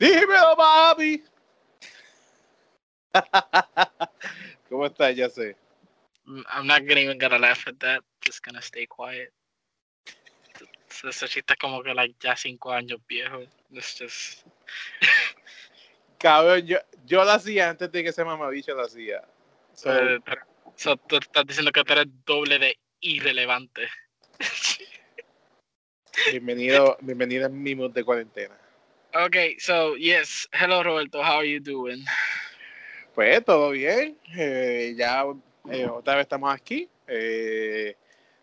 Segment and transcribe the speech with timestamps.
[0.00, 1.22] Dímelo, papi.
[4.70, 5.14] ¿Cómo estás?
[5.14, 5.56] Ya sé.
[6.26, 8.02] I'm not gonna even gonna laugh at that.
[8.24, 9.30] Just gonna stay quiet.
[11.04, 13.42] Ese chiste como que like, ya cinco años viejo.
[13.70, 14.46] It's just...
[16.18, 19.22] Cabrón, yo, yo lo hacía antes de que ese mamabicho lo hacía.
[19.74, 20.46] So, Eh, pero-
[20.76, 23.88] so, tú estás diciendo que tú eres doble de irrelevante.
[26.30, 28.56] bienvenido, bienvenido a mi mood de cuarentena.
[29.14, 32.04] Okay, so yes, hello Roberto, how are you doing?
[33.14, 34.16] Pues todo bien.
[34.36, 35.24] eh, ya
[35.70, 36.88] eh, otra vez estamos aquí.
[37.08, 37.96] eh,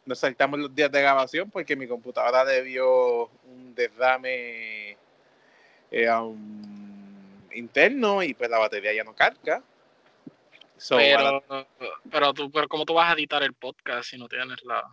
[0.06, 4.98] nos saltamos los días de grabación porque mi computadora dio un derrame
[5.92, 9.62] eh, um, interno y pues la batería ya no carga.
[10.78, 11.68] So, ahora- pero,
[12.12, 14.84] pero tú, pero cómo tú vas a editar el podcast si no tienes la.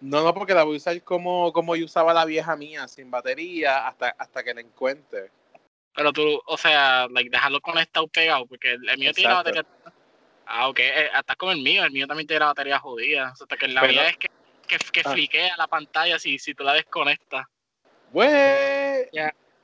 [0.00, 3.10] No, no, porque la voy a usar como, como yo usaba la vieja mía, sin
[3.10, 5.30] batería, hasta, hasta que la encuentre.
[5.94, 9.66] Pero tú, o sea, like, dejarlo conectado pegado, porque el, el mío tiene la batería.
[10.46, 13.32] Ah, ok, eh, hasta como el mío, el mío también tiene la batería jodida.
[13.32, 14.28] O sea, que la Pero- mía es que,
[14.68, 15.10] que, que Ah.
[15.12, 17.46] fliquea la pantalla si, si tú la desconectas.
[18.12, 19.08] Pues,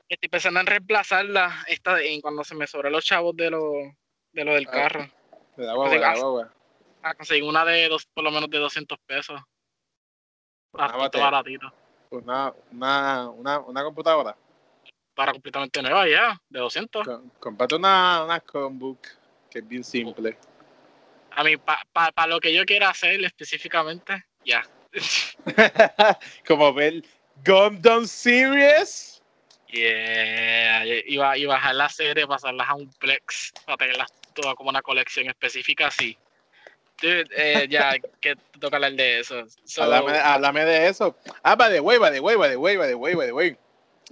[0.09, 3.73] Estoy pensando en reemplazarla esta, en cuando se me sobran los chavos de lo,
[4.33, 4.71] de lo del Ah.
[4.71, 5.11] carro.
[5.57, 6.53] me da guagua, me da guagua.
[7.03, 9.41] A conseguir una de dos, por lo menos de 200 pesos.
[10.73, 11.19] Bastante.
[12.11, 14.37] Una, una, una, una computadora.
[15.15, 17.07] Para completamente nueva ya, de 200.
[17.07, 19.01] Com- Comprate una, una Chromebook,
[19.51, 20.37] que es bien simple.
[21.33, 24.63] A mí, para lo que yo quiera hacer específicamente, ya.
[26.47, 27.03] Como ver
[27.45, 29.23] Gundam Series.
[29.69, 34.69] Yeah, y, ba- y bajar la serie, pasarlas a un Plex, para tenerlas todas como
[34.69, 36.17] una colección específica así.
[37.03, 39.45] Dude, eh, ya, que toca hablar de eso.
[39.65, 41.17] So, háblame, háblame de eso.
[41.43, 43.33] Ah, va de wey, va de wey, va de wey, va de wey, va de
[43.33, 43.57] wey.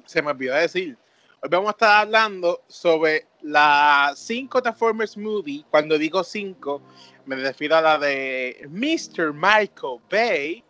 [0.07, 0.97] Se me olvidó decir.
[1.43, 5.65] Hoy vamos a estar hablando sobre la 5 Transformers Movie.
[5.71, 6.83] Cuando digo 5,
[7.27, 9.33] me refiero a la de Mr.
[9.33, 10.65] Michael Bay.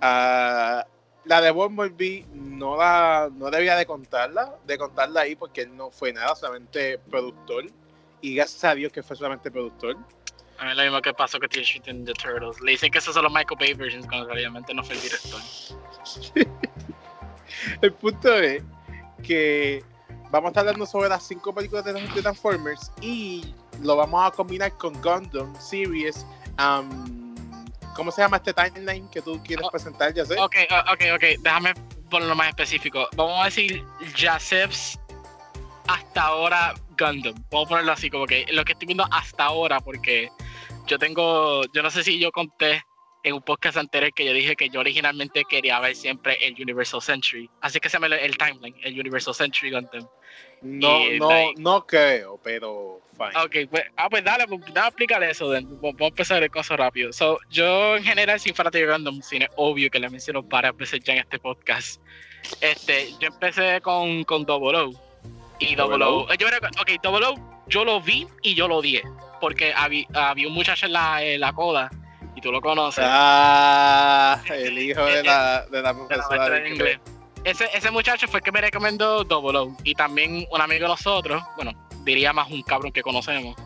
[0.00, 0.84] Ah,
[1.24, 5.90] la de Bumblebee no la no debía de contarla, de contarla ahí porque él no
[5.90, 7.66] fue nada, solamente productor.
[8.20, 9.96] Y gracias a Dios que fue solamente productor.
[10.60, 12.60] A mí es lo mismo que pasó con Teenage Mutant Ninja Turtles.
[12.60, 15.40] Le dicen que esos son los Michael Bay versions cuando realmente no fue el director.
[17.82, 18.62] El punto es
[19.26, 19.82] que
[20.30, 24.72] vamos a estar hablando sobre las cinco películas de, Transformers y lo vamos a combinar
[24.76, 26.24] con Gundam Series.
[26.58, 27.34] um,
[27.94, 29.70] ¿Cómo se llama este timeline que tú quieres Oh.
[29.70, 30.14] presentar?
[30.14, 30.38] Ya sé.
[30.40, 31.24] Ok, o- ok, ok.
[31.42, 31.74] Déjame
[32.08, 33.08] ponerlo más específico.
[33.16, 33.84] Vamos a decir
[34.16, 34.98] Jacef's
[35.88, 37.34] hasta ahora Gundam.
[37.50, 40.30] Vamos a ponerlo así, como que lo que estoy viendo hasta ahora, porque
[40.86, 42.82] yo tengo, yo no sé si yo conté
[43.22, 47.02] en un podcast anterior que yo dije que yo originalmente quería ver siempre el Universal
[47.02, 47.50] Century.
[47.60, 50.08] Así que se llama el, el timeline, el Universal Century Gundam.
[50.62, 53.44] No, y no, like- no creo, pero fine.
[53.44, 55.52] Ok, pues, ah, pues dale, pues, dame explicar eso.
[55.52, 55.68] then.
[55.80, 57.12] Vamos a empezar el caso rápido.
[57.12, 61.00] So, yo en general, sin fanático de Gundam, cine obvio que le menciono varias veces
[61.00, 62.00] ya en este podcast.
[62.60, 64.90] Este, yo empecé con, con Double O.
[65.58, 66.46] Y Double Double O, yo
[66.80, 67.34] ok, Double O,
[67.70, 69.02] yo lo vi y yo lo odié.
[69.40, 71.90] Porque había, había un muchacho en la, en la coda,
[72.36, 73.02] y tú lo conoces.
[73.08, 76.98] Ah, el hijo de la, de la de la profesora de de inglés.
[77.42, 79.76] Ese, ese muchacho fue el que me recomendó Double O.
[79.82, 81.72] Y también un amigo de nosotros, bueno,
[82.04, 83.56] diría más un cabrón que conocemos.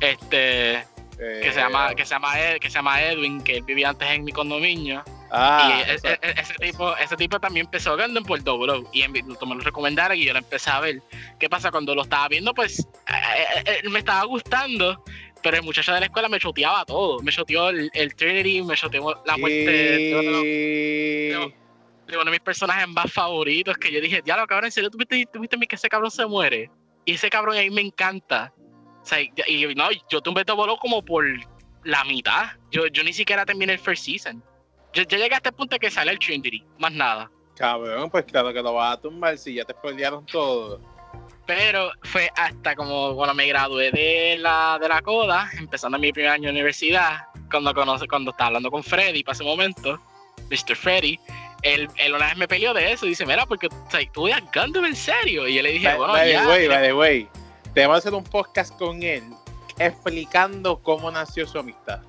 [0.00, 0.76] Este,
[1.20, 3.88] Eh, que se llama que se llama Ed- que se llama Edwin que él vivía
[3.90, 7.96] antes en mi condominio Ah, y e- e- e- ese tipo ese tipo también empezó
[7.96, 11.02] Gundam por Double O y en- me lo recomendaron y yo lo empecé a ver.
[11.38, 13.12] Qué pasa cuando lo estaba viendo pues eh,
[13.66, 15.02] eh, eh, me estaba gustando
[15.42, 17.20] pero el muchacho de la escuela me choteaba todo.
[17.22, 21.28] Me choteó el, el Trinity me choteó la muerte de uno de los- y...
[22.12, 25.26] de- uno de mis personajes más favoritos que yo dije diablo cabrón en serio tuviste
[25.32, 26.70] tuviste que ese cabrón se muere
[27.04, 28.52] y ese cabrón ahí me encanta
[29.02, 31.24] o sea, y, y no, yo tumbé Double O como por
[31.84, 32.48] la mitad.
[32.70, 34.42] Yo, yo ni siquiera terminé el first season.
[34.92, 37.30] Yo, yo llegué a este punto que sale el Trinity, más nada.
[37.56, 40.80] Cabrón, pues claro que lo vas a tumbar si ya te spoilearon todo.
[41.46, 46.30] Pero fue hasta como cuando me gradué de la, de la CODA, empezando mi primer
[46.30, 49.98] año de universidad, cuando, conoce, cuando estaba hablando con Freddy para ese momento,
[50.50, 50.76] Mr.
[50.76, 51.18] Freddy,
[51.62, 54.28] él, él una vez me peleó de eso y dice, mira, porque o sea, tú
[54.54, 55.48] Gundam en serio.
[55.48, 56.46] Y yo le dije, bueno, by ya.
[56.46, 57.28] way, by the way,
[57.74, 59.24] tenemos que hacer un podcast con él
[59.78, 62.00] explicando cómo nació su amistad.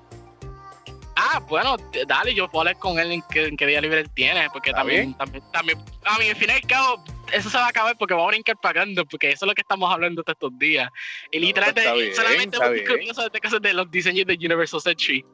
[1.22, 1.76] Ah, bueno,
[2.06, 4.70] dale, yo puedo hablar con él en qué, en qué día libre él tiene, porque
[4.70, 7.68] ¿Está también, también, también, a mí, al final y al cabo, eso se va a
[7.68, 10.58] acabar porque vamos a brincar pagando, porque eso es lo que estamos hablando de estos
[10.58, 10.88] días.
[11.30, 15.24] Y No, literalmente, está bien, solamente sobre este caso de los diseños de Universal Century.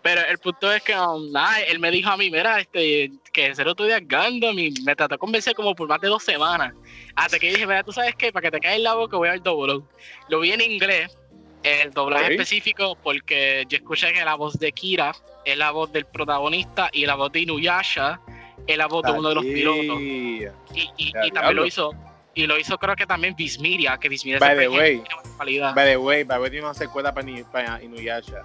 [0.00, 3.46] Pero el punto es que, um, nada, él me dijo a mí, mira, este, que
[3.48, 6.72] ese otro día Gundam y me trató de convencer como por más de dos semanas.
[7.14, 9.28] Hasta que dije, mira, tú sabes qué, para que te caiga en la boca voy
[9.28, 9.84] a ver Double
[10.28, 11.16] Lo vi en inglés,
[11.62, 15.12] el doblaje específico, porque yo escuché que la voz de Kira
[15.44, 18.20] es la voz del protagonista y la voz de Inuyasha
[18.66, 20.00] es la voz de uno de los pilotos.
[20.00, 20.44] Y,
[20.74, 21.92] y, y también lo hizo
[22.34, 25.02] y lo hizo creo que también Vismiria, que Vismiria by the way,
[25.38, 28.42] by the way, va a venir una secuela para, para Inuyasha.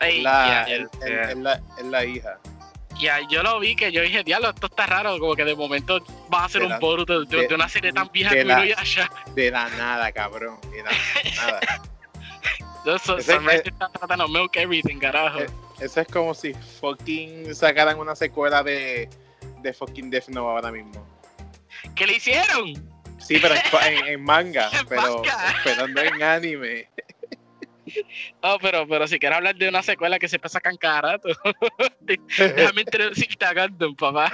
[0.00, 0.66] es, la,
[1.84, 2.38] la, hija.
[2.98, 6.02] Ya, yo lo vi que yo dije, diablo, esto está raro, como que de momento
[6.32, 9.10] va a ser un Boruto de, una serie tan vieja como Inuyasha.
[9.34, 10.90] De la nada, cabrón, de la
[11.36, 11.60] nada.
[12.86, 13.40] Eso, está
[13.88, 15.40] tratando milk everything, carajo.
[15.40, 15.50] Eh,
[15.80, 19.08] eso es como si fucking sacaran una secuela de,
[19.62, 21.06] de fucking Death Note ahora mismo.
[21.94, 22.74] ¿Qué le hicieron?
[23.18, 23.54] Sí, pero
[24.06, 25.22] en, manga, pero,
[25.64, 26.88] pero no en anime.
[28.42, 31.18] Oh, pero, pero si quieres hablar de una secuela que se pasa sacan cada
[32.00, 34.32] déjame introducirte a Gundam, papá.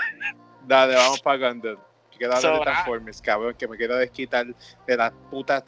[0.66, 1.78] Dale, vamos para Gundam.
[2.16, 4.46] Quiero hablar de Transformers, cabrón, que me quiero desquitar
[4.86, 5.64] de las putas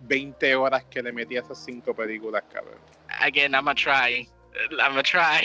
[0.00, 2.78] 20 horas que le metí a esas 5 películas, cabrón.
[3.20, 4.28] Again, I'm a try.
[4.80, 5.44] I'm a try.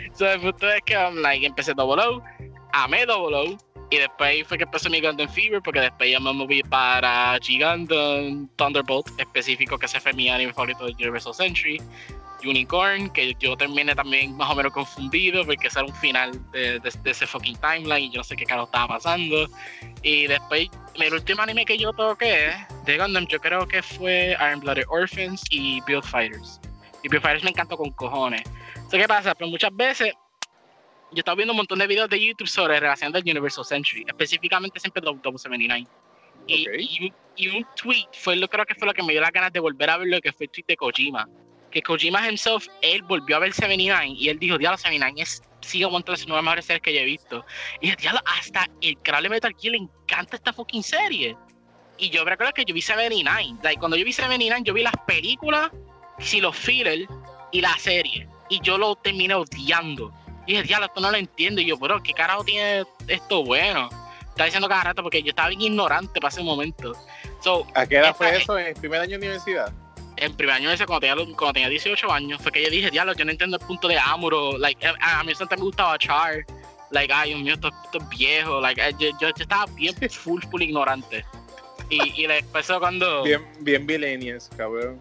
[0.14, 2.22] so, el punto es que I'm like, empecé Double O,
[2.72, 3.58] amé Double O,
[3.90, 8.48] y después fue que empezó mi Gundam Fever, porque después ya me moví para Gigundam
[8.56, 11.80] Thunderbolt, específico, que ese fue mi anime favorito de Universal Century.
[12.44, 16.80] Unicorn, que yo terminé también más o menos confundido, porque ese era un final de,
[17.04, 19.48] ese fucking timeline y yo no sé qué carajo estaba pasando.
[20.02, 22.52] Y después, el último anime que yo toqué
[22.84, 26.60] de Gundam, yo creo que fue Iron Blooded Orphans y Build Fighters.
[27.02, 28.42] Y Fighters me encantó con cojones.
[28.90, 29.34] ¿Qué pasa?
[29.34, 30.12] Pero muchas veces
[31.12, 34.80] yo estaba viendo un montón de videos de YouTube sobre relación del Universal Century, específicamente
[34.80, 35.86] siempre Double 79.
[36.46, 39.52] Y, y, un tweet fue lo creo que fue lo que me dio las ganas
[39.52, 41.28] de volver a ver lo que fue el tweet de Kojima.
[41.70, 45.84] Que Kojima himself, él volvió a ver 79 y él dijo, diablo, 79 es, sigue
[45.84, 47.44] montando las nuevas mejores series que yo he visto.
[47.82, 51.36] Y diablo, hasta el canal Metal Gear le encanta esta fucking serie.
[51.98, 53.58] Y yo recuerdo que yo vi 79.
[53.62, 55.70] Like, cuando yo vi 79, yo vi las películas,
[56.18, 57.08] si los fillers
[57.52, 58.28] y la serie.
[58.48, 60.12] Y yo lo terminé odiando.
[60.46, 61.60] Y dije, diablo, esto no lo entiendo.
[61.60, 63.88] Y yo, pero, ¿qué carajo tiene esto bueno?
[64.28, 66.94] Estaba diciendo cada rato porque yo estaba bien ignorante para ese momento.
[67.74, 68.58] ¿A qué edad fue eso?
[68.58, 69.72] ¿En el primer año de universidad?
[70.16, 73.14] En primer año de cuando tenía, cuando tenía 18 años, fue que yo dije, diablo,
[73.14, 74.58] yo no entiendo el punto de Amuro.
[74.58, 76.44] Like, eh, a, mí siempre me gustaba Char.
[76.90, 78.60] Like, ay, Dios mío, esto, es viejo.
[78.60, 81.24] Like, eh, yo, yo, estaba bien full, full ignorante.
[81.90, 83.22] Y, y después cuando...
[83.22, 85.00] Bien, bien millennials, cabrón.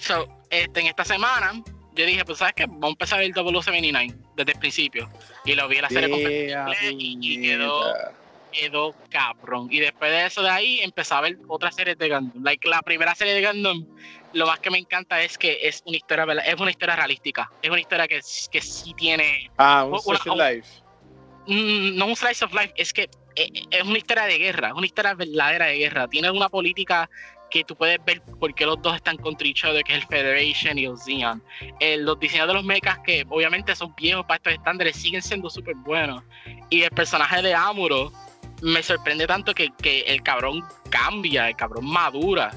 [0.00, 1.52] So, este, en esta semana
[1.94, 5.08] yo dije, pues sabes qué, vamos a empezar el W79 desde el principio.
[5.44, 7.94] Y lo vi en la serie completa y, quedó,
[8.52, 9.68] quedó cabrón.
[9.70, 12.42] Y después de eso de ahí empecé a ver otras series de Gundam.
[12.42, 13.86] Like, la primera serie de Gundam,
[14.32, 17.50] lo más que me encanta es que es una historia, es una historia realística.
[17.60, 18.20] Es una historia que,
[18.50, 19.50] que sí tiene.
[19.58, 20.68] Ah, un slice of life.
[21.46, 24.74] Mm, no un slice of life, es que eh, es una historia de guerra, es
[24.74, 26.08] una historia verdadera de guerra.
[26.08, 27.10] Tiene una política
[27.50, 30.06] que tú puedes ver por qué los dos están contra each other, que es el
[30.06, 31.42] Federation y el Xeon.
[31.80, 35.50] Eh, los diseños de los mechas, que obviamente son viejos para estos estándares, siguen siendo
[35.50, 36.22] súper buenos.
[36.70, 38.12] Y el personaje de Amuro
[38.62, 42.52] me sorprende tanto que, que, el cabrón cambia, el cabrón madura.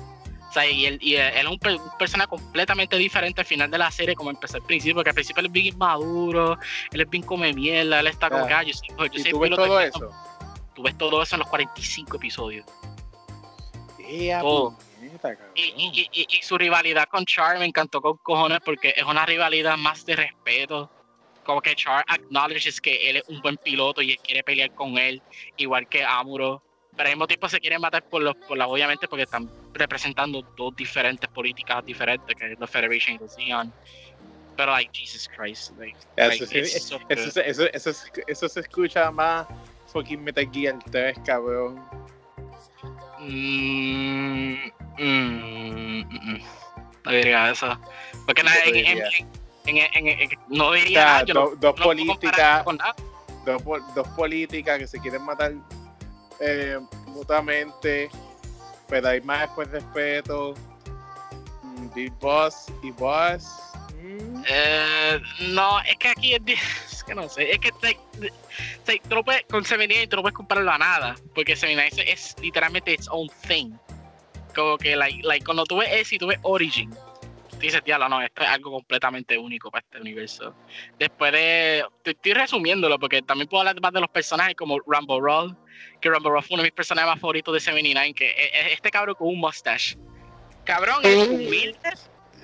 [0.49, 1.59] O sea, y él, y él es un,
[1.97, 5.39] personaje completamente diferente al final de la serie, como empezó al principio, porque al principio
[5.39, 6.59] él es bien maduro,
[6.91, 8.79] él es bien come mierda, él está con gallos.
[8.87, 10.11] Yo, ¿Y tú ves todo eso?
[10.75, 12.65] Tú ves todo eso en los 45 episodios.
[14.05, 14.31] Y,
[16.41, 20.89] su rivalidad con Char me encantó con cojones porque es una rivalidad más de respeto.
[21.43, 24.97] Como que Char acknowledges que él es un buen piloto y él quiere pelear con
[24.97, 25.21] él,
[25.57, 26.61] igual que Amuro.
[26.95, 30.41] Pero al mismo tiempo se quieren matar por los, por la, obviamente porque están representando
[30.55, 33.35] dos diferentes políticas diferentes, que es la Federation y los.
[34.55, 35.73] Pero, like, Jesus Christ.
[36.15, 37.91] eso, eso, eso,
[38.27, 39.47] eso, se escucha más
[39.87, 41.83] fucking Metal Gear 3, cabrón.
[43.23, 46.41] Mm, mm, mm,
[47.05, 47.79] no diría eso.
[48.25, 48.57] Porque nada,
[50.49, 51.23] no diría
[51.57, 52.65] dos políticas.
[53.45, 55.53] Dos, políticas que se quieren matar
[56.39, 58.09] eh, mutuamente,
[58.87, 60.53] pero hay más después respeto.
[61.93, 63.62] Big Boss y Boss.
[64.45, 69.63] Eh, no, es que aquí es, que no sé, es que te, lo puedes, con
[69.63, 73.71] Seminine tú no puedes compararlo a nada, porque Seminine es, es, literalmente its own thing.
[74.53, 78.07] Como que, like, like, cuando tú ves ese y tú ves Origin, tú dices, diablo,
[78.07, 80.53] no, esto es algo completamente único para este universo.
[80.99, 85.57] Después de, estoy resumiéndolo, porque también puedo hablar más de los personajes como Rambo Roll,
[86.01, 88.91] que Rambo Roll fue uno de mis personajes más favoritos de Seminine, que es, este
[88.91, 89.97] cabrón con un mustache.
[90.65, 91.79] Cabrón, es humilde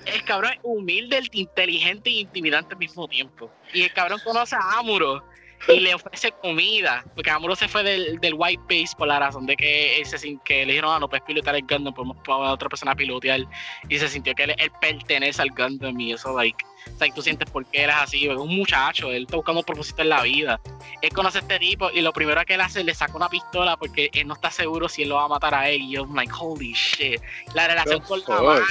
[0.06, 3.50] el cabrón es humilde, inteligente e intimidante al mismo tiempo.
[3.72, 5.22] Y el cabrón conoce a Amuro
[5.68, 7.04] y le ofrece comida.
[7.14, 10.64] Porque Amuro se fue del, del White Base por la razón de que, ese, que
[10.64, 13.40] le dijeron, ah, no puedes pilotar el Gundam, podemos poner a otra persona a pilotear.
[13.88, 17.50] Y se sintió que él, pertenece al Gundam y eso, like, o sea, tú sientes
[17.50, 18.26] por qué eres así.
[18.26, 20.60] Es un muchacho, él está buscando un propósito en la vida.
[21.02, 23.28] Él conoce a este tipo y lo primero que él hace es le saca una
[23.28, 25.82] pistola porque él no está seguro si él lo va a matar a él.
[25.82, 27.20] Y yo, like, holy shit.
[27.54, 28.62] La relación con la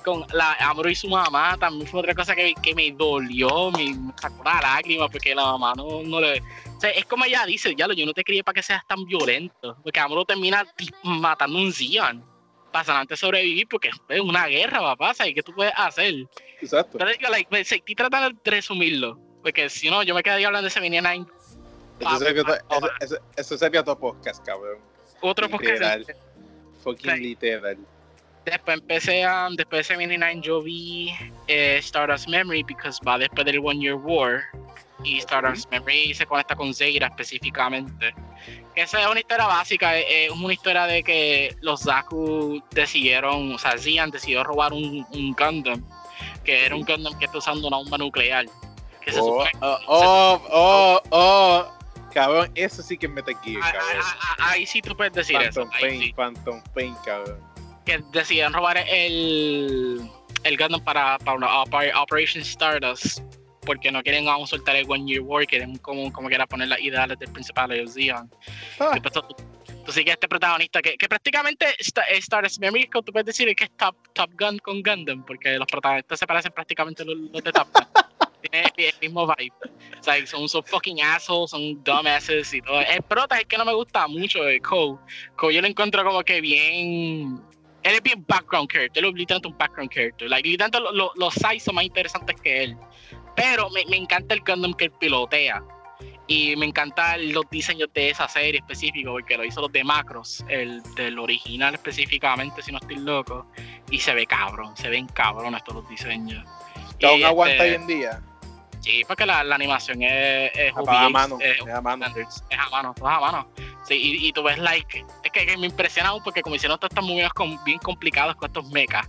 [0.00, 3.94] con la Amro y su mamá también fue otra cosa que, que me dolió, me,
[4.20, 6.40] sacó una lágrima porque la mamá no, no le...
[6.40, 8.86] O sea, es como ella dice, ya lo, yo no te quería para que seas
[8.86, 10.66] tan violento, porque Amro termina
[11.02, 12.24] matando un Zion
[12.70, 16.14] para antes sobrevivir porque es una guerra, papá, ¿sabes qué tú puedes hacer?
[16.60, 16.98] Exacto.
[16.98, 20.68] Pero digo, like, estoy tratando de resumirlo, porque si no, yo me quedaría hablando de
[20.68, 21.26] ese Minion 9.
[23.36, 24.78] Eso sería, otro podcast, cabrón.
[25.20, 26.00] Otro literal.
[26.00, 26.20] podcast.
[26.82, 27.78] Fucking literal.
[28.44, 31.12] Después empecé a, después de 79 yo vi
[31.46, 34.42] eh, Stardust Memory porque va después del One Year War
[35.04, 38.14] y Stardust Memory se conecta con Zeira específicamente.
[38.74, 43.76] Esa es una historia básica, es una historia de que los Zaku decidieron, o sea,
[43.76, 45.84] Zian decidió robar un, un Gundam,
[46.44, 48.46] que era un Gundam que está usando una bomba nuclear.
[49.02, 51.66] Que se oh, oh, oh, oh, oh,
[52.12, 53.60] cabrón, eso sí que me te cabrón.
[54.38, 55.80] Ahí sí tú puedes decir Phantom eso.
[55.80, 57.49] Pain, Phantom Pain, cabrón
[57.84, 60.00] que decidieron robar el,
[60.44, 63.20] el Gundam para, para una Operation Stardust
[63.64, 66.80] porque no quieren aún soltar el One Year War, quieren como, como quiera poner las
[66.80, 68.30] ideales del principal de Zion.
[68.78, 68.98] Ah.
[69.00, 73.96] tú, sigues este protagonista que, que prácticamente Stardust Memory, tú puedes decir que es Top,
[74.12, 77.86] Top Gun con Gundam, porque los protagonistas se parecen prácticamente los, los de Top Gun.
[78.40, 79.52] Tiene el mismo vibe.
[80.00, 82.80] O sea, son, son fucking assholes, son dumbasses y todo.
[82.80, 84.98] El prota es que no me gusta mucho de Cole.
[85.36, 87.38] Cole yo lo encuentro como que bien
[87.82, 90.28] él es bien background character, él es literalmente un background character.
[90.28, 92.76] Like, literalmente los lo, size son más interesantes que él.
[93.36, 95.62] Pero me, me, encanta el Gundam que él pilotea.
[96.26, 100.44] Y me encantan los diseños de esa serie específico, porque lo hizo los de Macros,
[100.48, 103.46] el del original específicamente, si no estoy loco.
[103.90, 106.44] Y se ve cabrón, se ven cabrón estos los diseños.
[106.98, 108.22] ¿Que aún aguanta este hoy en día?
[108.80, 112.06] Sí, porque la, la animación es, es, a mano, es, a mano.
[112.16, 113.48] Es a mano, todo a mano.
[113.90, 117.04] Sí, y, y, tú ves, like, es que, me impresiona porque como hicieron todos estos
[117.04, 117.32] movidos
[117.64, 119.04] bien complicados con estos mechas.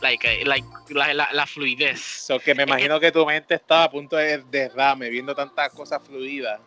[0.00, 2.00] Like, eh, like la, la, la, fluidez.
[2.00, 6.00] So que me imagino que, tu mente estaba a punto de derrame, viendo tantas cosas
[6.06, 6.58] fluidas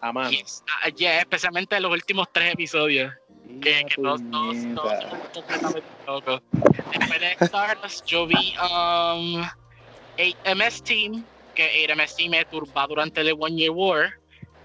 [0.00, 0.34] a mano.
[0.82, 3.12] Ah, yeah, especialmente en los últimos tres episodios.
[3.60, 5.04] Que, que todos, todos, todos,
[5.34, 6.42] completamente locos.
[6.98, 9.42] Después de Stardust, yo vi um,
[10.46, 11.22] MS Team,
[11.54, 14.23] que AMS Team me turba durante el One Year War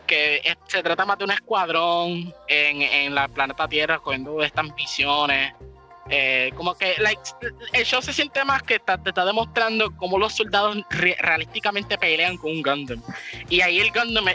[0.09, 5.53] que se trata más de un escuadrón en, en la planeta Tierra cogiendo estas misiones.
[6.11, 7.21] Eh, como que like,
[7.71, 12.49] el show se siente más que te está demostrando cómo los soldados realísticamente pelean con
[12.49, 13.03] un Gundam.
[13.47, 14.25] Y ahí el Gundam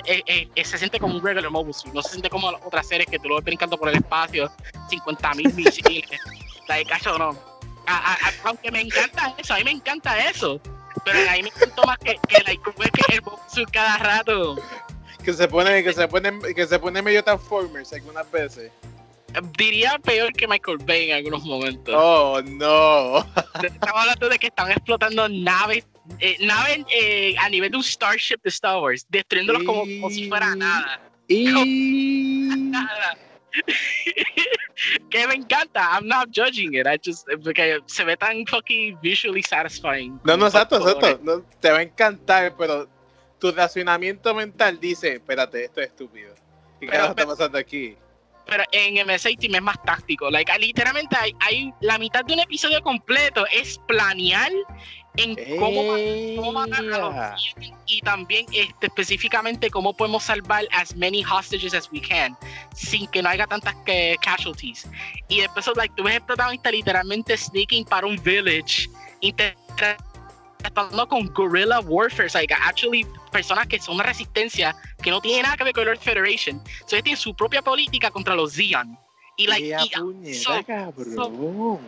[0.65, 3.37] se siente como un regular mobile no se siente como otras series que tú lo
[3.37, 4.49] ves brincando por el espacio,
[4.89, 6.21] 50.000 misiles.
[6.69, 6.89] like,
[7.19, 7.37] no.
[8.45, 10.61] aunque me encanta eso, a mí me encanta eso.
[11.05, 14.57] Pero ahí me encantó más que, que, like, que el Mobile cada rato
[15.25, 18.71] que se pone, que se pone, que se pone medio Transformers algunas veces.
[19.59, 21.95] Diría peor que Michael Bay en algunos momentos.
[21.97, 23.19] Oh, no.
[23.63, 25.85] Estamos hablando de que están explotando naves,
[26.21, 30.55] eh, naves eh, a nivel de un Starship de Star Wars, destruyéndolos como, si fuera
[30.55, 31.01] nada.
[31.27, 31.47] Y...
[32.71, 33.19] nada.
[35.11, 35.81] que me encanta.
[35.93, 36.87] I'm not judging it.
[36.87, 40.21] I just porque se ve tan fucking visually satisfying.
[40.25, 41.21] No, no, exacto, exacto.
[41.23, 42.89] No, te va a encantar, pero
[43.45, 46.35] tu racionamiento mental dice, espérate, esto es estúpido.
[46.81, 47.95] ¿Qué carajo está pasando aquí?
[48.47, 50.31] Pero en MS Team es más táctico.
[50.31, 54.51] Like, ah, literalmente hay, la mitad de un episodio completo es planear
[55.19, 55.95] en cómo,
[56.43, 62.01] cómo a los y también este, específicamente cómo podemos salvar as many hostages as we
[62.01, 62.35] can
[62.75, 64.89] sin que no haya tantas que, casualties.
[65.29, 68.89] Y después, like, tú ves el protagonista literalmente sneaking para un village,
[70.65, 75.57] estando con guerrilla warfare, like actually personas que son una resistencia que no tiene nada
[75.57, 76.61] que ver con Earth Federation.
[76.67, 78.99] Entonces tienen su propia política contra los Zeon.
[79.37, 80.63] Y like, y, so,
[81.17, 81.81] so,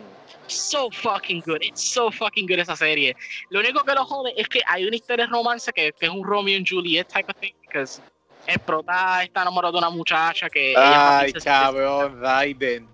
[0.47, 1.61] so, fucking good.
[1.61, 3.15] It's so fucking good esa serie.
[3.49, 6.11] Lo único que lo jode es que hay una historia de romance que, que es
[6.11, 8.01] un Romeo and Juliet type of thing, because
[8.47, 10.73] el prota está enamorado de una muchacha que.
[10.75, 12.87] Ay, cabrón, Raiden.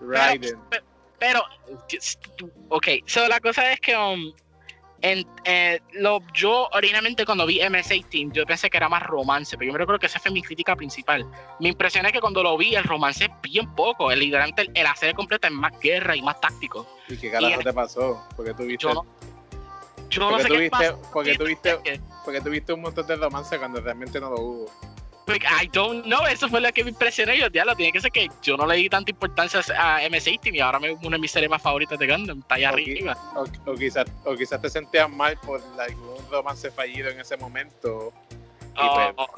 [0.00, 0.58] Raiden.
[0.68, 0.84] Pero,
[1.18, 1.44] pero,
[2.70, 4.32] ok, so la cosa es que um,
[5.02, 9.66] En, eh, lo, yo originalmente cuando vi MS-18 yo pensé que era más romance, pero
[9.66, 11.26] yo me recuerdo que esa fue mi crítica principal.
[11.58, 14.84] Mi impresión es que cuando lo vi el romance es bien poco, el, literalmente el,
[14.84, 16.86] la serie completa es más guerra y más táctico.
[17.08, 18.22] ¿Y qué carajo Y- te pasó?
[18.36, 19.06] Porque tuviste, Yo no,
[20.08, 20.96] yo no sé qué tuviste, pasa.
[21.12, 24.70] porque tuviste, que- porque tuviste un montón de romance cuando realmente no lo hubo.
[25.32, 27.32] Like, I don't know, eso fue lo que me impresionó.
[27.32, 30.54] y Yo, diablo, tiene que ser que yo no le di tanta importancia a MS-18
[30.54, 33.16] y ahora me una de mis series más favoritas de Gundam, está allá arriba.
[33.34, 33.44] O,
[34.24, 38.12] o quizás te sentías mal por algún romance fallido en ese momento.
[38.74, 39.30] Y Oh, pues,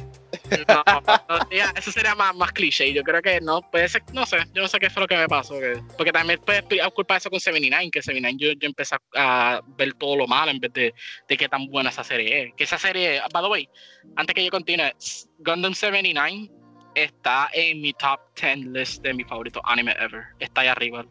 [0.68, 0.84] no,
[1.28, 2.92] no, ya, eso sería más, más cliché.
[2.92, 5.16] Yo creo que no, puede ser, no sé, yo no sé qué fue lo que
[5.16, 5.58] me pasó.
[5.58, 6.62] que- porque también puedes
[6.94, 10.60] culpar eso con 79, que 79 yo, yo empecé a ver todo lo malo en
[10.60, 10.94] vez de,
[11.28, 12.54] de qué tan buena esa serie es.
[12.54, 13.68] Que esa serie, by the way,
[14.16, 14.90] antes que yo continúe,
[15.38, 16.50] Gundam 79
[16.94, 20.24] está en mi top 10 list de mi favorito anime ever.
[20.38, 21.04] Está ahí arriba.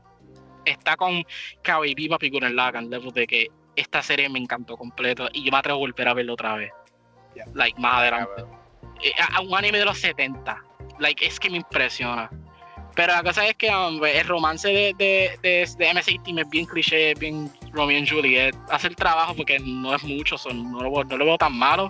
[0.65, 1.25] Está con
[1.61, 5.57] Kawaii Viva Figuren Lagan, level de que esta serie me encantó completo y yo me
[5.57, 6.71] atrevo a volver a verlo otra vez.
[7.53, 8.43] Like, más adelante.
[9.01, 10.61] Eh, a, un anime de los 70.
[10.99, 12.29] Like, es que me impresiona.
[12.95, 16.65] Pero la cosa es que um, el romance de, de, de, de MS-18 es bien
[16.65, 18.55] cliché, es bien Romeo y Juliet.
[18.69, 21.57] Hace el trabajo porque no es mucho, son, no, lo, veo- no lo veo tan
[21.57, 21.85] malo.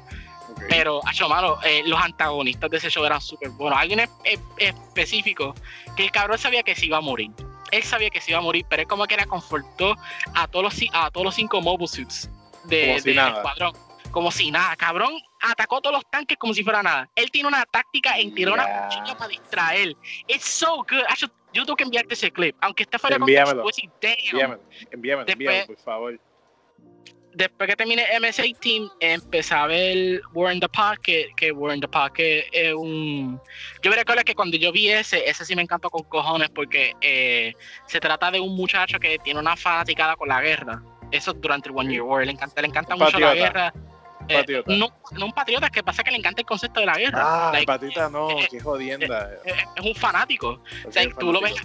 [0.49, 0.61] Ok.
[0.69, 3.77] Pero, hecho malo, eh, los antagonistas de ese show eran súper buenos.
[3.77, 5.53] Alguien es- es- específico
[5.97, 7.31] que el cabrón sabía que se iba a morir.
[7.71, 9.95] Él sabía que se iba a morir, pero es como que era confortó
[10.35, 12.29] a todos los, a todos los cinco mobile suits
[12.65, 13.37] de, si del nada.
[13.37, 13.73] escuadrón.
[14.13, 17.09] Como si nada, cabrón, atacó todos los tanques como si fuera nada.
[17.15, 18.63] Él tiene una táctica en tirar Ya.
[18.63, 19.95] una cuchilla para distraer.
[20.27, 21.03] It's so good.
[21.09, 22.55] Acho, yo tengo que enviarte ese clip.
[22.61, 23.63] Aunque esté fuera de Envíamelo.
[23.63, 24.51] contexto, decir, damn.
[24.51, 26.19] Envíamelo, envíamelo, envíamelo, por favor.
[27.35, 31.87] después que terminé MS-18, empecé a ver War in the Pocket, que War in the
[31.87, 33.41] Pocket es un...
[33.81, 36.93] Yo me recuerdo que cuando yo vi ese, ese sí me encantó con cojones porque
[37.01, 37.53] eh,
[37.87, 40.83] se trata de un muchacho que tiene una fanaticada con la guerra.
[41.09, 42.23] Eso es durante el One Year War.
[42.23, 43.73] Le encanta, le encanta mucho la guerra.
[44.27, 44.71] Eh, Patriota.
[44.75, 47.21] no, no un patriota, es que pasa que le encanta el concepto de la guerra.
[47.21, 49.29] Ah, Like, patita no, eh, qué jodienda.
[49.45, 50.61] es, es un fanático.
[50.87, 51.55] O sea, es tú lo ves,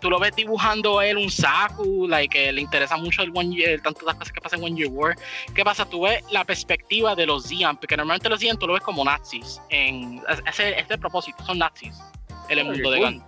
[0.00, 4.02] tú lo ves dibujando él un saku, like, le interesa mucho el One Year, tantas
[4.02, 5.16] las cosas que pasan en One Year War.
[5.54, 5.84] ¿Qué pasa?
[5.88, 9.04] Tú ves la perspectiva de los Zion, porque normalmente los Zion tú lo ves como
[9.04, 9.60] nazis.
[9.68, 11.94] En, ese, ese propósito, son nazis
[12.48, 13.22] en el mundo de cool.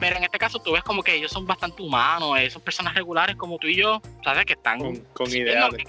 [0.00, 2.94] Pero en este caso tú ves como que ellos son bastante humanos, eh, son personas
[2.94, 4.44] regulares como tú y yo, ¿sabes?
[4.44, 5.84] Que están Con, con ideales.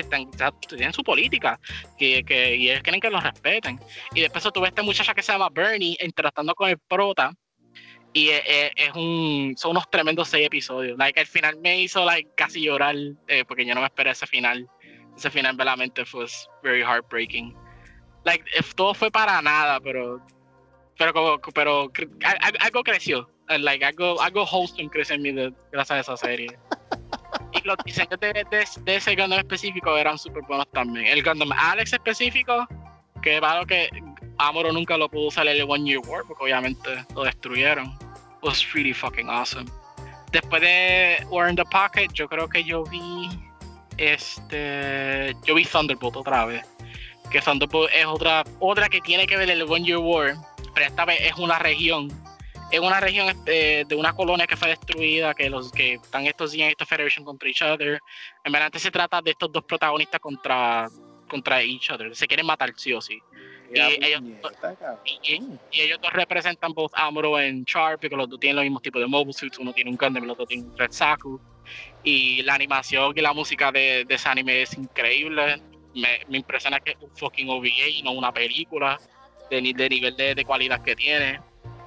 [0.00, 0.30] Están-
[0.68, 1.58] tienen su política
[1.98, 3.78] que, que, y ellos quieren que los respeten.
[4.14, 7.32] Y después tú ves esta muchacha que se llama Bernie interactuando con el prota.
[8.14, 10.98] Y es, es- es un, son unos tremendos seis episodios.
[10.98, 12.94] Like, el final me hizo like, casi llorar
[13.28, 14.68] eh, porque yo no me esperé ese final.
[15.16, 16.26] Ese final realmente fue
[16.62, 17.54] very heartbreaking.
[18.24, 18.44] Like,
[18.76, 20.20] todo fue para nada, pero
[20.98, 21.90] pero como pero
[22.60, 23.28] algo creció.
[23.48, 26.56] Like, algo, algo wholesome creció en mí de- gracias a esa serie.
[27.64, 31.06] Los diseños de, de, de ese Gundam específico eran súper buenos también.
[31.06, 32.66] El Gundam Alex específico,
[33.22, 33.88] que claro que
[34.38, 37.96] Amuro nunca lo pudo usar en el One Year War, porque obviamente lo destruyeron.
[38.42, 39.70] Was really fucking awesome.
[40.32, 43.28] Después de War in the Pocket, yo creo que yo vi
[43.98, 46.64] este yo vi Thunderbolt otra vez.
[47.30, 50.34] Que Thunderbolt es otra, otra que tiene que ver el One Year War,
[50.74, 52.08] pero esta vez es una región
[52.72, 56.54] es una región este, de una colonia que fue destruida, que los que están estos
[56.54, 58.00] en esta Federation contra each other.
[58.44, 60.88] En verdad se trata de estos dos protagonistas contra,
[61.28, 62.16] contra each other.
[62.16, 63.18] Se quieren matar sí o sí.
[63.74, 65.00] Ya, y ellos- puñeta.
[65.04, 68.82] Y, y ellos dos representan both Amuro and Char, porque los dos tienen los mismos
[68.82, 69.58] tipos de mobile suits.
[69.58, 71.40] Uno tiene un Gundam y el otro tiene un Red Saku.
[72.02, 75.60] Y la animación y la música de, de ese anime es increíble.
[75.94, 78.98] Me, me impresiona que es un fucking OVA y no una película
[79.50, 81.40] de, de nivel de, de calidad que tiene.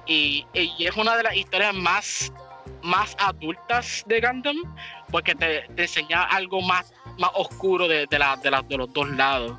[0.06, 2.32] Y, y es una de las historias más,
[2.82, 4.56] más adultas de Gundam,
[5.10, 8.92] porque te, te enseña algo más, más oscuro de, de, la- de, la- de los
[8.92, 9.52] dos lados.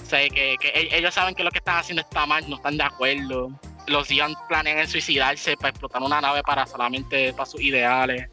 [0.00, 2.56] O sea, que, que e- ellos saben que lo que están haciendo está mal, no
[2.56, 3.50] están de acuerdo.
[3.86, 8.28] Los Dion planean en suicidarse para explotar una nave para solamente para sus ideales.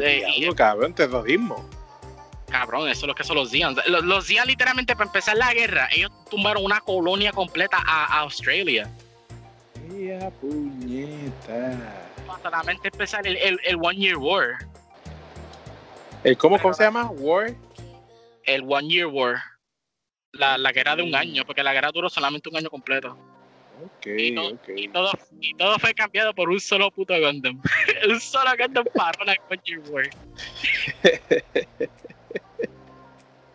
[0.00, 1.68] Eh, diablo, y- cabrón, terrorismo.
[2.48, 3.74] Cabrón, eso es lo que son los Dion.
[3.86, 8.20] Los, los Dion literalmente para empezar la guerra, ellos tumbaron una colonia completa a, a
[8.20, 8.88] Australia.
[10.20, 11.76] Ya, puñeta.
[12.26, 14.58] Para solamente empezar el, el, el One Year War.
[16.22, 17.10] Eh, ¿Cómo, ¿Cómo se llama?
[17.10, 17.52] War.
[18.44, 19.36] El One Year War.
[20.32, 23.16] La, la guerra de un año, porque la guerra duró solamente un año completo.
[23.84, 24.34] Ok, Y,
[24.92, 27.60] todo, y todo fue cambiado por un solo puto Gundam.
[28.08, 30.08] un solo Gundam paró la One Year War.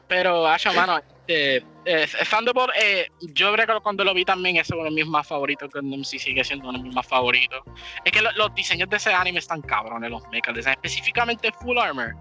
[0.10, 4.74] Pero, Asha, mano, este, eh, Thunderbolt, eh, yo creo que cuando lo vi también, ese
[4.74, 7.62] es uno de mis más favoritos, Gundam sí sigue siendo uno de mis más favoritos.
[8.04, 12.16] Es que lo- los diseños de ese anime están cabrones, los mechas, específicamente Full Armor.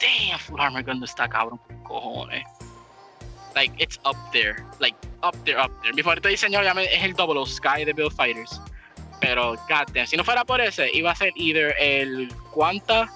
[0.00, 2.44] Damn, Full Armor Gundam está cabrón, cojones.
[3.54, 4.56] Like, it's up there.
[4.80, 5.92] Like, up there, up there.
[5.94, 8.60] Mi favorito diseño obviamente es el Double Sky de Build Fighters.
[9.20, 13.08] Pero, goddamn, si no fuera por ese, iba a ser either el Quanta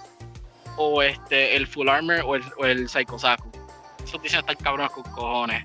[0.77, 3.51] o este, el Full Armor o el, o el Psycho Saku.
[4.05, 5.65] Esos diseños están cabrones con cojones.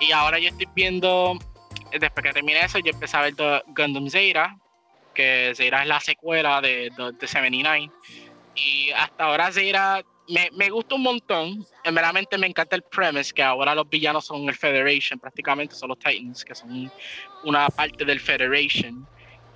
[0.00, 1.36] Y ahora yo estoy viendo,
[1.90, 3.34] después que terminé eso, yo empecé a ver
[3.66, 4.56] Gundam Zeira,
[5.14, 7.90] que Zeira es la secuela de, de, de 79.
[8.54, 11.66] Y hasta ahora Zeira me, me, gusta un montón.
[11.84, 15.88] En verdaderamente me encanta el premise que ahora los villanos son el Federation, prácticamente son
[15.88, 16.90] los Titans, que son
[17.44, 19.06] una parte del Federation.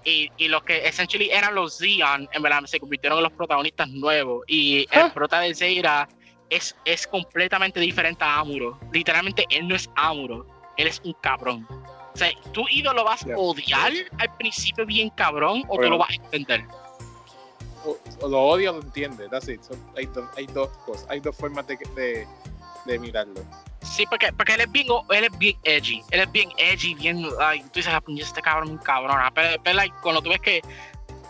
[0.05, 3.89] Y, y los que essentially eran los Zeon, en verdad se convirtieron en los protagonistas
[3.89, 4.45] nuevos.
[4.47, 6.09] Y el prota de Zeira
[6.51, 8.79] es, es completamente diferente a Amuro.
[8.93, 11.67] Literalmente él no es Amuro, él es un cabrón.
[11.71, 15.99] O sea, tú ídolo lo vas a odiar al principio bien cabrón o tú lo
[15.99, 16.65] vas a entender.
[17.85, 19.61] O, o lo odio o lo entiende, that's it.
[19.63, 22.27] So, hay, do, hay, dos cosas, hay dos formas de, de,
[22.87, 23.43] de, mirarlo.
[23.83, 27.29] Sí, porque, porque él es bien, él es bien edgy, él es bien edgy, bien,
[27.39, 30.63] ay, tú dices, este cabrón es un cabrón, pero, pero like, cuando tú ves que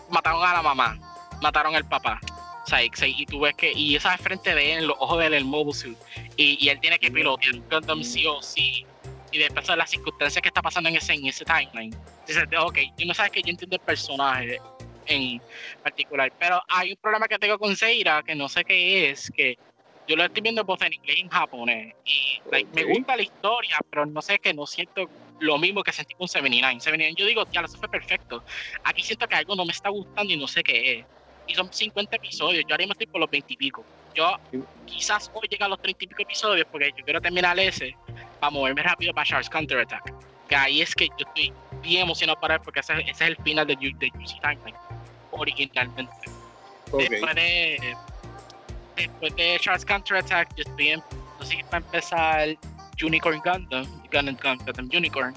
[0.09, 0.97] mataron a la mamá,
[1.41, 2.19] mataron al papá,
[2.67, 5.27] o sea, y tú ves que, y esa es frente de él, los ojos de
[5.27, 5.97] él, el mobile suit,
[6.35, 8.85] y, y él tiene que pilotear un Gundam sí o sí,
[9.31, 11.95] y después de las circunstancias que está pasando en ese, en ese timeline.
[12.27, 14.59] Dices, ok, tú no sabes que yo entiendo el personaje
[15.05, 15.41] en
[15.81, 19.57] particular, pero hay un problema que tengo con Seira, que no sé qué es, que
[20.07, 23.77] yo lo estoy viendo en inglés y en japonés, y like, me gusta la historia,
[23.89, 26.79] pero no sé que no siento lo mismo que sentí con 79.
[26.81, 28.43] 79 yo digo, ya, eso fue perfecto.
[28.83, 31.05] Aquí siento que algo no me está gustando y no sé qué es.
[31.47, 33.85] Y son 50 episodios, yo ahora mismo estoy por los 20 y pico.
[34.13, 34.35] Yo
[34.85, 37.95] quizás hoy llegue a los 30 y pico episodios porque yo quiero terminar ese
[38.39, 40.13] para moverme rápido para Sharks Counter Attack.
[40.47, 43.67] Que ahí es que yo estoy bien emocionado para porque ese, ese es el final
[43.67, 44.75] de, de UC Timeline
[45.31, 46.11] originalmente.
[46.91, 47.07] Okay.
[47.09, 47.97] Después de
[48.95, 51.03] después de Sharks Counter Attack, yo estoy en,
[51.43, 52.57] si para empezar
[53.01, 55.33] Unicorn Gundam, Gundam Gundam Unicorn,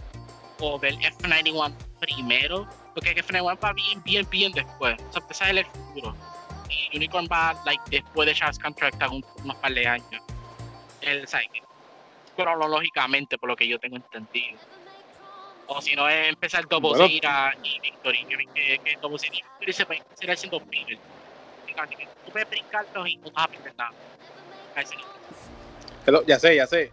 [0.61, 4.95] o ver F91 primero, porque F91 va bien, bien, bien después.
[5.09, 6.15] O sea, empezar el futuro.
[6.69, 10.23] Y Unicorn va like, después de Sharks Counter Attack un, unos par de años.
[11.01, 11.65] El Psychic
[12.37, 14.59] cronológicamente, por lo que yo tengo entendido.
[15.67, 17.07] O si no, es empezar Double bueno.
[17.07, 18.25] Zira y Victory.
[18.25, 20.99] Que, que, que Double Zira y Victory se pueden seguir haciendo filler.
[22.27, 23.93] Tú puedes brincarlos y no vas a aprender nada.
[26.07, 26.93] Hello, ya sé, ya sé.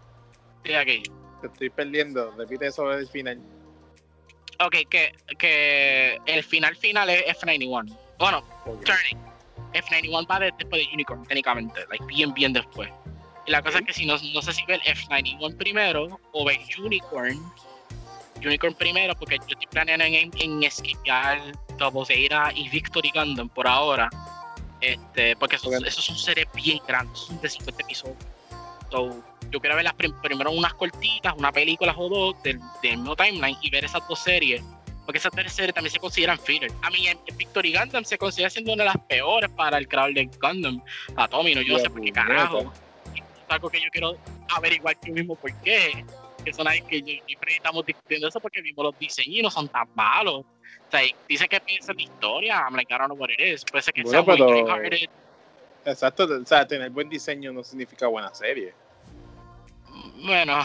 [0.63, 1.03] Sí, aquí.
[1.41, 2.31] Te estoy perdiendo.
[2.37, 3.39] Repite eso del final.
[4.59, 7.95] Ok, que, que el final final es F91.
[8.17, 8.85] Bueno, okay.
[8.85, 9.27] Turning.
[9.73, 11.81] F91 va después de Unicorn, técnicamente.
[11.89, 12.89] Like, bien, bien después.
[13.45, 16.45] Y la cosa es que si no, no sé si ve el F91 primero o
[16.45, 17.39] ve Unicorn.
[18.43, 21.39] Unicorn primero, porque yo estoy planeando en, en esquivar
[21.77, 24.09] Double Zeta y Victory Gundam por ahora.
[24.81, 25.87] Este, porque esos, okay.
[25.87, 28.17] esos son series bien grandes, son de 50 episodios.
[28.89, 32.97] So, yo quiero ver las prim primero unas cortitas, una película o dos del, del
[32.97, 34.63] mismo timeline y ver esas dos series.
[35.05, 36.69] Porque esas tres series también se consideran filler.
[36.81, 39.87] A mí, en, en Victory Gundam se considera siendo una de las peores para el
[39.87, 40.83] creador de Gundam.
[41.15, 42.73] A Tommy, no, yo no sé por qué carajo
[43.49, 44.17] algo que yo quiero
[44.55, 46.05] averiguar yo mismo por qué.
[46.43, 49.67] Que son ahí que yo, siempre estamos discutiendo eso porque mismo los diseños no son
[49.67, 50.41] tan malos.
[50.41, 53.65] O sea, dice que piensa la historia, I'm like, I don't know what it is.
[53.65, 54.49] Puede ser que bueno, sea pero...
[54.49, 55.09] muy hearted.
[55.87, 58.73] Exacto, o sea, tener buen diseño no significa buena serie.
[60.25, 60.59] Bueno,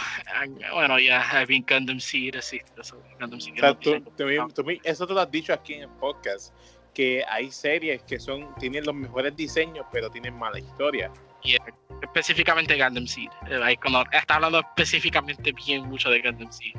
[0.72, 3.54] bueno, ya, yeah, bien Gundam Seed, así, eso, Gundam Seed.
[3.54, 6.52] O sea, tú, tú, tú, eso te lo has dicho aquí en el podcast,
[6.92, 11.12] que hay series que son tienen los mejores diseños, pero tienen mala historia.
[11.44, 11.64] Yeah,
[12.02, 13.30] específicamente Gundam Seed.
[13.48, 16.74] Eh, como, está hablando específicamente bien mucho de Gundam Seed.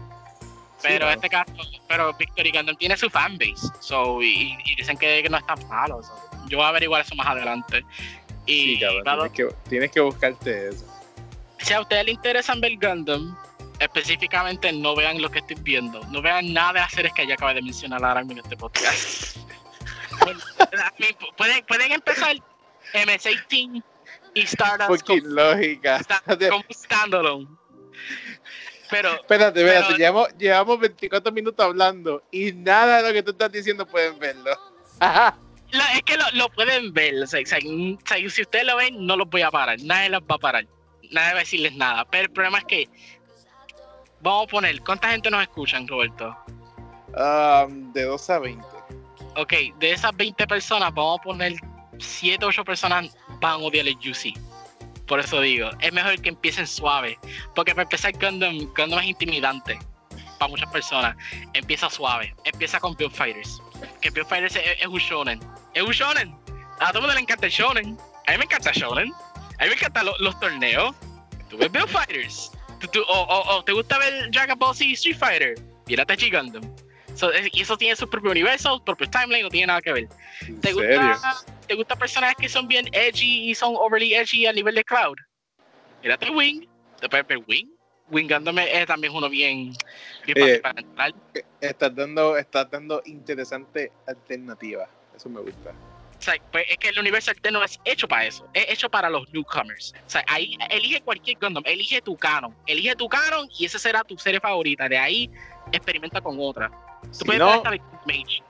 [0.81, 1.53] Pero sí, este caso,
[1.87, 3.69] pero Victory Gundam tiene su fanbase.
[3.79, 6.03] So, y, y dicen que, que, no es tan malo.
[6.03, 6.13] So.
[6.49, 7.85] Yo voy a averiguar eso más adelante.
[8.45, 10.85] Y, sí, cabrón, claro, tienes, que, tienes que buscarte eso.
[11.59, 13.37] Si a ustedes les interesan ver Gundam,
[13.79, 15.99] específicamente no vean lo que estoy viendo.
[16.07, 19.37] No vean nada de hacer es que ya acabé de mencionar ahora en este podcast.
[21.37, 22.35] pueden, pueden empezar
[22.93, 23.83] MS-18
[24.33, 26.01] y Stardust Porque lógica.
[26.49, 27.47] como standalone.
[28.89, 33.31] Pero, espérate, espérate, pero, llevamos, llevamos 24 minutos hablando y nada de lo que tú
[33.31, 34.51] estás diciendo pueden verlo.
[35.73, 37.97] Lo, es que lo, lo, pueden ver, o sea, si
[38.41, 40.67] ustedes lo ven, no los voy a parar, nadie los va a parar,
[41.11, 42.89] nadie va a decirles nada, pero el problema es que,
[44.21, 46.35] vamos a poner, ¿cuánta gente nos escuchan, Roberto?
[47.15, 48.65] Um, de 2 a 20.
[49.35, 51.53] Ok, de esas 20 personas, vamos a poner
[51.97, 54.37] 7 o 8 personas van a odiar el UC.
[55.07, 57.19] Por eso digo, es mejor que empiecen suave.
[57.55, 59.77] Porque para empezar, Gundam, Gundam es intimidante
[60.39, 61.15] para muchas personas.
[61.53, 62.33] Empieza suave.
[62.45, 63.61] Empieza con Build Fighters.
[64.01, 65.39] Que Build Fighters es, es un shonen.
[65.73, 66.35] Es un shonen.
[66.79, 67.97] A todo el mundo le encanta el shonen.
[68.27, 69.11] A mí me encanta shonen.
[69.59, 70.95] A mí me encantan lo, los torneos.
[71.49, 72.51] Tú ves Build Fighters.
[73.07, 75.55] o, te gusta ver Dragon Ball Z Street Fighter,
[75.87, 76.63] mírate G Gundam.
[77.51, 80.09] y eso tiene su propio universo, su propio timeline, no tiene nada que ver.
[80.61, 84.75] ¿Te gusta, ¿Te gusta personajes que son bien edgy y son overly edgy a nivel
[84.75, 85.15] de Cloud?
[86.01, 86.67] Mírate Wing,
[86.99, 87.69] te puedes ver Wing.
[88.13, 89.73] Wing Gundam es también uno bien,
[90.25, 90.61] bien eh,
[91.59, 94.87] Estás dando, estás dando interesante alternativa.
[95.15, 95.71] Eso me gusta.
[95.71, 99.09] O sea, pues es que el universo alterno es hecho para eso, es hecho para
[99.09, 99.93] los newcomers.
[100.05, 104.03] O sea, ahí elige cualquier Gundam, elige tu canon, elige tu canon y esa será
[104.03, 104.87] tu serie favorita.
[104.87, 105.29] De ahí
[105.71, 106.71] experimenta con otra.
[107.11, 107.61] si, no,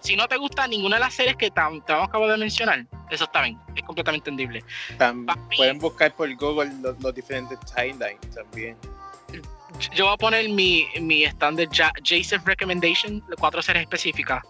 [0.02, 3.41] si no te gusta ninguna de las series que te, acabo de mencionar, eso está
[3.41, 4.63] bien, es completamente entendible.
[5.56, 8.78] pueden buscar por Google los, los diferentes timelines también
[9.96, 11.69] yo voy a poner mi, mi standard
[12.04, 14.43] Jason Recommendation, cuatro series específicas.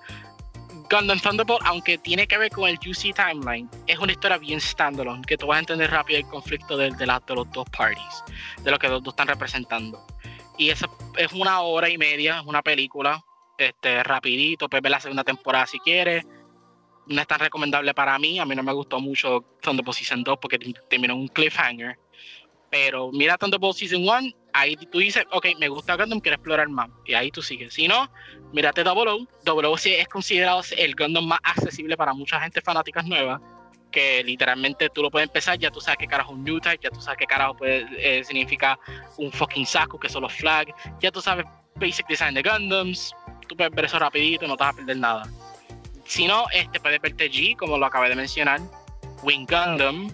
[0.89, 5.23] Gundam Thunderbolt, aunque tiene que ver con el UC Timeline, es una historia bien standalone,
[5.25, 8.23] que tú vas a entender rápido el conflicto de, de, de los dos parties,
[8.61, 10.05] de lo que los dos están representando.
[10.57, 10.85] Y eso
[11.17, 13.23] es una hora y media, es una película,
[13.57, 16.25] este, rapidito, puedes ver la segunda temporada si quieres.
[17.07, 20.37] No es tan recomendable para mí, a mí no me gustó mucho Thunderbolt Season 2
[20.39, 21.97] porque terminó un cliffhanger.
[22.73, 26.89] Pero mira Thunderbolt Season 1 ahí tú dices, ok, me gusta Gundam, quiero explorar más.
[27.05, 27.71] Y ahí tú sigues.
[27.75, 28.09] Si no,
[28.51, 29.27] mírate Double O.
[29.43, 33.39] Double O sí es considerado el Gundam más accesible para mucha gente fanáticas nuevas.
[33.91, 36.79] Que literalmente tú lo puedes empezar, ya tú sabes qué carajo es un New Type,
[36.81, 38.79] ya tú sabes qué carajo puede, eh, significa
[39.17, 43.13] un fucking saco, que son los flags, ya tú sabes basic design de Gundams,
[43.47, 45.29] tú puedes ver eso rapidito, no te vas a perder nada.
[46.05, 48.59] Si no, este puedes verte G, como lo acabé de mencionar,
[49.21, 50.09] Wing Gundam,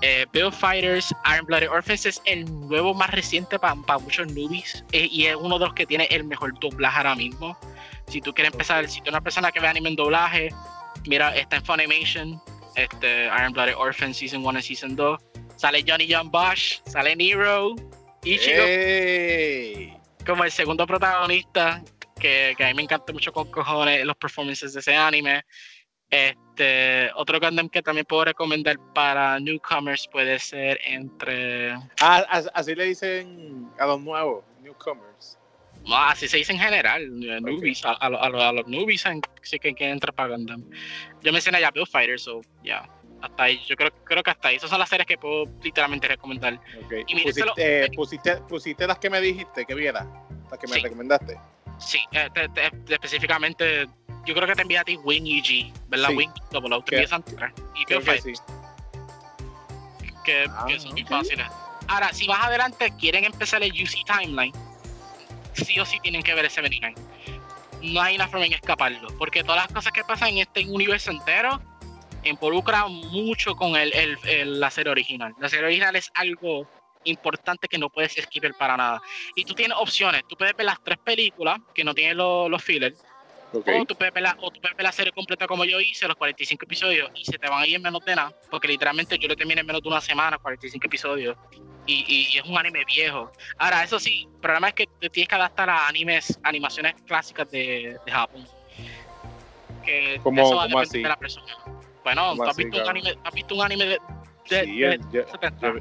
[0.00, 5.08] eh, Bill Fighters, Iron Blooded Orphans es el nuevo más reciente para muchos newbies eh,
[5.10, 7.58] y es uno de los que tiene el mejor doblaje ahora mismo.
[8.06, 10.50] Si tú quieres empezar, si tú eres una persona que ve anime en doblaje,
[11.06, 12.40] mira, está en Funimation,
[12.76, 15.20] este, Iron Blooded Orphans Season 1 y Season 2.
[15.56, 17.74] Sale Johnny John Bosch, sale Nero,
[18.22, 18.62] Ichigo,
[20.24, 21.82] como el segundo protagonista,
[22.20, 25.44] que, que a mí me encanta mucho con cojones los performances de ese anime.
[26.10, 31.72] Este, otro Gundam que también puedo recomendar para newcomers puede ser entre.
[32.00, 35.38] Ah, así le dicen a los nuevos, newcomers.
[35.86, 39.04] No, así se dice en general, eh, newbies, a, a, los newbies
[39.42, 40.64] sí que quieren entrar para Gundam.
[41.22, 42.88] Yo mencioné ya Build Fighter, so ya.
[43.22, 44.56] hasta ahí, yo creo, creo que hasta ahí.
[44.56, 46.60] Esas son las series que puedo literalmente recomendar.
[47.06, 50.06] Y pusiste, pusiste, pusiste, las que me dijiste que viera,
[50.50, 51.38] las que me recomendaste.
[51.78, 52.28] Sí, eh,
[52.88, 53.86] específicamente
[54.28, 56.10] yo creo que te envía a ti Wing y G, ¿verdad?
[56.14, 57.34] Wing Double O, te envías antes
[57.74, 58.34] y Bill Que,
[60.22, 61.46] que, ah, son muy fáciles.
[61.86, 64.52] Ahora, si más adelante quieren empezar el UC Timeline,
[65.54, 66.94] sí o sí tienen que ver ese 79.
[67.80, 71.10] No hay una forma en escaparlo, porque todas las cosas que pasan en este universo
[71.10, 71.62] entero
[72.22, 75.34] involucran mucho con el, el, la serie original.
[75.38, 76.68] La serie original es algo
[77.04, 79.00] importante que no puedes esquivar para nada.
[79.34, 80.22] Y tú tienes opciones.
[80.28, 83.02] Tú puedes ver las tres películas que no tienen los, los fillers
[83.52, 87.38] o, tú puedes ver la, serie completa como yo hice, los 45 episodios, y se
[87.38, 89.82] te van a ir en menos de nada, porque literalmente yo lo terminé en menos
[89.82, 91.36] de una semana, 45 episodios,
[91.86, 93.32] y, es un anime viejo.
[93.56, 97.50] Ahora, eso sí, el problema es que te tienes que adaptar a animes, animaciones clásicas
[97.50, 98.46] de, Japón.
[99.84, 101.02] Que ¿Cómo, eso ¿cómo así?
[101.02, 101.56] de la persona.
[102.04, 103.98] Bueno, ¿tú has, visto un anime, ¿has visto un anime de,
[104.50, 105.72] de, sí, de, de 70?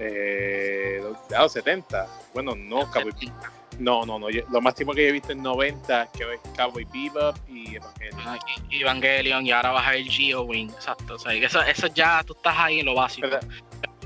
[0.00, 2.06] eh, los 70.
[2.34, 3.10] Bueno, no, Cabo
[3.80, 4.28] no, no, no.
[4.28, 8.20] lo máximo que he visto en 90 que es Cowboy Bebop y Evangelion.
[8.26, 8.38] Ah,
[8.68, 11.14] y, Evangelion y ahora vas a ver Geo Wing, exacto.
[11.14, 13.28] O sea, eso, eso ya tú estás ahí en lo básico.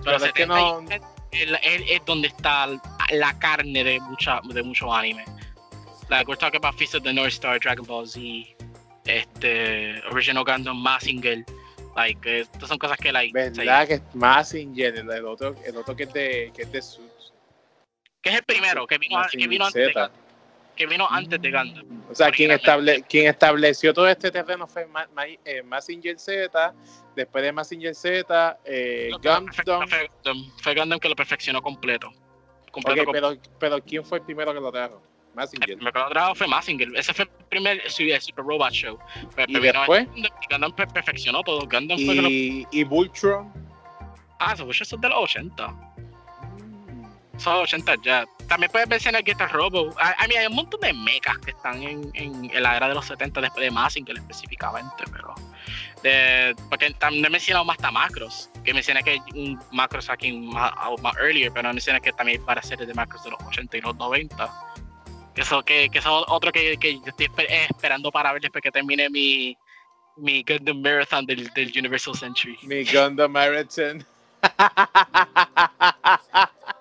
[0.02, 0.80] Pero, es que no...
[1.30, 2.68] es, donde está
[3.10, 5.26] la carne de, mucha, de muchos animes.
[6.08, 8.20] Like, we're talking about Fist of the North Star, Dragon Ball Z,
[9.06, 11.44] este, Original Gundam, Massinger.
[11.96, 13.32] Like, estas son cosas que, like.
[13.32, 14.94] ¿Verdad que es Massinger?
[14.96, 16.82] El, otro, el otro que es de, que es de
[18.24, 20.10] que es el primero que vino, que vino antes de
[20.74, 22.02] que vino antes de Gundam.
[22.10, 24.88] O sea, quien, estable, quien estableció todo este terreno fue
[25.44, 26.74] eh, Massinger Z,
[27.14, 29.46] después de Massinger Z, eh, Gundam.
[30.56, 32.10] Fue, Gundam que lo perfeccionó completo.
[32.72, 35.00] completo, Pero, pero ¿quién fue el primero que lo trajo?
[35.34, 35.70] Massinger.
[35.70, 36.88] El primero que lo trajo fue Massinger.
[36.96, 38.98] Ese fue el primer Super Robot Show.
[39.37, 40.08] Pero, ¿Y después?
[40.50, 41.60] Gundam perfeccionó todo.
[41.60, 42.28] Gundam y, fue lo...
[42.28, 43.52] y Voltron.
[44.40, 45.93] Ah, eso, eso es de los 80
[47.38, 48.26] son 80 ya.
[48.48, 49.94] También puedes mencionar Guitar Robo.
[49.98, 53.06] A, mí hay un montón de mechas que están en, en, la era de los
[53.06, 55.34] 70 después de Massinger específicamente, pero.
[56.02, 60.72] De, porque también he mencionado más macros, que mencioné que hay un macro aquí más,
[61.00, 63.80] más earlier, pero mencioné que también hay varias series de macros de los 80 y
[63.80, 64.52] los 90.
[65.36, 68.70] Eso, que, que eso es otro que, que yo estoy esperando para ver después que
[68.70, 69.56] termine mi,
[70.16, 72.56] mi Gundam Marathon del, del Universal Century.
[72.62, 74.06] Mi Gundam Marathon.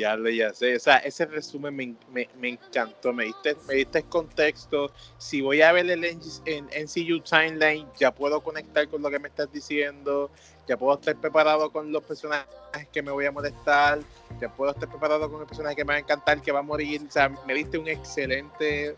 [0.00, 0.76] Ya lo ya sé.
[0.76, 3.12] O sea, ese resumen me, me, me, encantó.
[3.12, 4.90] Me diste, me diste contexto.
[5.18, 9.18] Si voy a ver el en, en NCU Timeline, ya puedo conectar con lo que
[9.18, 10.30] me estás diciendo.
[10.66, 12.48] Ya puedo estar preparado con los personajes
[12.90, 13.98] que me voy a molestar.
[14.40, 16.62] Ya puedo estar preparado con el personaje que me va a encantar, que va a
[16.62, 17.02] morir.
[17.06, 18.96] O sea, me diste un excelente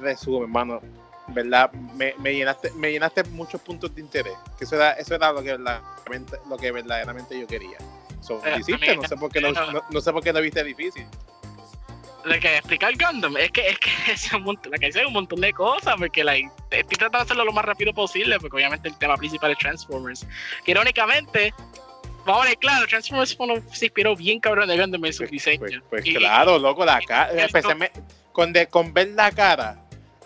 [0.00, 0.80] resumen, hermano.
[1.28, 1.70] ¿Verdad?
[1.72, 4.38] Me, me, llenaste, me llenaste muchos puntos de interés.
[4.56, 7.76] Que eso era, eso era lo que lo que verdaderamente yo quería.
[8.26, 9.72] So, Eh, hiciste, a mí- no sé por qué lo, no.
[9.72, 11.06] no, no sé por qué lo viste difícil.
[12.24, 15.12] de que explicar Gundam es que es que es un montón, la que dice un
[15.12, 18.88] montón de cosas porque like, estoy tratando de hacerlo lo más rápido posible porque obviamente
[18.88, 20.26] el tema principal es Transformers
[20.64, 21.54] que irónicamente
[22.24, 25.30] vamos a ver claro Transformers uno- se inspiró bien cabrón de Gundam en sus Pues,
[25.30, 27.30] diseños pues, pues Y- claro, loco, la cara.
[27.30, 29.76] el- Especialmente con, de, con ver la cara,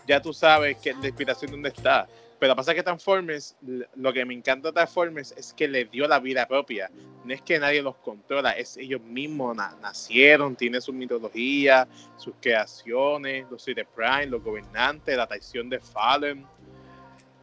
[0.08, 2.08] ya tú sabes que la inspiración dónde está.
[2.40, 3.54] Pero pasa que Transformers,
[3.94, 6.90] lo que me encanta de Transformers es que le dio la vida propia.
[7.22, 12.34] No es que nadie los controla, es ellos mismos na- nacieron, tienen su mitología, sus
[12.40, 16.46] creaciones, los City Prime, los gobernantes, la traición de Fallen,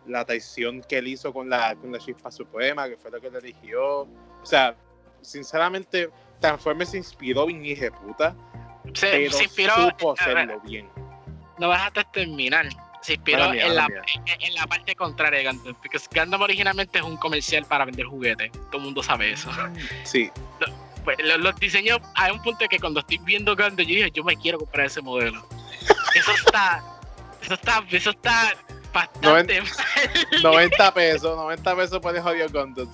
[0.08, 3.30] la traición que él hizo con la, con la Chispa Suprema, que fue lo que
[3.30, 4.02] le eligió.
[4.02, 4.76] O sea,
[5.22, 8.36] sinceramente, Transformers se inspiró bien puta,
[8.94, 10.90] se, pero se inspiró supo a hacerlo bien.
[11.60, 12.66] no vas hasta terminar
[13.02, 16.42] se inspiró Mala mía, en, la, en, en la parte contraria de Gundam porque Gundam
[16.42, 19.50] originalmente es un comercial para vender juguetes todo el mundo sabe eso
[20.04, 20.30] Sí,
[21.06, 24.24] pues, lo- los, diseños, hay un punto que cuando estoy viendo Gundam, yo dije, yo
[24.24, 25.48] me quiero comprar ese modelo.
[26.16, 26.84] Eso está,
[27.42, 28.54] eso está, eso está
[28.94, 29.72] bastante mal.
[30.44, 32.90] 90 pesos, 90 pesos por el jodido Gundam.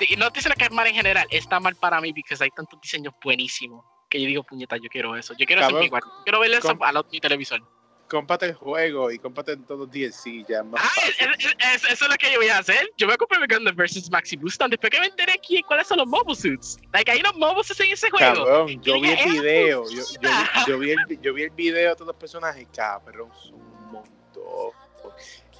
[0.00, 2.50] Y no te dicen que es mal en general, está mal para mí porque hay
[2.50, 5.34] tantos diseños buenísimos que yo digo, puñeta, yo quiero eso.
[5.36, 6.08] Yo quiero eso en mi cuarto.
[6.24, 7.62] Quiero ver eso a la- mi televisor.
[8.08, 12.04] Cómprate el juego y cómprate todos los DLC, ya más Ah, es- es- es- eso
[12.06, 12.88] es lo que yo voy a hacer.
[12.96, 15.86] Yo voy a comprar mi Gundam vs Maxi Boostan después que me enteré aquí cuáles
[15.86, 16.78] son los mobile suits.
[16.92, 18.44] Like, hay unos mobile suits en ese juego.
[18.44, 20.28] Cabrón, yo vi el video, yo, yo, vi,
[20.66, 24.72] yo, vi el, yo vi el video de todos los personajes, cabrón, un montón.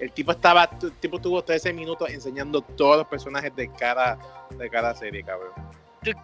[0.00, 4.16] El tipo estaba, el tipo tuvo 13 minutos enseñando todos los personajes de cada,
[4.50, 5.52] de cada serie, cabrón.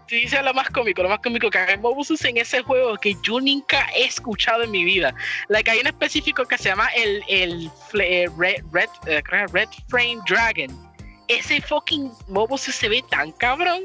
[0.09, 3.41] Dices lo más cómico, lo más cómico que hay mobusus en ese juego que yo
[3.41, 5.15] nunca he escuchado en mi vida.
[5.49, 9.47] Like, hay un específico que se llama el, el fle- eh, Red, Red, eh, que
[9.49, 10.95] Red Frame Dragon.
[11.29, 13.83] Ese fucking mobusus se ve tan cabrón.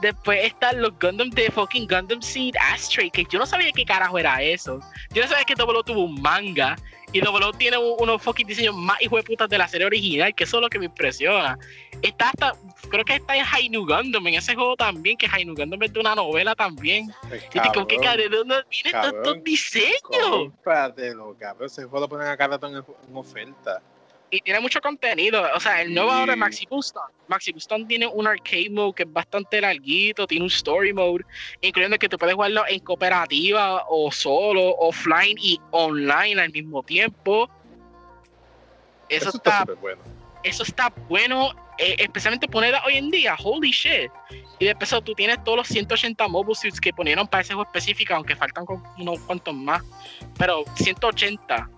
[0.00, 4.18] Después están los Gundam de fucking Gundam Seed Astray, que yo no sabía qué carajo
[4.18, 4.80] era eso.
[5.12, 6.76] Yo no sabía que Double tuvo un manga.
[7.14, 10.34] Y Double tiene un- unos fucking diseños más hijo de putas de la serie original,
[10.34, 11.58] que eso es lo que me impresiona.
[12.00, 12.52] Está hasta,
[12.88, 16.00] creo que está en Hainu Gundam, en ese juego también, que Hainu Gundam es de
[16.00, 17.12] una novela también.
[17.28, 20.28] Pues, Y te como que cabrón, ¿de dónde vienen cabrón, estos diseños?
[20.30, 23.82] Cómpratelo, cabrón, ese juego lo ponen a cada en, en oferta.
[24.34, 25.44] Y tiene mucho contenido.
[25.54, 26.16] O sea, el nuevo Sí.
[26.18, 27.02] ahora de Maxi Booston.
[27.28, 31.22] Maxi Booston tiene un arcade mode que es bastante larguito, tiene un story mode,
[31.60, 37.50] incluyendo que tú puedes jugarlo en cooperativa o solo, offline y online al mismo tiempo.
[39.10, 40.00] Eso, Eso está está, bueno.
[40.42, 44.10] eso está bueno, eh, especialmente ponerla hoy en día, holy shit.
[44.58, 47.68] Y después eso, tú tienes todos los 180 mobile suits que ponieron para ese juego
[47.68, 48.64] específico, aunque faltan
[48.96, 49.82] unos cuantos más.
[50.38, 51.68] Pero 180.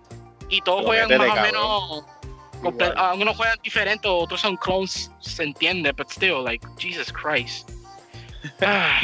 [0.47, 1.43] Y todos Pero juegan más o cabrón.
[1.43, 2.05] menos.
[2.95, 7.69] Algunos juegan diferente, otros son clones, se entiende, but still, like, Jesus Christ.
[8.61, 8.99] Ah,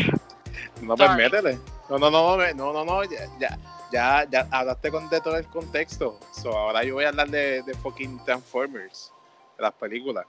[0.81, 1.57] No, pues métele.
[1.89, 3.57] No, no, no, no, no, no, no, ya, ya,
[3.91, 6.19] ya, ya hablaste con de todo el contexto.
[6.31, 9.11] So, ahora yo voy a hablar de, de fucking Transformers,
[9.57, 10.25] de las películas.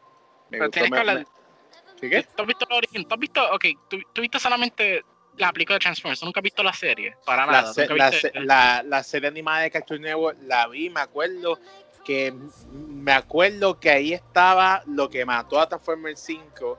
[0.48, 1.18] Me pero gustó, tienes que me- hablar.
[1.18, 2.22] me- ¿Qué, qué?
[2.34, 3.04] ¿Tú has visto la origen?
[3.06, 5.04] ¿Tú has visto, ok, tú, visto solamente
[5.36, 7.14] la película de Transformers, ¿tú nunca has visto la serie?
[7.24, 7.74] Para La, nada.
[7.74, 11.58] se- la, viste- se- la, la serie animada de Cartoon Network la vi, me acuerdo
[12.04, 12.34] que
[12.72, 16.78] me acuerdo que ahí estaba lo que mató a Transformers 5,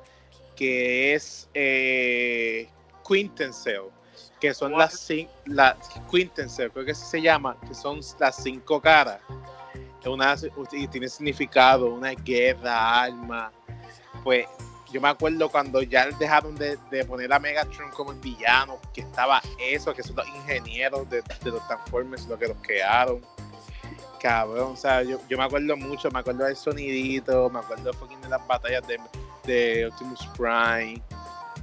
[0.55, 2.67] que es eh,
[3.07, 3.83] Quintessel,
[4.39, 5.77] que son las cin- la
[6.12, 9.19] Quintessel, creo que así se llama, que son las cinco caras.
[10.05, 10.36] Una,
[10.73, 13.53] y tiene significado, una guerra, alma.
[14.21, 14.45] Pues
[14.91, 18.99] yo me acuerdo cuando ya dejaron de, de poner a Megatron como el villano, que
[19.01, 23.21] estaba eso, que son los ingenieros de, de los Transformers, los que los crearon.
[24.23, 28.21] Cabrón, o sea, yo, yo me acuerdo mucho, me acuerdo del sonidito, me acuerdo fucking
[28.21, 28.97] de las batallas de,
[29.43, 31.01] de Optimus Prime.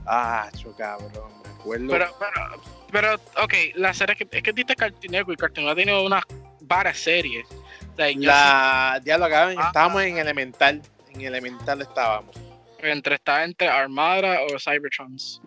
[0.07, 1.88] Ah, cho, cabrón, me acuerdo.
[1.88, 5.74] Pero, pero, pero, ok, la serie que, es que diste Cartoon Network y Cartoon ha
[5.74, 6.22] tenido unas
[6.61, 7.47] varias series.
[7.97, 9.68] La, ya lo acaban, Ah.
[9.68, 10.82] estábamos en Elemental,
[11.14, 12.37] en Elemental estábamos.
[12.78, 15.41] entre, estaba entre Armada o Cybertrons.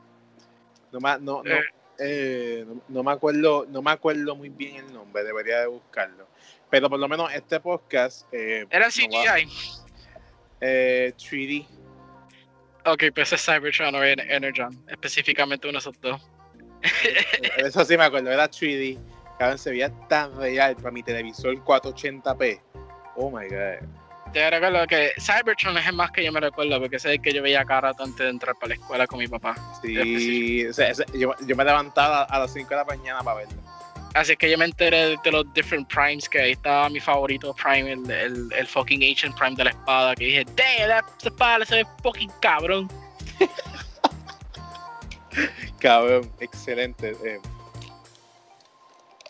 [0.92, 1.64] No, no, no, Eh.
[2.00, 6.28] eh, no, no me acuerdo, no me acuerdo muy bien el nombre, debería de buscarlo.
[6.74, 9.48] Pero por lo menos este podcast eh, Era no CGI.
[10.60, 11.68] eh, 3D.
[12.86, 16.20] Ok, pues es Cybertron o En- Energon, específicamente uno de esos dos.
[17.58, 18.98] Eso sí me acuerdo, era 3D.
[19.38, 22.60] Cabrón, se veía tan real para mi televisor 480p.
[23.18, 23.88] Oh my god.
[24.34, 27.22] Te recuerdo que Cybertron es el más que yo me recuerdo, porque ese es el
[27.22, 29.56] que yo veía cada rato antes de entrar para la escuela con mi papá.
[29.84, 33.38] Sí, o sea, ese- yo, yo me levantaba a las 5 de la mañana para
[33.46, 33.62] verlo.
[34.16, 37.94] Así que yo me enteré de los different primes que ahí estaba mi favorito prime,
[37.94, 41.76] el, el, el fucking ancient prime de la espada, que dije, damn, esa espada se
[41.78, 42.88] ve fucking cabrón.
[45.80, 47.12] Cabrón, excelente.
[47.26, 47.40] eh,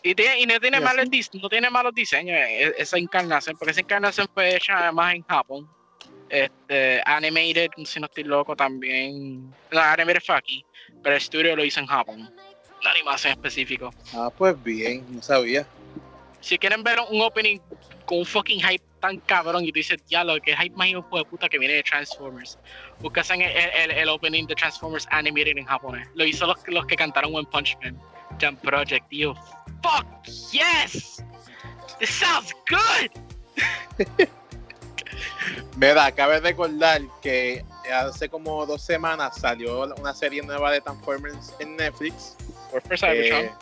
[0.02, 3.72] Y, tiene- y no tiene Y malos no tiene malos diseños eh, esa encarnación, porque
[3.72, 5.68] esa encarnación fue hecha además en Japón.
[6.28, 9.50] Este, animated, si no estoy loco, también.
[9.70, 10.64] No, animated fue aquí,
[11.02, 12.34] pero el estudio lo hizo en Japón.
[12.84, 13.94] Una animación específico.
[14.12, 15.66] Ah, pues bien, no sabía.
[16.42, 17.58] Si quieren ver un opening
[18.04, 21.16] con un fucking hype tan cabrón y tú dices, ya lo que hype más hijo
[21.16, 22.58] de puta que viene de Transformers.
[23.00, 26.06] Buscasen el, el, el opening de Transformers animated en japonés.
[26.14, 27.98] Lo hizo los, los que cantaron One Punch Man.
[28.38, 29.34] Jump Project, tío.
[29.82, 30.06] Fuck
[30.52, 31.22] yes!
[31.98, 33.10] This sounds good!
[35.76, 41.76] Mira, cabe recordar que hace como dos semanas salió una serie nueva de Transformers en
[41.76, 42.36] Netflix.
[42.74, 43.44] Warfare Cybertron.
[43.44, 43.52] Eh,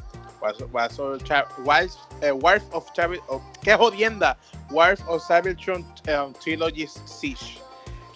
[0.73, 4.37] Wars of Cha- Wars- eh, Wars of Cyber- oh, ¡Qué jodienda!
[4.71, 7.61] Wars of Cybertron um, Trilogy Siege.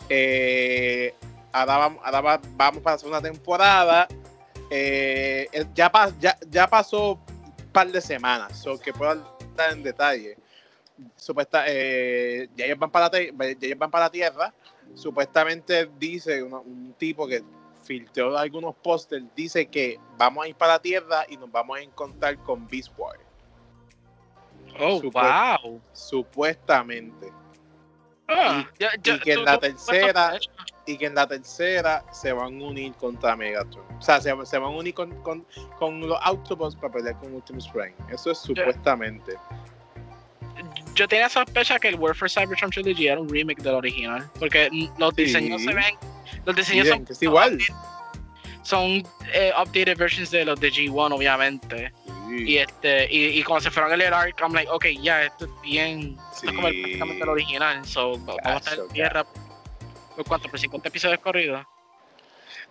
[0.08, 1.14] Eh,
[1.52, 4.08] ahora vamos, ahora vamos para la segunda temporada.
[4.70, 9.22] Eh, eh, ya, ya, ya pasó un par de semanas, so que puedo
[9.54, 10.36] dar en detalle.
[11.14, 14.52] Supuesta, eh, ya, ellos van para la ya ellos van para la Tierra.
[14.94, 17.42] Supuestamente dice un tipo que
[17.86, 21.80] filtró algunos pósters, dice que vamos a ir para la Tierra y nos vamos a
[21.82, 23.16] encontrar con Beast Boy.
[24.78, 25.80] Oh, wow.
[25.92, 27.32] Supuestamente.
[28.28, 30.38] Ah, ya- ya- y que en tú- la tú- tercera-
[30.88, 33.84] Y que en la tercera se van a unir contra Megatron.
[33.98, 35.44] O sea, se, se van a unir con, con,
[35.80, 37.94] con los Autobots para pelear con Optimus Prime.
[38.12, 39.34] Eso es supuestamente.
[40.94, 44.30] Yo tenía sospecha que el Warfare Cybertron Trilogy era un remake del original.
[44.38, 45.24] Porque los Sí.
[45.24, 45.94] diseños se ven.
[46.44, 47.12] Los diseños Miren, son.
[47.12, 47.58] es igual.
[48.62, 49.02] Son
[49.32, 51.92] eh, updated versions de los de G1, obviamente.
[52.30, 55.44] Y este y, y cuando se fueron a leer Arc, I'm like, ok, ya, esto
[55.44, 56.16] es bien.
[56.32, 57.86] Esto es como el, prácticamente el original.
[57.86, 59.24] So, vamos a estar en tierra.
[60.16, 60.48] ¿Por cuánto?
[60.48, 61.64] ¿Por 50 episodios corridos?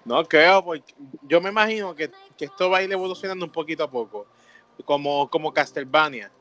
[0.03, 0.93] No creo, porque
[1.23, 4.27] yo me imagino que, que esto va a ir evolucionando un poquito a poco.
[4.83, 6.31] Como, como Castlevania.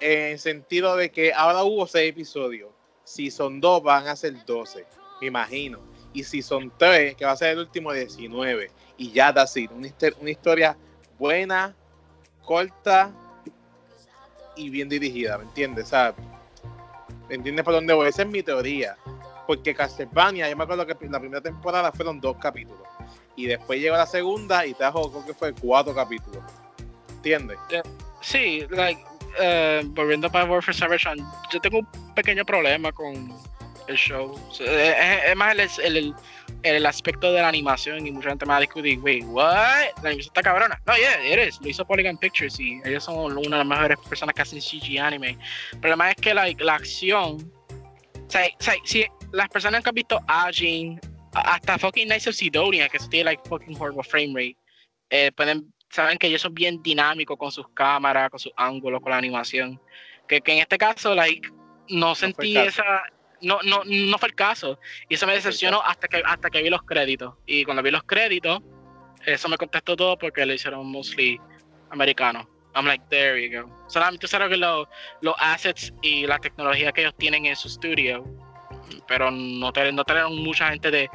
[0.00, 2.70] En sentido de que ahora hubo seis episodios.
[3.04, 4.84] Si son dos, van a ser 12.
[5.20, 5.80] Me imagino.
[6.12, 8.70] Y si son tres, que va a ser el último 19.
[8.98, 9.68] Y ya da así.
[9.74, 10.76] Una, histo- una historia
[11.18, 11.74] buena,
[12.44, 13.12] corta
[14.56, 15.90] y bien dirigida, ¿me entiendes?
[17.28, 18.08] ¿me entiendes por dónde voy?
[18.08, 18.96] Esa es mi teoría.
[19.46, 22.82] Porque Castlevania, yo me acuerdo que la primera temporada fueron dos capítulos.
[23.34, 26.42] Y después llegó la segunda y trajo, creo que fue cuatro capítulos.
[27.16, 27.58] ¿Entiendes?
[28.20, 29.02] Sí, like,
[29.40, 31.18] eh, volviendo para Warfare Cybertron,
[31.52, 33.32] yo tengo un pequeño problema con
[33.88, 34.32] el show.
[34.48, 36.14] O sea, es, es más el, el,
[36.62, 39.44] el aspecto de la animación y mucha gente me va a discutir, wait, what?
[40.02, 40.80] La animación está cabrona.
[40.86, 41.60] No, yeah, it is.
[41.60, 44.98] Lo hizo Polygon Pictures y ellos son una de las mejores personas que hacen CG
[44.98, 45.36] anime.
[45.72, 49.88] El problema es que like, la acción, o sea, o sea, si las personas que
[49.88, 51.00] han visto Ajin,
[51.32, 54.56] hasta fucking Knights of Sidonia, que eso tiene like fucking horrible frame rate,
[55.10, 59.10] eh, pueden saben que ellos son bien dinámicos con sus cámaras, con sus ángulos, con
[59.10, 59.80] la animación.
[60.26, 61.48] Que, que en este caso, like,
[61.88, 63.02] no el sentí esa.
[63.42, 64.78] No, no, no fue el caso.
[65.08, 67.34] Y eso me decepcionó hasta que, hasta que vi los créditos.
[67.46, 68.60] Y cuando vi los créditos,
[69.26, 71.40] eso me contestó todo porque lo hicieron mostly
[71.90, 72.48] americano.
[72.74, 73.84] I'm like, there you go.
[73.88, 74.86] Solamente usaron que los,
[75.20, 78.24] los assets y la tecnología que ellos tienen en su estudio.
[79.06, 81.08] Pero no, te- no mucha gente de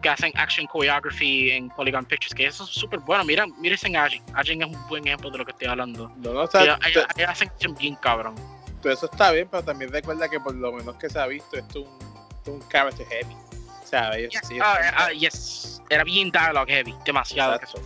[0.00, 3.24] que hacen action choreography en Polygon Pictures, que eso es súper bueno.
[3.24, 4.22] Mira, mira en Ajin.
[4.34, 6.08] Ajin es un buen ejemplo de lo que estoy hablando.
[6.18, 8.34] No, no, o sea, Ellos, te- ellos- ellos hacen bien cabrón.
[8.82, 11.56] Todo eso está bien, pero también recuerda que por lo menos que se ha visto,
[11.56, 11.98] esto es un,
[12.36, 13.34] esto es un character heavy.
[13.82, 15.82] O sea, ellos, Yes, ah, están- ah, yes.
[15.88, 17.54] Era bien dialogue heavy, demasiado.
[17.54, 17.80] Exacto.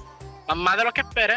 [0.54, 1.36] Más de lo que esperé.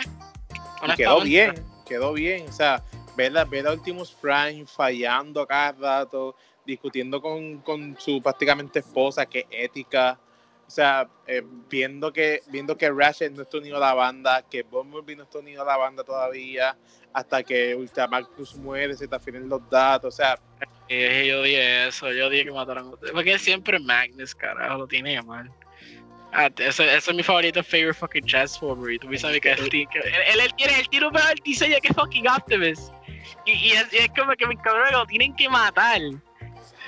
[0.88, 2.48] Y quedó bien, quedó bien.
[2.48, 2.84] O sea,
[3.18, 6.36] ver a, ver a Optimus Prime fallando cada rato,
[6.66, 10.20] discutiendo con, con su prácticamente esposa, que ética.
[10.68, 14.62] O sea, eh, viendo que viendo que Ratchet no está unido a la banda, que
[14.62, 16.78] Bumblebee no está unido a la banda todavía,
[17.14, 20.14] hasta que Ultramarcus muere, se te afinan los datos.
[20.14, 20.40] O sea,
[20.90, 23.14] yo dije eso, yo dije que mataron a ustedes.
[23.14, 25.52] Porque siempre Magnus, carajo, lo tiene mal.
[26.32, 28.94] Ah, ese, es mi favorito, favorite fucking Transformer.
[28.94, 32.92] Y tú sabes que él, él, tiene, tiene un mejor diseño que fucking Optimus.
[33.46, 36.00] Y, y es, y es como que mi cabrón lo tienen que matar.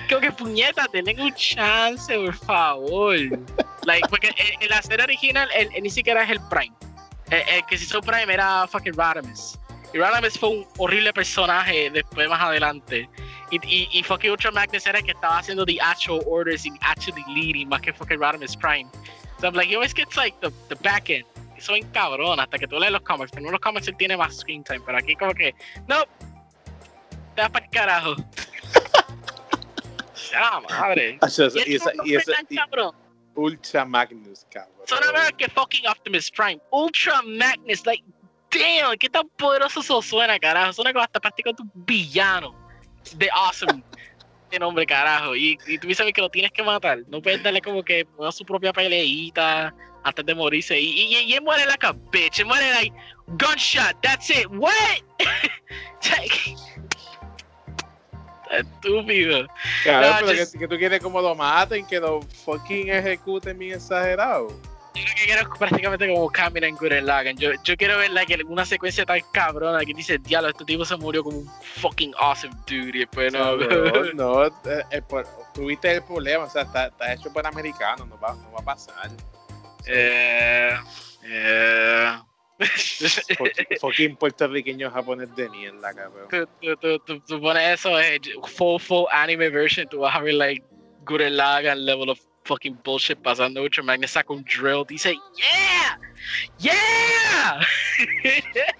[0.08, 3.16] Como que puñeta, tienen un chance, por favor.
[3.84, 6.74] Like, porque en, la serie original, él, él ni siquiera es el Prime.
[7.30, 9.58] El, el que se hizo Prime era fucking Radames.
[9.92, 13.08] Y Radames fue un horrible personaje después más adelante.
[13.50, 16.72] Y, y, y fucking Ultra Magnus era el que estaba haciendo the actual orders y
[16.80, 18.88] actually leading más que fucking Radames Prime.
[19.40, 21.26] So I'm like, he always gets like the, the back end.
[21.56, 23.30] Eso es cabrón hasta que tú lees los comics.
[23.32, 24.80] Pero en los comics él tiene más screen time.
[24.86, 25.54] Pero aquí como que,
[25.86, 26.04] no,
[27.34, 28.16] te vas para el carajo.
[30.34, 31.18] ah, madre.
[31.66, 32.32] Y esa- y esa-.
[33.34, 34.72] Ultra Magnus, cabrón.
[34.86, 36.60] Son más que fucking Optimus Prime.
[36.70, 38.02] Ultra Magnus, like,
[38.52, 40.72] damn, qué tan poderoso eso suena, carajo.
[40.72, 42.54] Suena como hasta prácticamente un villano
[43.16, 43.82] de Awesome.
[44.50, 45.34] De nombre, carajo.
[45.34, 46.98] Y, y tú sabes que lo tienes que matar.
[47.08, 49.74] No puedes darle como que una su propia peleita
[50.04, 50.78] antes de morirse.
[50.78, 52.40] Y, y, y él muere like a bitch.
[52.40, 52.94] Él muere like,
[53.28, 54.46] gunshot, that's it.
[54.50, 55.00] What?
[58.50, 59.42] Estúpido.
[59.42, 59.46] No,
[59.86, 64.48] pero just- que, que tú quieres como lo maten, que lo fucking ejecuten bien exagerado.
[64.94, 67.36] Yo lo que quiero es prácticamente como Kamina en Gurren Lagann.
[67.36, 70.96] Yo, yo quiero ver like, una secuencia tan cabrona que dice, diablo, este tipo se
[70.96, 72.90] murió como un fucking awesome dude.
[72.94, 73.38] Y después no.
[73.58, 74.52] Cabrón, no, eh,
[74.90, 78.52] el por- tuviste el problema, o sea, está, está hecho por americanos, no va, no
[78.52, 79.10] va a pasar.
[79.86, 80.76] eh,
[81.24, 82.12] eh.
[82.58, 86.28] Fucking- Fucking puertorriqueño japonés de mierda, cabrón.
[86.30, 88.20] tú, tú, tú, tú, tú pones eso, eh,
[88.56, 90.62] full, full anime version, tú vas a ver like
[91.04, 93.62] Gurren Lagann level of fucking bullshit pasando.
[93.62, 95.98] Ultra Magnus saca un drill, dice, yeah,
[96.58, 97.60] yeah.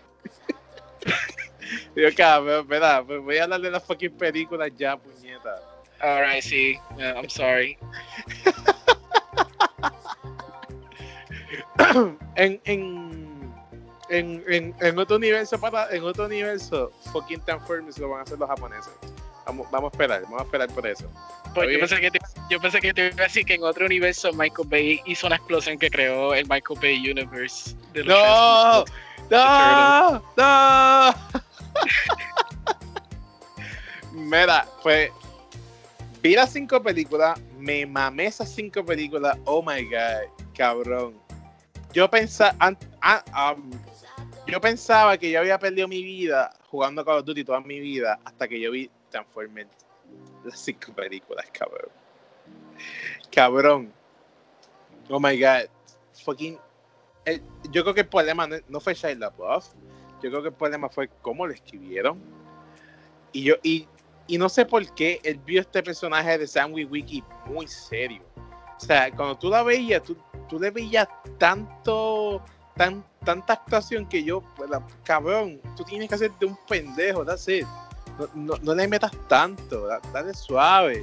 [1.97, 5.63] Yo, cabrón, pues voy a hablar de las fucking películas ya, puñeta.
[6.01, 7.79] Alright, sí, I'm sorry.
[12.37, 13.53] en, en,
[14.09, 18.49] en, en otro universo para, en otro universo, fucking Transformers lo van a hacer los
[18.49, 18.93] japoneses.
[19.47, 21.11] Vamos, vamos a esperar, vamos a esperar por eso.
[21.55, 22.19] Pues yo pensé, que te,
[22.49, 25.37] yo pensé que te iba a decir que en otro universo Michael Bay hizo una
[25.37, 27.77] explosión que creó el Michael Bay Universe.
[27.93, 28.85] de los ¡No!
[29.31, 30.23] ¡No!
[30.37, 31.15] ¡No!
[34.13, 35.11] Mira, pues
[36.23, 41.15] vi las cinco películas, me mamé esas cinco películas, oh my god, cabrón.
[41.93, 42.57] Yo pensaba,
[44.47, 48.19] yo pensaba que yo había perdido mi vida jugando Call of Duty toda mi vida
[48.25, 49.69] hasta que yo vi Transformers,
[50.45, 51.91] las cinco películas, cabrón.
[53.31, 53.93] Cabrón.
[55.09, 55.69] Oh my god.
[56.25, 56.59] Fucking
[57.25, 59.67] el- yo creo que el problema no, no fue Shia LaBeouf.
[60.23, 62.21] Yo creo que el problema fue cómo lo escribieron.
[63.33, 63.89] Y yo y,
[64.27, 68.23] y no sé por qué él vio este personaje de Sam Wiki muy serio.
[68.77, 70.17] O sea, cuando tú la veías, tú,
[70.49, 71.07] tú le veías
[71.39, 72.43] tanto,
[72.77, 74.71] tan, tanta actuación que yo, pues,
[75.05, 77.67] cabrón, tú tienes que hacerte un pendejo, that's it.
[78.35, 81.03] No, no, le metas tanto, da- dale suave.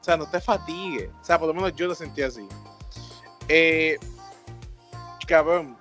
[0.00, 1.10] O sea, no te fatigues.
[1.20, 2.46] O sea, por lo menos yo lo sentí así.
[3.48, 3.98] Eh,
[5.26, 5.76] cabrón,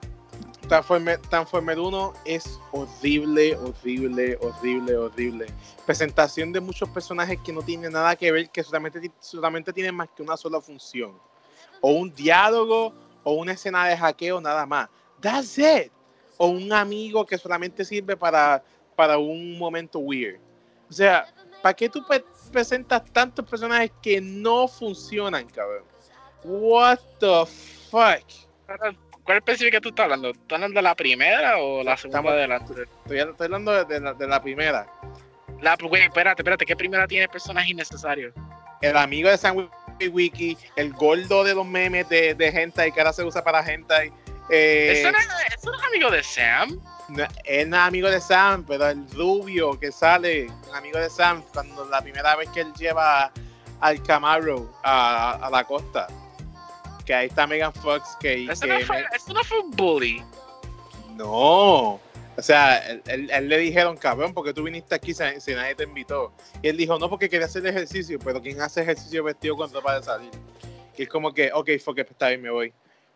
[0.67, 5.45] Transformer, Transformer 1 es horrible, horrible, horrible, horrible.
[5.85, 10.09] Presentación de muchos personajes que no tienen nada que ver, que solamente, solamente tienen más
[10.15, 11.17] que una sola función.
[11.81, 14.89] O un diálogo, o una escena de hackeo, nada más.
[15.19, 15.91] That's it.
[16.37, 18.63] O un amigo que solamente sirve para,
[18.95, 20.39] para un momento weird.
[20.89, 21.25] O sea,
[21.61, 25.83] ¿para qué tú pre- presentas tantos personajes que no funcionan, cabrón?
[26.43, 27.45] What the
[27.89, 28.23] fuck?
[29.23, 30.29] ¿Cuál específica tú estás hablando?
[30.31, 33.85] ¿Estás hablando de la primera o la segunda Estamos- de la Estoy, estoy hablando de,
[33.85, 34.87] de la, de la primera.
[35.61, 38.33] La, güey, espérate, espérate, ¿qué primera tiene personaje innecesario?
[38.81, 39.69] El amigo de Sam
[40.11, 44.11] Wiki, el gordo de los memes de, de hentai que ahora se usa para hentai.
[44.49, 45.27] Eh, ¿Eso, no es,
[45.57, 46.79] eso es amigo de Sam?
[47.09, 51.43] no- él no es amigo de Sam, pero el rubio que sale, amigo de Sam,
[51.53, 53.31] cuando la primera vez que él lleva
[53.79, 56.07] al Camaro a, a la costa.
[57.05, 60.23] Que ahí está Megan Fox, que, Eso que no, fue, eso no fue un bully.
[61.15, 61.99] No.
[62.35, 65.75] O sea, él, él- él le dijeron, cabrón, porque tú viniste aquí si, si nadie
[65.75, 66.33] te invitó.
[66.61, 69.99] Y él dijo, no, porque quería hacer ejercicio, pero ¿quién hace ejercicio vestido con ropa
[69.99, 70.31] de salir?
[70.97, 72.73] Y es como que, ok, que está bien, me voy.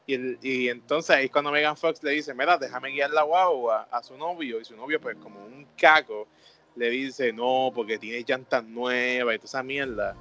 [0.10, 4.02] Y, entonces ahí es cuando Megan Fox le dice, mira, déjame guiar la guagua a
[4.02, 4.62] su novio.
[4.62, 6.28] Y su novio, pues como un caco,
[6.76, 10.16] le dice, no, porque tiene llantas nuevas y toda esa mierda.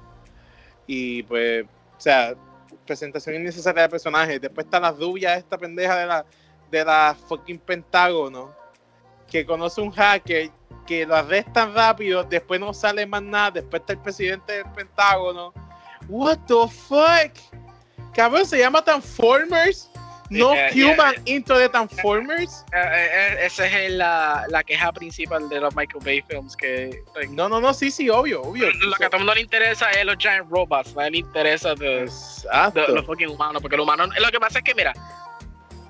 [0.85, 2.35] Y pues, o sea,
[2.85, 4.41] presentación innecesaria de personajes.
[4.41, 6.25] Después está la rubia, esta pendeja de la,
[6.69, 8.53] de la fucking Pentágono,
[9.25, 10.49] que conoce un hacker,
[10.85, 15.53] que lo arrestan rápido, después no sale más nada, después está el presidente del Pentágono.
[16.09, 17.56] What the fuck?
[18.17, 19.91] Cabrón, se llama Transformers.
[20.29, 20.91] No Yeah, yeah.
[20.91, 22.65] Human into the Transformers.
[22.73, 27.03] Eh, eh, eh, esa es la, la queja principal de los Michael Bay films, que
[27.15, 28.69] like, No, no, no, sí, sí, obvio, obvio.
[28.71, 31.75] lo que a todo el mundo le interesa es los giant robots, no le interesa
[31.75, 34.91] de los fucking humanos, porque los humanos, lo que pasa es que, mira,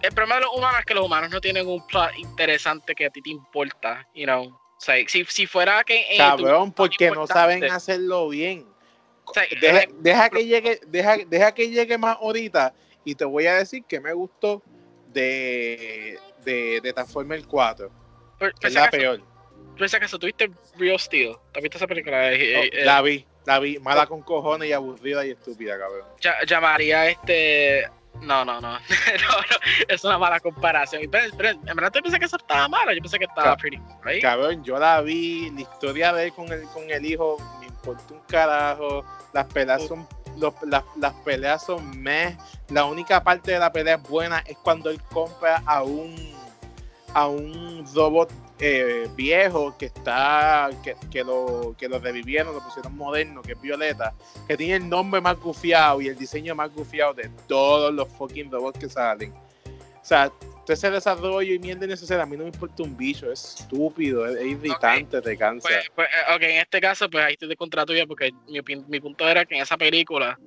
[0.02, 3.08] el problema de los humanos es que los humanos no tienen un plot interesante que
[3.08, 4.44] a ti te importa, you know.
[4.50, 6.06] O sea, si, si fuera que...
[6.16, 8.68] Cabrón, porque no saben hacerlo bien.
[9.62, 12.74] Deja, eh, deja que llegue, deja, deja que llegue más ahorita
[13.04, 14.62] y te voy a decir que me gustó
[15.14, 17.90] de, de, de Transformers 4.
[18.40, 19.22] por- Que por es la acaso- peor.
[19.78, 21.36] por si acaso, ¿tuviste Real Steel?
[21.52, 22.32] ¿Te has visto esa película?
[22.34, 23.80] Eh, eh, la vi, la vi.
[23.80, 26.06] Mala con cojones y aburrida y estúpida, cabrón.
[26.48, 27.90] llamaría este...
[28.22, 28.72] No, no, no.
[28.80, 29.58] no, no,
[29.88, 31.04] Es una mala comparación.
[31.12, 32.92] Pero, pero, en verdad, yo pensé que eso estaba malo.
[32.92, 34.24] Yo pensé que estaba Ca- pretty right?
[34.24, 37.38] Cabrón, yo la vi, la historia de él con el, con el hijo,
[37.78, 39.04] importa un carajo.
[39.34, 40.08] Las peleas son,
[40.38, 42.38] los- las, las peleas son meh.
[42.70, 46.36] La única parte de la pelea es buena es cuando él compra a un
[47.14, 52.96] a un robot eh, viejo que está que, que lo que lo revivieron, lo pusieron
[52.96, 54.14] moderno, que es Violeta,
[54.48, 58.52] que tiene el nombre más gufiado y el diseño más gufiado de todos los fucking
[58.52, 59.34] robots que salen.
[59.34, 60.32] O sea,
[60.68, 64.28] todo ese desarrollo y mierda innecesaria, a mí no me importa un bicho, es estúpido,
[64.28, 65.70] es, es irritante, te cansa.
[65.70, 68.60] Pues, pues, eh, ok, en este caso, pues ahí estoy de contra tuya porque mi,
[68.90, 70.38] mi punto era que en esa película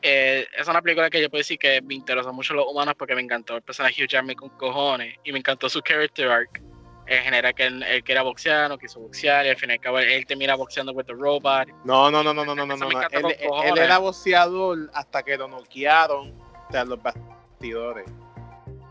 [0.00, 3.16] eh, es una película que yo puedo decir que me interesó mucho los humanos porque
[3.16, 6.62] me encantó el personaje Hugh Jackman con cojones y me encantó su character arc.
[7.08, 9.82] En general, que él, él quería boxear, no quiso boxear y al final y al
[9.82, 11.66] cabo, él, él termina boxeando with the robot.
[11.84, 12.86] No, no, no, no, no, no, no, no.
[12.86, 13.72] Él, con cojones.
[13.72, 16.34] él era boxeador hasta que lo noquearon
[16.70, 18.04] tras los bastidores.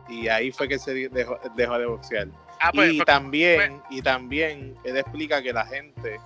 [0.09, 2.27] Y ahí fue que se dejó, dejó de boxear.
[2.59, 6.19] Ah, pues, y pues, también, y también él explica que la gente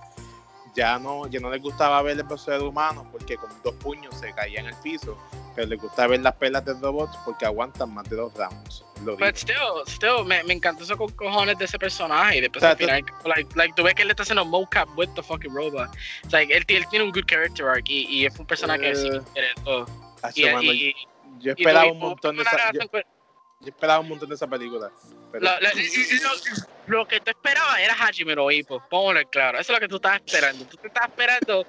[0.74, 4.32] ya no, ya no les gustaba ver el boxeo humano porque con dos puños se
[4.32, 5.18] caía en el piso,
[5.54, 8.82] pero les gusta ver las pelas de robots porque aguantan más de dos rounds.
[9.04, 9.28] But dijo.
[9.34, 12.38] still, still, me, me encantó eso con cojones de ese personaje.
[12.38, 14.88] Y después O sea, al final, like, like, tú ves que él está haciendo mocap
[14.96, 15.90] with the fucking robot.
[16.26, 18.94] O sea, él, él tiene un good character arc y, y es un personaje que
[18.94, 19.84] sí Eh,
[20.34, 20.94] Y, y-
[21.40, 22.80] yo esperaba tú- un montón de yo,
[23.62, 24.90] yo esperaba un montón de esa película.
[25.30, 28.82] Pero, lo, lo- lo- lo que tú esperabas era Hajime no Ippo,
[29.30, 29.58] claro.
[29.58, 30.64] Eso es lo que tú estabas esperando.
[30.66, 31.66] Tú te estabas esperando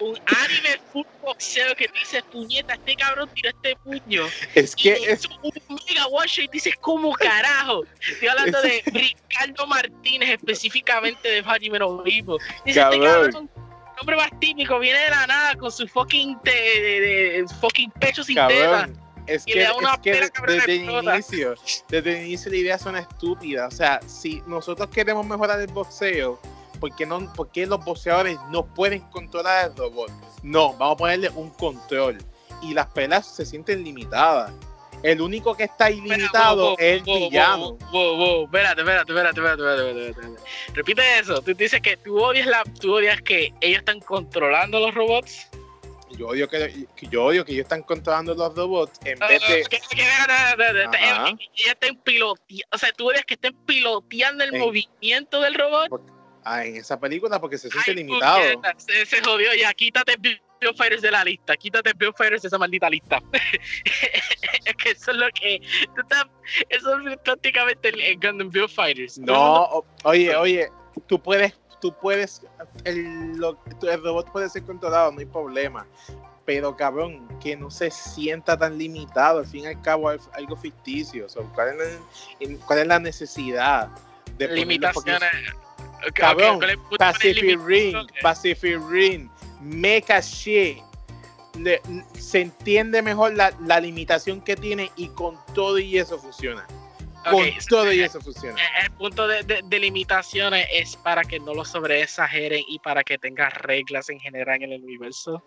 [0.00, 4.26] un anime full boxeo que te dice, puñeta, este cabrón tiró este puño.
[4.54, 5.50] es Y que le es un
[5.88, 7.84] mega shot y dices, ¿cómo carajo?
[8.10, 12.38] Estoy hablando de Ricardo Martínez, específicamente de Hajime no Ippo.
[12.64, 13.02] Dice, este Cabrón.
[13.32, 13.50] cabrón,
[14.00, 18.22] hombre más típico, viene de la nada con su fucking, te- de, de- fucking pecho
[18.24, 18.88] sin teta.
[19.30, 20.12] Es Y que, le da una es que
[20.46, 21.54] desde el inicio,
[21.88, 23.68] desde el inicio la idea suena estúpida.
[23.68, 26.40] O sea, si nosotros queremos mejorar el boxeo,
[26.80, 30.10] ¿por qué, no, por qué los boxeadores no pueden controlar el robot?
[30.42, 32.18] No, vamos a ponerle un control.
[32.62, 34.52] Y las peleas se sienten limitadas.
[35.02, 37.76] El único que está ilimitado es el villano.
[37.90, 40.42] Wow, wow, wow, espérate, espérate, espérate, espérate, espérate, espérate, espérate.
[40.74, 41.40] Repite eso.
[41.40, 45.48] Tú dices que tú odias la, tú odias que ellos están controlando los robots.
[46.20, 49.60] Yo odio que, yo odio que ellos están controlando los robots en vez de.
[49.60, 49.68] Ellos
[51.66, 55.90] estén piloteando, o sea, tú odias que estén piloteando el En- movimiento del robot.
[56.44, 58.42] Ah, en esa película porque se siente Ay, limitado.
[58.76, 62.58] se, se jodió ya, quítate Bio Fighters de la lista, quítate Bio Fighters de esa
[62.58, 63.18] maldita lista.
[64.64, 65.60] es que eso es lo que.
[65.94, 66.26] tú estás-
[66.68, 69.16] eso es prácticamente el, el Gundam Bio Fighters.
[69.18, 70.68] No, oye, oye,
[71.06, 72.42] tú puedes, tú puedes,
[72.84, 75.86] el, lo- el robot puede ser controlado, no hay problema.
[76.46, 80.56] Pero cabrón, que no se sienta tan limitado, al fin y al cabo es algo
[80.56, 81.26] ficticio.
[81.26, 82.00] O sea, ¿cuál, es
[82.50, 83.88] la, cuál es la necesidad
[84.38, 85.20] de limitaciones.
[86.14, 87.60] Cabrón, ok, ¿cuál es el punto de Pacific?
[87.66, 88.10] Ring, Ok.
[88.22, 89.28] Pacific Ring,
[89.60, 90.78] Mecha Shit.
[91.58, 91.82] Le-
[92.18, 96.66] se entiende mejor la, la limitación que tiene y con todo y eso funciona.
[97.28, 98.56] Con todo y eso funciona.
[98.82, 103.18] El punto de, de- de limitaciones es para que no lo sobreexageren y para que
[103.18, 105.44] tenga reglas en general en el universo.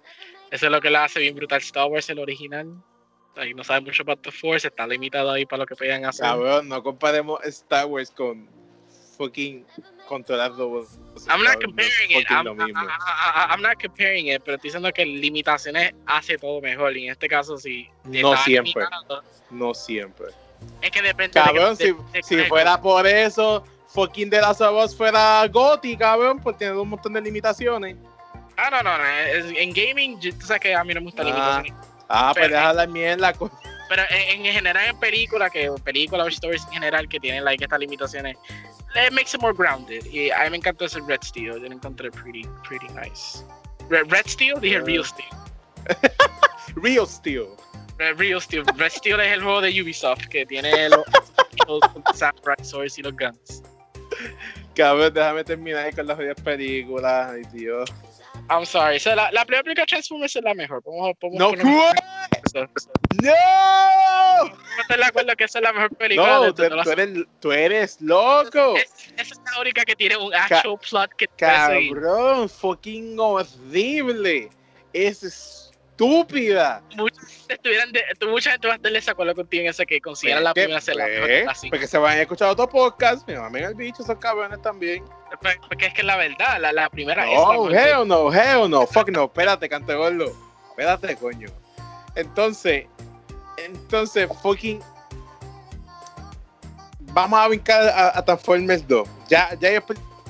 [0.51, 2.67] Eso es lo que le hace bien brutal Star Wars, el original.
[3.35, 6.23] Ahí no sabe mucho about the Force, está limitado ahí para lo que puedan hacer.
[6.23, 8.47] Cabrón, no comparemos Star Wars con
[9.17, 9.65] fucking
[10.07, 10.99] controlar robots.
[11.27, 12.27] I'm not cabrón, no comparing it.
[12.29, 12.81] I'm, lo mismo.
[12.83, 16.95] I- I- I- I'm not comparing it, pero estoy diciendo que limitaciones hace todo mejor.
[16.95, 17.89] Y en este caso, sí.
[18.03, 18.83] No siempre.
[18.83, 19.23] limitado.
[19.49, 20.27] No siempre.
[20.81, 24.59] Es que depende Cabrón, de, si, de- si de- fuera por eso, fucking de las
[24.61, 27.95] Us fuera Gotti, cabrón, por tener un montón de limitaciones.
[28.57, 29.03] Ah, no, no, no.
[29.57, 31.25] En gaming, tú sabes que a mí no me gusta Ah.
[31.25, 31.73] limitaciones.
[32.09, 33.33] Ah, pues Pero- deja la mierda.
[33.89, 37.63] Pero en, en general, en películas, que películas o stories en general que tienen like
[37.63, 38.37] estas limitaciones,
[38.95, 40.05] it makes it more grounded.
[40.05, 41.53] Y a mí me encantó ese Red Steel.
[41.53, 43.43] Yo lo encontré pretty, pretty nice.
[43.89, 44.79] Red, Red Steel, dije.
[44.79, 45.27] Real Steel.
[46.75, 47.47] Real Steel.
[47.97, 48.63] Real Steel.
[48.75, 51.03] Red Steel es el juego de Ubisoft que tiene los,
[51.67, 51.79] los
[52.17, 53.63] samurai swords y los guns.
[54.75, 57.31] Cabrón, déjame terminar con las jodidas películas.
[57.31, 57.89] Ay, Dios.
[58.49, 58.97] I'm sorry.
[58.97, 60.81] O sea, la, la primera película Transformers es la mejor.
[60.83, 61.51] Podemos, podemos ¡No!
[61.51, 61.61] ¿qué?
[62.45, 62.89] eso, eso.
[63.21, 63.31] ¡No!
[64.81, 67.51] estás de acuerdo que esa es la mejor película No, de tú, tú eres, tú
[67.51, 68.75] eres loco.
[68.75, 71.33] Es- Esa es la única que tiene un actual plot que te.
[71.37, 74.49] Cabrón, fucking horrible.
[74.91, 75.62] Es
[75.93, 76.81] estúpida.
[76.95, 80.01] Mucha gente, estuvieran de- mucha gente va a estar de desacuerdo contigo en ese que
[80.01, 81.69] consideran la Pues, primera ser la pues, mejor.
[81.69, 83.23] Porque se van a escuchar otros podcasts.
[83.27, 85.03] Mi mamá en el bicho, son cabrones también.
[85.41, 88.69] Pues, Porque es que la verdad, la, la primera es la No, hell no, hell
[88.69, 88.85] no.
[88.87, 90.31] Fuck no, espérate, cante gordo.
[90.69, 91.47] Espérate, coño.
[92.15, 92.85] Entonces,
[93.57, 94.81] entonces, fucking.
[96.99, 99.07] Vamos a brincar a, a Transformers 2.
[99.27, 99.83] Ya, ya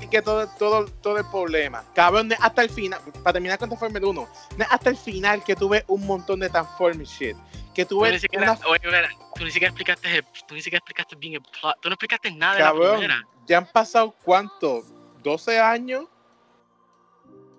[0.03, 1.83] expliqué todo, todo, todo el problema.
[1.93, 5.43] Cabrón, no hasta el final, para terminar con Transformers 1, no es hasta el final
[5.43, 7.35] que tuve un montón de Transformers shit.
[7.73, 10.61] Que Tú tuve ni, siquiera, una oye, mira, tú ni siquiera explicaste el- tú ni
[10.61, 11.75] siquiera explicaste bien el plot.
[11.81, 13.27] Tú no explicaste nada de la Cabrón, primera.
[13.47, 14.83] ya han pasado cuánto,
[15.23, 16.05] 12 años.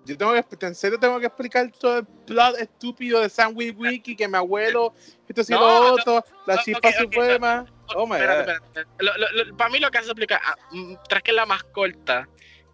[0.04, 4.14] Yo tengo que, en serio tengo que explicar todo el plot estúpido de Sam Wiki,
[4.14, 4.92] que mi abuelo,
[5.26, 7.66] esto y No, lo no, otro, la no, chispa ok, ok, suprema.
[7.94, 8.64] Oh my espérate, God.
[8.66, 8.90] espérate.
[8.98, 11.46] Lo- lo- lo- para mí lo que hace explicar, ah, mm, tras que es la
[11.46, 12.28] más corta,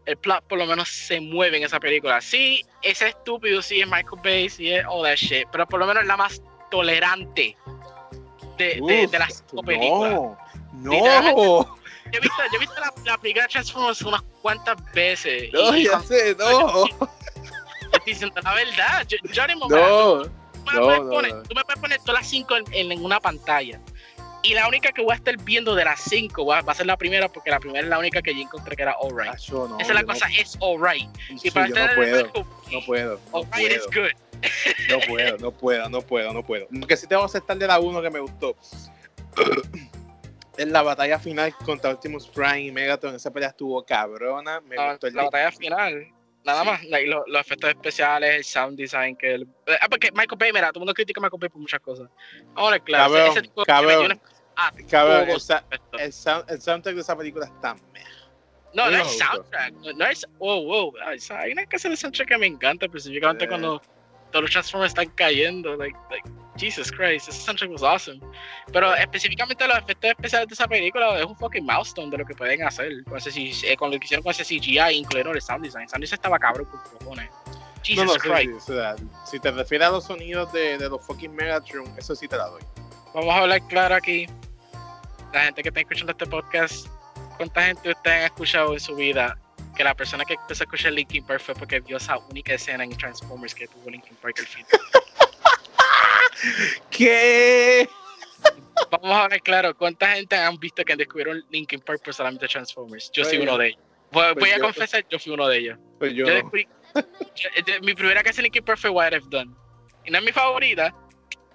[0.07, 2.21] el plot por lo menos se mueve en esa película.
[2.21, 5.87] Sí, es estúpido, sí es Michael Bay, sí es all that shit, pero por lo
[5.87, 7.57] menos es la más tolerante
[8.57, 10.13] de, de, Uf, de las cinco películas.
[10.13, 10.39] no,
[10.75, 10.93] no,
[12.13, 15.53] Yo he visto, yo he visto la, la película Transformers unas cuantas veces.
[15.53, 19.07] no, y, ya sé, no, estoy diciendo la verdad.
[19.07, 20.31] Yo, yo mismo, mira, no, tú,
[20.67, 21.43] me no, puedes no, poner, no.
[21.45, 23.81] tú me puedes poner todas las cinco en, en- en una pantalla.
[24.43, 26.87] Y la única que voy a estar viendo de las cinco va, va a ser
[26.87, 29.39] la primera, porque la primera es la única que yo encontré que era alright.
[29.51, 31.09] No, Esa es la no- cosa, es alright.
[31.43, 32.27] Y para yo no en puedo, el
[32.73, 34.03] no puedo, no alright is puedo.
[34.09, 34.13] good.
[34.89, 36.67] No puedo, no puedo, no puedo, no puedo.
[36.71, 38.57] Lo que sí te voy a aceptar de la 1 que me gustó.
[40.57, 43.15] es la batalla final contra Optimus Prime y Megatron.
[43.15, 44.61] Esa pelea estuvo cabrona.
[44.63, 46.09] Me La, gustó el la batalla final.
[46.45, 49.47] Nada más, like, lo- los efectos especiales, el sound design, que el,
[49.81, 52.09] ah, porque Michael Bay, mira, todo el mundo critica a Michael Bay por muchas cosas.
[52.55, 54.19] Ahora, claro, Cabrón, ese, ese tipo cabrón, una-
[54.57, 57.77] ah, Cabrón, el, sound- el soundtrack de esa película está.
[58.73, 59.73] No, no me es soundtrack.
[59.75, 60.27] No, no es.
[60.39, 60.95] Wow, wow.
[61.31, 63.49] Hay una cosa de soundtrack que me encanta, específicamente Eh.
[63.49, 63.83] cuando
[64.31, 65.77] todos los Transformers están cayendo.
[65.77, 66.31] Like, like,
[66.61, 68.21] Jesus Christ, ese soundtrack was awesome.
[68.73, 72.35] Pero específicamente los efectos especiales de esa película es un fucking milestone de lo que
[72.35, 73.03] pueden hacer.
[73.05, 75.89] Con, ese, eh, con lo que hicieron con ese CGI, incluyeron el sound design.
[75.89, 77.31] Sound design estaba cabrón con cojones.
[77.83, 78.67] Jesus No, no, sí, Christ.
[78.67, 82.37] sí, si te refieres a los sonidos de, de los fucking Megatron, eso sí te
[82.37, 82.63] la doy.
[83.15, 84.27] Vamos a hablar claro aquí.
[85.33, 86.87] La gente que está escuchando este podcast,
[87.37, 89.39] ¿cuánta gente ustedes han escuchado en su vida
[89.77, 92.85] que la persona que empezó a escuchar Linkin Park fue porque vio esa única escena
[92.85, 94.67] en Transformers que tuvo Linkin Park al fin?
[96.91, 97.89] ¿Qué?
[98.91, 103.11] Vamos a hablar claro, ¿cuánta gente han visto que descubrieron Linkin Park por solamente Transformers?
[103.13, 103.81] Yo soy Pues uno de ellos.
[104.13, 104.63] Voy, Pues voy a yo.
[104.63, 105.79] confesar, yo fui uno de ellos.
[105.99, 106.27] Pues yo.
[106.27, 109.55] Yo descubrí- yo- de- mi primera canción Linkin Park fue What I've Done.
[110.05, 110.95] Y no es mi favorita,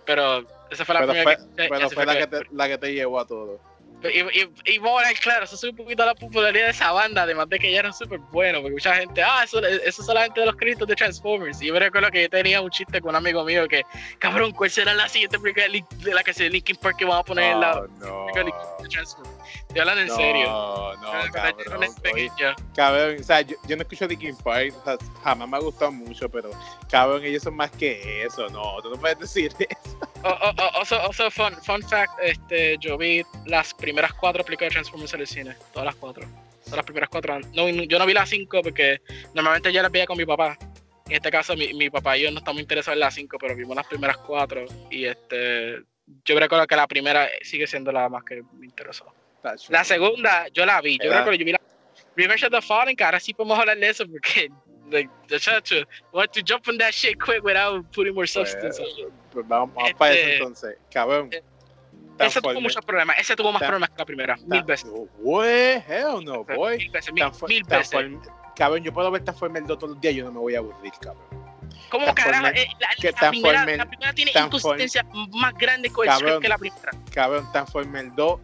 [0.05, 2.67] pero esa fue la pero primera fue, que pero fue la, que que- te, la
[2.67, 3.59] que te llevó a todo.
[4.03, 7.49] Y, y, y a claro, eso sube un poquito la popularidad de esa banda, además
[7.49, 10.45] de que ya eran súper buenos, porque mucha gente, ah, eso, eso es solamente de
[10.45, 11.61] los créditos de Transformers.
[11.61, 13.81] Y yo me recuerdo que yo tenía un chiste con un amigo mío que,
[14.19, 17.23] cabrón, ¿cuál será la siguiente película de, la que se Linkin Park que vamos a
[17.23, 18.25] poner en la Oh, no.
[18.83, 19.35] de Transformers?
[19.67, 20.45] Estoy hablando en no, serio.
[21.01, 21.85] No, era cabrón.
[22.75, 25.91] Cabrón, o sea, yo, yo no escucho Linkin Park, o sea, jamás me ha gustado
[25.91, 26.51] mucho, pero
[26.89, 29.99] cabrón, ellos son más que eso, no, tú no puedes decir eso.
[30.23, 34.69] O- o- o- Also, also fun, fun fact, este, yo vi las primeras cuatro películas
[34.71, 36.25] de Transformers en el cine, todas las cuatro.
[36.63, 37.39] Todas las primeras cuatro.
[37.53, 39.01] No, yo no vi las cinco porque
[39.33, 40.57] normalmente yo las veía con mi papá.
[41.07, 43.55] En este caso, mi, mi papá y yo no estamos interesados en las cinco, pero
[43.55, 44.65] vimos las primeras cuatro.
[44.89, 45.83] Y este,
[46.23, 49.05] yo recuerdo que la primera sigue siendo la más que me interesó.
[49.69, 50.97] La segunda, yo la vi.
[50.97, 51.19] Yo ¿Verdad?
[51.19, 51.61] recuerdo, yo vi la
[52.15, 54.49] Revenge of the Fallen, que ahora sí podemos hablar de eso porque,
[54.89, 55.75] like, the chacho,
[56.11, 58.79] want to jump on that shit quick without putting more substance.
[58.79, 59.13] on it.
[59.31, 61.29] Pues vamos, vamos para eso Este, entonces, cabrón.
[61.31, 61.43] eh,
[62.19, 63.17] Ese tuvo muchos problemas.
[63.19, 64.37] Ese tuvo más Tan- problemas que la primera.
[64.45, 64.89] Mil veces.
[65.19, 66.77] Güey, hell no, boy.
[66.77, 67.13] Mil veces.
[67.13, 68.11] Mil, mil veces.
[68.55, 70.93] Cabrón, yo puedo ver Transformers 2 todos los días, yo no me voy a aburrir,
[71.01, 71.23] cabrón.
[71.89, 72.47] ¿Cómo carajo?
[72.47, 76.41] Eh, la, que la primera, la primera tiene inconsistencia más grande Cabrón.
[76.41, 76.91] que la primera.
[77.13, 78.39] Cabrón, Transformers 2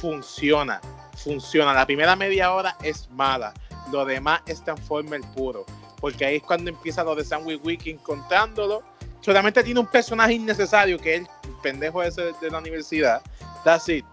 [0.00, 0.80] funciona,
[1.16, 1.72] funciona.
[1.74, 3.52] La primera media hora es mala,
[3.92, 5.66] lo demás es Transformer puro.
[6.00, 8.82] Porque ahí es cuando empieza lo de Sam Wiki encontrándolo.
[9.20, 11.28] Solamente tiene un personaje innecesario que es el
[11.62, 13.20] pendejo ese de la universidad.
[13.64, 14.04] That's it.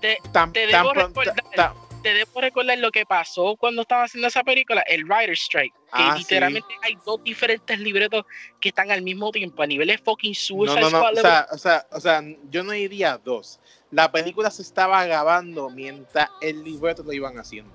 [0.00, 4.26] Te- Tan- te debo recordar ta- Te debo recordar lo que pasó cuando estaba haciendo
[4.28, 5.74] esa película, el Writer Strike.
[5.74, 8.24] Que Ah, literalmente hay dos diferentes libretos
[8.58, 11.02] que están al mismo tiempo a nivel de fucking Suicide no, no.
[11.10, 13.60] O sea, o, sea, o sea, yo no iría a dos.
[13.90, 17.72] La película se estaba grabando mientras el libreto lo iban haciendo.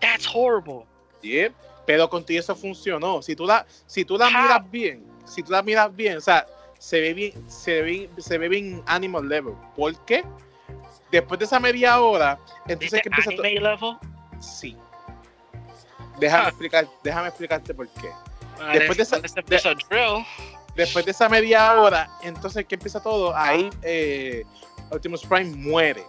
[0.00, 0.84] That's horrible.
[1.22, 1.52] Yep.
[1.86, 3.22] Pero contigo eso funcionó.
[3.22, 4.42] Si tú la, si tú la How?
[4.42, 6.46] miras bien, si tú la miras bien, o sea,
[6.78, 9.54] se ve bien, se ve, se ve bien animal level.
[9.76, 10.24] ¿Por qué?
[11.12, 13.96] Después de esa media hora, entonces que empieza anime level?
[14.40, 14.76] Sí.
[16.18, 18.10] Déjame, explicar, déjame explicarte por qué.
[18.72, 20.26] Después de, esa, de, drill.
[20.74, 24.44] después de esa media hora, entonces que empieza todo, ahí eh,
[24.90, 26.04] Optimus Prime muere.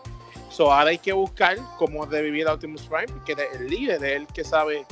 [0.49, 4.15] So ahora hay que buscar cómo revivir a Optimus Prime, porque es el líder, es
[4.17, 4.85] el que sabe,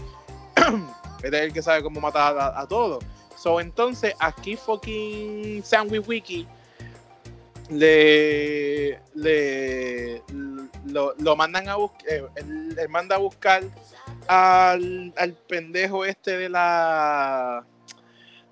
[1.23, 3.03] es el que sabe cómo matar a, a todos.
[3.39, 6.45] So entonces aquí fucking Sandwich Wiki
[7.69, 10.21] le, le
[10.85, 12.23] lo, mandan a buscar, eh,
[12.75, 13.63] le manda a buscar
[14.27, 17.65] al, al pendejo este de la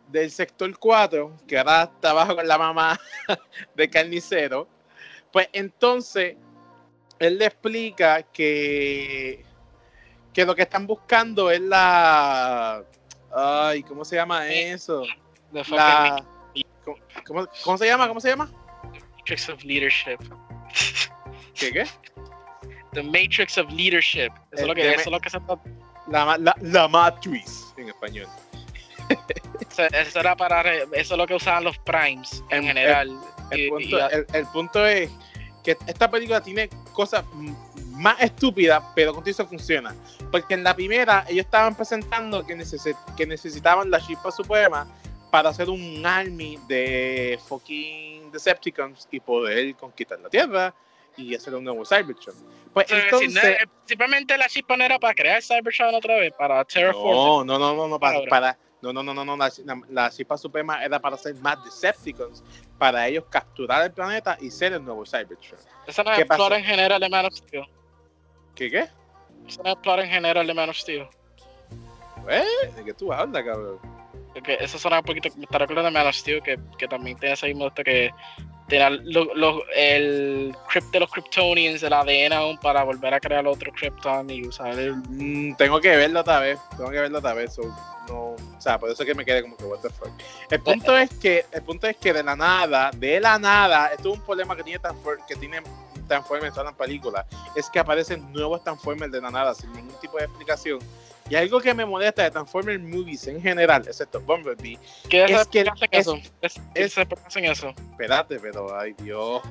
[0.08, 2.98] del sector 4, que ahora está abajo con la mamá
[3.76, 4.68] de carnicero,
[5.34, 6.38] pues entonces
[7.20, 9.44] él le explica que,
[10.34, 12.86] que lo que están buscando es la...
[13.40, 15.04] Ay, ¿cómo se llama eso?
[15.52, 16.26] La,
[17.24, 18.08] ¿cómo, ¿Cómo se llama?
[18.08, 18.52] ¿Cómo se llama?
[19.16, 20.18] Matrix of Leadership.
[21.54, 21.86] ¿Qué qué?
[22.94, 24.32] The Matrix of Leadership.
[24.52, 25.38] Eso, es, lo que, eso es lo que se
[26.08, 28.28] la, la, la Matrix en español.
[29.68, 30.74] eso, era para.
[30.74, 33.20] Eso es lo que usaban los Primes en general.
[33.52, 35.12] El, punto, el, punto, es
[35.64, 37.24] que esta película tiene cosas
[37.98, 39.96] más estúpidas, pero con eso funciona.
[40.32, 42.58] Porque en la primera ellos estaban presentando que,
[43.16, 44.88] que necesitaban la chispa suprema
[45.32, 50.74] para hacer un army de fucking Decepticons y poder conquistar la Tierra
[51.16, 52.36] y hacer un nuevo Cybertron.
[52.74, 57.48] Pues entonces, simplemente la chispa no era para crear Cybertron otra vez, para Terraform.
[57.48, 59.52] No, no, no, no, para, para no, no, no, no, no, la,
[59.90, 62.44] la, chispa suprema era para hacer más Decepticons,
[62.78, 65.60] para ellos capturar el planeta y ser el nuevo Cybertron.
[65.88, 66.22] Esa no es
[66.60, 67.66] en general de Man of Steel.
[68.58, 68.88] ¿Qué qué?
[69.48, 71.08] Es el plot en general de Man of Steel.
[72.28, 72.44] ¿Eh?
[72.76, 73.80] ¿De qué tú hablas, cabrón?
[74.34, 75.30] Porque eso suena un poquito.
[75.38, 78.12] Me está recordando de Man of Steel, que, que también tiene ese mismo que
[78.68, 78.88] tenía
[79.76, 84.46] el crypt de los Kryptonians, el ADN aún para volver a crear otro Krypton y
[84.46, 84.96] usar el.
[84.96, 87.58] Mm, tengo que verlo otra vez, tengo que verlo otra vez.
[88.10, 90.12] no, o sea, por eso es que me quedé como que what the fuck.
[90.50, 94.12] El punto es que, el punto es que de la nada, de la nada, esto
[94.12, 94.80] es un problema que tiene
[95.28, 95.62] que tiene
[96.08, 100.00] Transformers en todas las películas, es que aparecen nuevos Transformers de la nada, sin ningún
[100.00, 100.80] tipo de explicación.
[101.30, 104.80] Y algo que me molesta de Transformers movies en general, excepto Bumblebee,
[105.10, 106.18] ¿Qué es, es que es, eso?
[106.42, 106.98] Es, es,
[107.36, 107.74] en eso.
[107.92, 109.42] Espérate, pero ay Dios.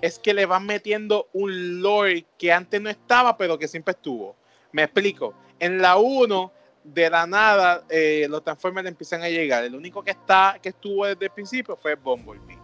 [0.00, 4.36] Es que le van metiendo un lore que antes no estaba, pero que siempre estuvo.
[4.72, 5.34] Me explico.
[5.58, 6.52] En la 1,
[6.84, 9.64] de la nada, eh, los Transformers empiezan a llegar.
[9.64, 12.58] El único que está, que estuvo desde el principio fue Bumblebee.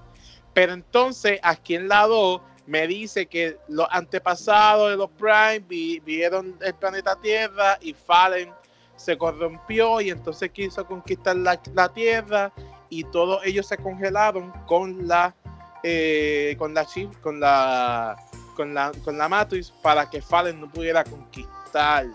[0.53, 5.61] Pero entonces, aquí en la 2 me dice que los antepasados de los Prime
[6.05, 8.51] vieron el planeta Tierra y Fallen
[8.97, 11.59] se corrompió y entonces quiso conquistar la,
[11.93, 12.53] Tierra
[12.89, 15.35] y todos ellos se congelaron con la
[15.83, 18.17] eh, con la chip, con la
[18.57, 22.07] con la con la Matrix para que Fallen no pudiera conquistar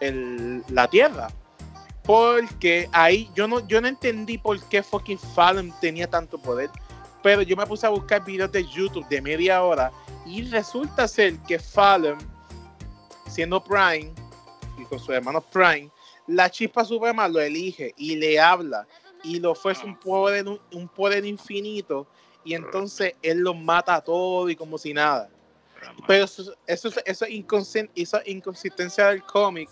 [0.00, 1.28] el, la Tierra.
[2.02, 6.70] Porque ahí yo no yo no entendí por qué fucking Fallen tenía tanto poder
[7.24, 9.90] pero yo me puse a buscar videos de YouTube de media hora
[10.26, 12.18] y resulta ser que Fallen,
[13.30, 14.12] siendo Prime
[14.76, 15.90] y con su hermano Prime,
[16.26, 18.86] la chispa suprema lo elige y le habla
[19.22, 22.06] y lo ofrece un poder, un poder infinito
[22.44, 25.30] y entonces él los mata a todos y como si nada.
[26.06, 27.24] Pero eso, eso, eso,
[27.96, 29.70] esa inconsistencia del cómic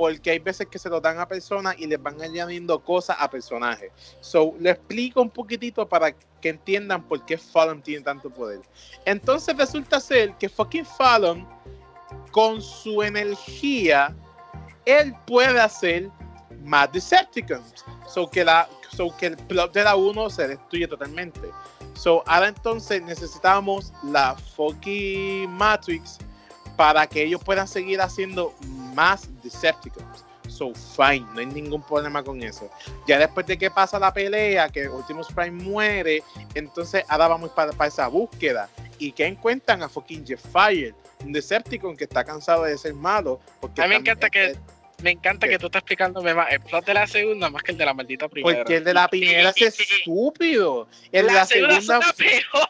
[0.00, 3.28] porque hay veces que se lo dan a personas y les van añadiendo cosas a
[3.28, 3.92] personajes.
[4.20, 8.62] So, le explico un poquitito para que entiendan por qué Fallon tiene tanto poder.
[9.04, 11.46] Entonces resulta ser que fucking Fallon,
[12.32, 14.16] con su energía,
[14.86, 16.08] él puede hacer
[16.64, 17.84] más Decepticons.
[18.08, 21.42] So que, la, so que el plot de la 1 se destruye totalmente.
[21.92, 26.16] So, ahora entonces necesitamos la fucking Matrix
[26.80, 28.54] para que ellos puedan seguir haciendo
[28.94, 30.24] más Decepticons.
[30.48, 32.70] So fine, no hay ningún problema con eso.
[33.06, 36.22] Ya después de que pasa la pelea, que Optimus Prime muere,
[36.54, 38.70] entonces ahora vamos para, esa búsqueda.
[38.98, 40.94] ¿Y que encuentran a fucking Jeff Fire?
[41.22, 43.40] Un Decepticon que está cansado de ser malo.
[43.60, 44.56] Porque a mí me encanta que
[45.02, 47.78] me encanta que tú estás explicándome más el plot de la segunda más que el
[47.78, 48.58] de la maldita primera.
[48.58, 50.88] Porque el de la primera es estúpido.
[51.12, 52.00] El de la, segunda,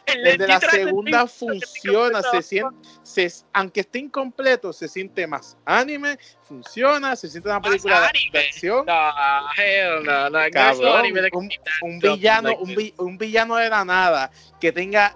[0.05, 6.17] el, de la segunda funciona, se siente, se, aunque esté incompleto, se siente más anime,
[6.47, 8.85] funciona, se siente una película de acción.
[8.85, 9.11] No,
[9.57, 11.49] hell no, no, Cabrón, un,
[11.81, 15.15] un, villano, un, un, villano de la nada que tenga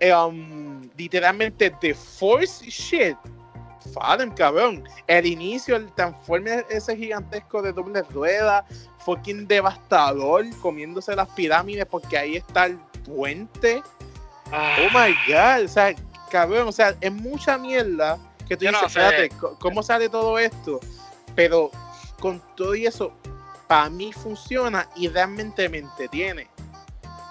[0.00, 3.16] um, literalmente the force shit
[3.86, 4.84] McFadden, cabrón.
[5.06, 8.64] El inicio, el transforme ese gigantesco de doble rueda,
[9.04, 13.82] fucking devastador, comiéndose las pirámides porque ahí está el puente.
[14.52, 15.94] Ah, Oh my god, o sea,
[16.30, 18.18] cabrón, o sea, es mucha mierda
[18.48, 19.00] que tú Yo no dices, sé.
[19.00, 20.80] espérate, ¿cómo sale todo esto?
[21.34, 21.70] Pero
[22.20, 23.12] con todo y eso,
[23.66, 26.48] para mí funciona y realmente me entretiene.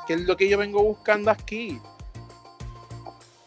[0.08, 1.80] Que es lo que yo vengo buscando aquí.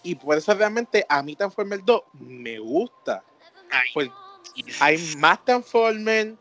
[0.07, 3.25] Y por eso realmente a mí Transformers 2 me gusta.
[3.93, 4.09] Pues
[4.81, 6.35] hay más Transformers,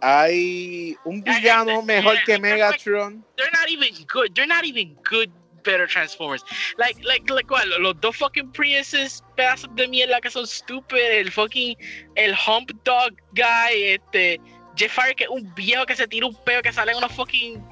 [0.00, 3.22] hay un villano mejor que Megatron.
[3.36, 4.34] they're not even good.
[4.34, 5.30] They're not even good.
[5.64, 6.42] Better Transformers.
[6.76, 7.66] Like, like, like, what?
[7.78, 10.98] Los dos fucking Priuses, pedazos de mierda que son stupid.
[10.98, 11.76] El fucking,
[12.16, 14.40] el Hump Dog guy, este,
[14.76, 17.12] Jeff Fire, que es un viejo que se tira un peo que sale en unos
[17.12, 17.62] fucking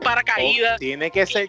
[0.00, 0.74] paracaídas.
[0.74, 1.48] Oh, tiene que ser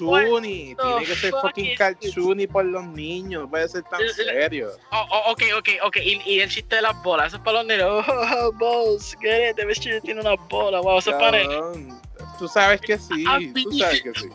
[0.00, 4.00] what tiene the que ser fuck fucking cartoony por los niños, no puede ser tan
[4.00, 4.70] Eh, eh, serio.
[4.92, 5.96] Oh, oh, ok, ok, ok.
[5.96, 7.86] Y, y el chiste de las bolas, esos para los nenes.
[7.88, 9.56] Oh, balls, get it.
[9.56, 10.80] Debe ser tiene una bola.
[10.80, 12.00] Wow, eso para Cabrón,
[12.38, 14.28] Tú sabes que sí, tú sabes que sí.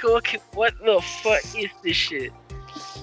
[0.00, 2.32] Como que, what the fuck is this shit?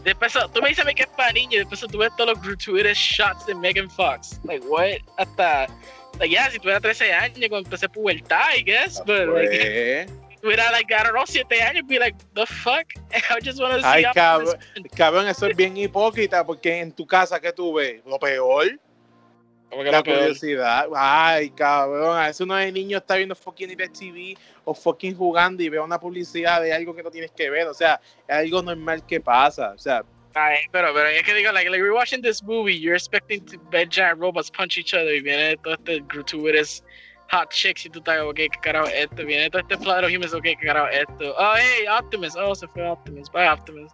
[0.04, 3.46] Después, tú me dices que es para niños, después tú ves todos los gratuitous shots
[3.46, 4.40] de Megan Fox.
[4.44, 5.00] Like, what?
[5.18, 5.68] Hasta.
[6.20, 9.00] Like, yeah, si tuviera 13 años, cuando empecé pubertad, I guess.
[9.06, 12.86] But, like, Pues, tuviera, like, I don't know, 7 años, be like, the fuck?
[13.32, 14.58] I just want to see Ay, how cabrón.
[14.96, 18.02] cabrón, eso es bien hipócrita porque en tu casa, ¿qué tú ves?
[18.06, 18.80] Lo peor,
[19.70, 20.20] Como que la peor.
[20.20, 20.88] curiosidad.
[20.96, 25.70] Ay, cabrón, a veces uno de niño está viendo fucking TV o fucking jugando y
[25.70, 27.68] ve una publicidad de algo que no tienes que ver.
[27.68, 29.72] O sea, es algo normal que pasa.
[29.72, 30.04] O sea,
[30.36, 33.60] Ay, pero, pero es que digo, like, like, we're watching this movie, you're expecting to
[33.70, 36.84] bet giant robots punch each other, y viene todo este gratuitous
[37.30, 40.10] hot chicks, y tú estás, ok, qué carajo es esto, viene todo este plot of
[40.10, 43.92] humans, ok, qué carajo es esto, oh, hey, Optimus, oh, se fue Optimus, bye Optimus,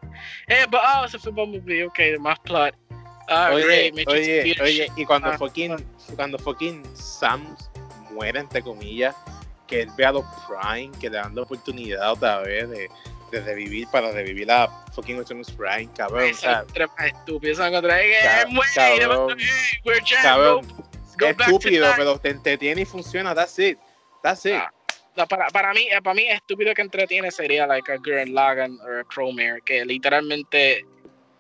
[0.48, 2.74] hey, but, oh, se fue Bumblebee, ok, más plot,
[3.28, 5.76] ah, oye, great, Matrix oye, oye, y cuando Ah, fucking,
[6.16, 7.56] cuando fucking Sam
[8.12, 9.14] muere, entre comillas,
[9.68, 12.90] que él ve a los Prime, que le dan la oportunidad otra vez de,
[13.32, 16.24] de revivir para revivir a fucking Optimus Prime, cabrón.
[16.24, 16.44] Es
[17.06, 19.38] estúpido, se van a encontrar, Cab- muere, y cabrón.
[20.22, 20.68] cabrón,
[21.30, 23.78] estúpido, pero te entretiene y funciona, that's it.
[24.24, 24.54] That's it.
[24.56, 24.72] Ah,
[25.16, 28.78] No, para, para mí, eh, para mí estúpido que entretiene sería like a Gurren Lagann
[28.80, 30.86] o a Chromare, que literalmente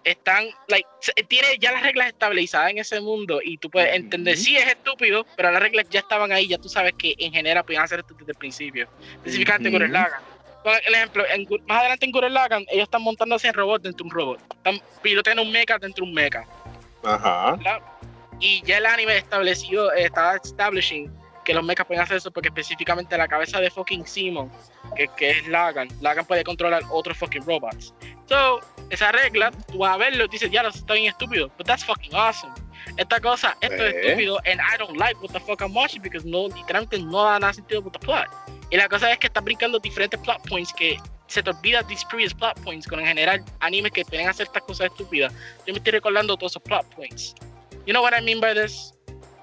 [0.03, 0.87] están, like,
[1.27, 5.25] tiene ya las reglas estabilizadas en ese mundo y tú puedes entender, sí es estúpido,
[5.37, 8.13] pero las reglas ya estaban ahí, ya tú sabes que en general podían hacer esto
[8.17, 8.87] desde el principio,
[9.17, 9.79] específicamente en Ujú.
[9.83, 10.21] Gurren Lagann.
[10.64, 14.03] Por el ejemplo, en más adelante en Gurren Lagann, ellos están montándose en robots dentro
[14.03, 16.43] de un robot, están piloteando un mecha dentro de un mecha.
[17.03, 17.57] Ajá.
[18.41, 21.10] y ya el anime establecido eh, estaba establishing
[21.45, 24.51] que los mechas pueden hacer eso porque específicamente la cabeza de fucking Simon
[24.95, 25.88] que, que es Lagan.
[26.01, 27.93] Lagan puede controlar otros fucking robots.
[28.28, 31.49] So esa regla tú vas a verlo y dices ya está bien estúpido.
[31.57, 32.53] But that's fucking awesome.
[32.97, 34.01] Esta cosa esto es Eh.
[34.10, 37.39] estúpido and I don't like what the fuck I'm watching because no literalmente no da
[37.39, 38.28] nada sentido with the plot
[38.70, 40.97] y la cosa es que estás brincando diferentes plot points que
[41.28, 44.63] se te olvida these previous plot points con en general animes que pueden hacer estas
[44.63, 45.32] cosas estúpidas
[45.65, 47.36] yo me estoy recordando todos esos plot points
[47.89, 48.93] You know what I mean by this?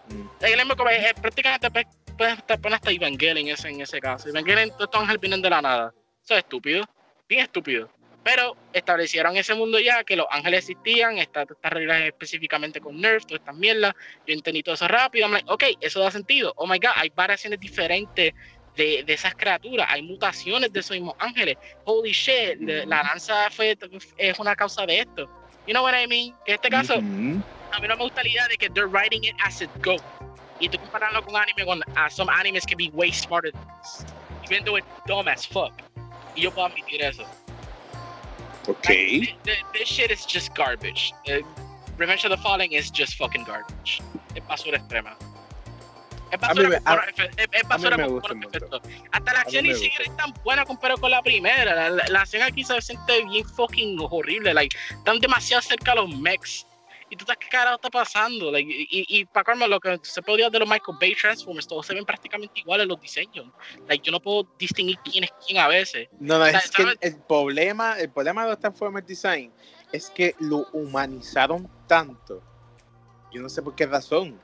[0.09, 0.29] Mm.
[0.41, 3.99] El anime como, eh, prácticamente pues, puedes estar poner hasta Evangelion en ese, en ese
[3.99, 4.29] caso.
[4.29, 5.95] Evangelion, todos estos ángeles vienen de la nada.
[6.23, 6.85] Eso es estúpido.
[7.29, 7.91] Bien estúpido.
[8.23, 13.25] Pero establecieron ese mundo ya, que los ángeles existían, estas estas reglas específicamente con Nerf,
[13.25, 13.95] todas estas mierdas.
[14.27, 15.27] Yo entendí todo eso rápido.
[15.27, 16.53] I'm like, ok, eso da sentido.
[16.57, 18.33] Oh my god, hay variaciones diferentes
[18.77, 19.87] de, de esas criaturas.
[19.91, 21.57] Hay mutaciones de esos mismos ángeles.
[21.85, 23.77] Holy shit, la- la lanza fue,
[24.19, 25.29] es una causa de esto.
[25.67, 26.35] You know what I mean?
[26.47, 27.43] En este caso, Ujú.
[27.73, 29.97] a mí no me gusta la idea de que they're writing it as it go.
[30.61, 34.05] Y tú compararlo con anime, con uh, some animes can be way smarter than this.
[34.51, 35.73] Even though it's dumb as fuck.
[36.37, 37.25] Y yo puedo admitir eso.
[38.69, 38.89] Ok.
[38.89, 41.13] Like, th- th- this shit is just garbage.
[41.29, 41.41] Uh,
[41.99, 44.01] Revenge of the Fallen is just fucking garbage.
[44.35, 45.17] Es basura extrema.
[46.31, 48.81] Es A basura me- con efe- es- es basura con efectos.
[49.13, 51.75] Hasta la acción ni siquiera es tan buena comparado con la primera.
[51.75, 54.53] La, la- la acción aquí se siente bien fucking horrible.
[54.53, 56.67] Like, están demasiado cerca a los mechs.
[57.09, 58.51] Y tú estás, ¿qué carajo está pasando?
[58.51, 61.15] Like, y, y, y para colmo, lo que se puede odiar de los Michael Bay
[61.15, 63.47] Transformers, todos se ven prácticamente iguales los diseños.
[63.87, 66.09] Like, yo no puedo distinguir quién es quién a veces.
[66.19, 66.71] No, no, es ¿Sabes?
[66.73, 69.53] que el, el problema, el problema de los Transformers Design
[69.93, 72.43] es que lo humanizaron tanto.
[73.33, 74.41] Yo no sé por qué razón.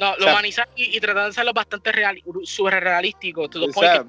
[0.00, 3.48] No, O lo sea- humanizaron y, y de hacerlo bastante real, super realístico.
[3.48, 4.04] Todo O sea,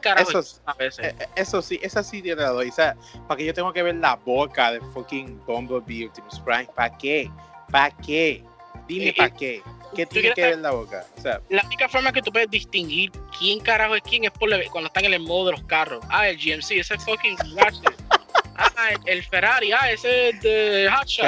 [0.00, 1.06] carajo eso- a veces.
[1.06, 2.68] Eh, eh, Eso sí, esa sí te la doy.
[2.68, 2.94] O sea,
[3.26, 6.68] para que yo tengo que ver la boca de fucking Bumblebee Optimus Prime.
[6.76, 7.30] ¿Para qué?
[7.70, 8.44] ¿Para qué?
[8.86, 9.62] Dime Eh, para eh, qué.
[9.94, 11.04] ¿Qué ¿tú tiene que ver la boca?
[11.18, 14.48] O sea, La única forma que tú puedes distinguir quién carajo es quién es por
[14.48, 16.02] la- cuando están en el modo de los carros.
[16.10, 17.94] Ah, el GMC, ese fucking Ratchet.
[18.54, 21.24] Ah, el, el Ferrari, ah, ese es de Hotshot.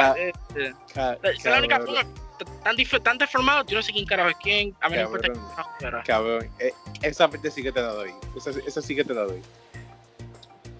[0.93, 2.05] Ca- Esa es la única forma.
[2.63, 4.75] Tan, tan deformado, yo no sé quién carajo es quién.
[4.81, 5.65] A mí no me importa Cabrón.
[5.79, 6.03] quién.
[6.05, 6.73] Cabrón, eh,
[7.03, 8.13] esa parte sí que te la doy.
[8.37, 9.41] Esa, esa sí que te la doy.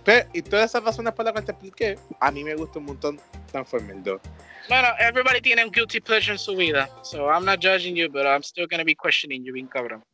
[0.05, 2.87] Pero, y todas esas razones por las que te expliqué, a mí me gusta un
[2.87, 4.21] montón Transformers 2.
[4.69, 6.91] Bueno, everybody tiene un guilty pleasure en su vida.
[7.03, 10.05] So I'm not judging you, but I'm still gonna be questioning you, bien cabrón.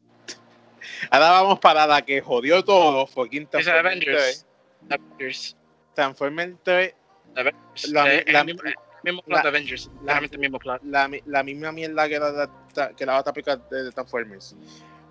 [1.10, 4.08] Ahora vamos para la que jodió todo, fucking Transformers 3.
[4.08, 4.46] Avengers.
[4.90, 5.56] Avengers.
[5.94, 6.94] Transformers 3,
[7.36, 7.88] Avengers.
[7.90, 8.56] La- Eh, la- el
[9.04, 9.90] mismo, plot la- de Avengers.
[10.02, 10.82] Claramente mismo plot.
[10.84, 14.56] la, mi- la misma mierda que la, la- que la película de, de Transformers.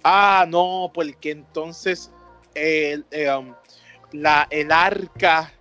[0.03, 2.11] Ah, no, porque entonces
[2.55, 3.53] el, eh, um,
[4.13, 5.51] la, el arca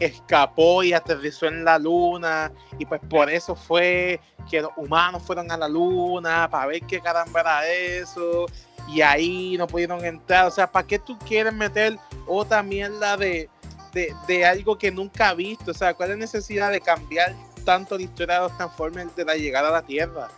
[0.00, 4.18] escapó y aterrizó en la luna y pues por eso fue
[4.50, 8.46] que los humanos fueron a la luna para ver qué caramba era eso
[8.88, 10.46] y ahí no pudieron entrar.
[10.46, 13.48] O sea, ¿para qué tú quieres meter otra mierda de,
[13.92, 15.70] de, de algo que nunca has visto?
[15.70, 17.34] O sea, ¿cuál es la necesidad de cambiar
[17.64, 20.28] tanto la historia de los Transformers de la llegada a la Tierra?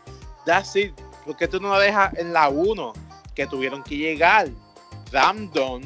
[0.47, 0.93] That's it.
[1.25, 2.93] ¿Por qué tú no lo dejas en la 1?
[3.35, 4.49] Que tuvieron que llegar.
[5.13, 5.83] Random.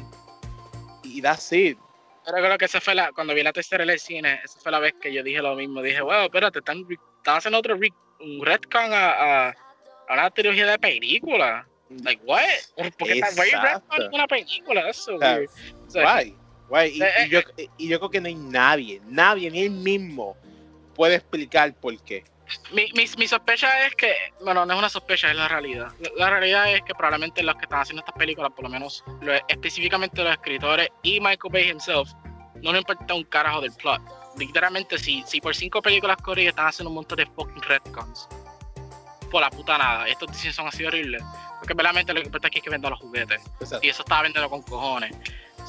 [1.03, 1.77] Y that's it.
[2.25, 4.71] Yo recuerdo que esa fue la, cuando vi la tercera en el cine, esa fue
[4.71, 5.81] la vez que yo dije lo mismo.
[5.81, 6.85] Dije, wow, espérate, están,
[7.17, 11.65] están haciendo otro re- un retcon a, a, a una trilogía de películas.
[12.03, 12.41] Like, what?
[12.75, 13.95] ¿Por qué está way Exacto.
[13.97, 14.83] retcon una película?
[14.83, 15.49] That's so sea, weird.
[15.87, 16.35] O sea, Why?
[16.69, 16.85] Why?
[16.97, 17.39] Y, Eh, y yo,
[17.77, 20.37] y yo creo que no hay nadie, nadie, ni él mismo
[20.99, 22.25] puede explicar por qué.
[22.73, 25.93] Mi, mi, mi sospecha es que, bueno, no es una sospecha, es la realidad.
[26.01, 29.01] La, la realidad es que probablemente los que están haciendo estas películas, por lo menos
[29.21, 32.09] lo- específicamente los escritores y Michael Bay himself,
[32.61, 34.01] no le importa un carajo del plot.
[34.37, 38.27] Literalmente, si, si por cinco películas corridas están haciendo un montón de fucking retcons,
[39.31, 41.23] por la puta nada, estos diseños son así horribles.
[41.59, 43.39] Porque realmente lo que importa aquí es que vendan los juguetes.
[43.61, 43.85] Exacto.
[43.85, 45.15] Y eso estaba vendiendo con cojones.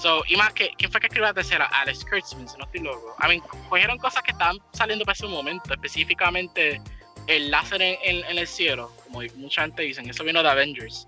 [0.01, 1.66] So, y más que, ¿quién fue que escribió la tercera?
[1.66, 3.14] Alex Kurtzman, si no estoy loco.
[3.22, 6.80] I mean, cogieron cosas que estaban saliendo para ese momento, específicamente
[7.26, 11.07] el láser en, en- en el cielo, como mucha gente dice, eso vino de Avengers.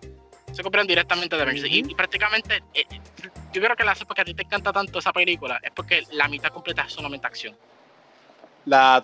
[0.53, 1.69] Se copiaron directamente de Avengers.
[1.71, 2.85] y, y prácticamente, eh,
[3.55, 6.03] yo creo que la hace porque a ti te encanta tanto esa película, es porque
[6.13, 7.57] la mitad completa es solamente acción.
[8.67, 9.03] La,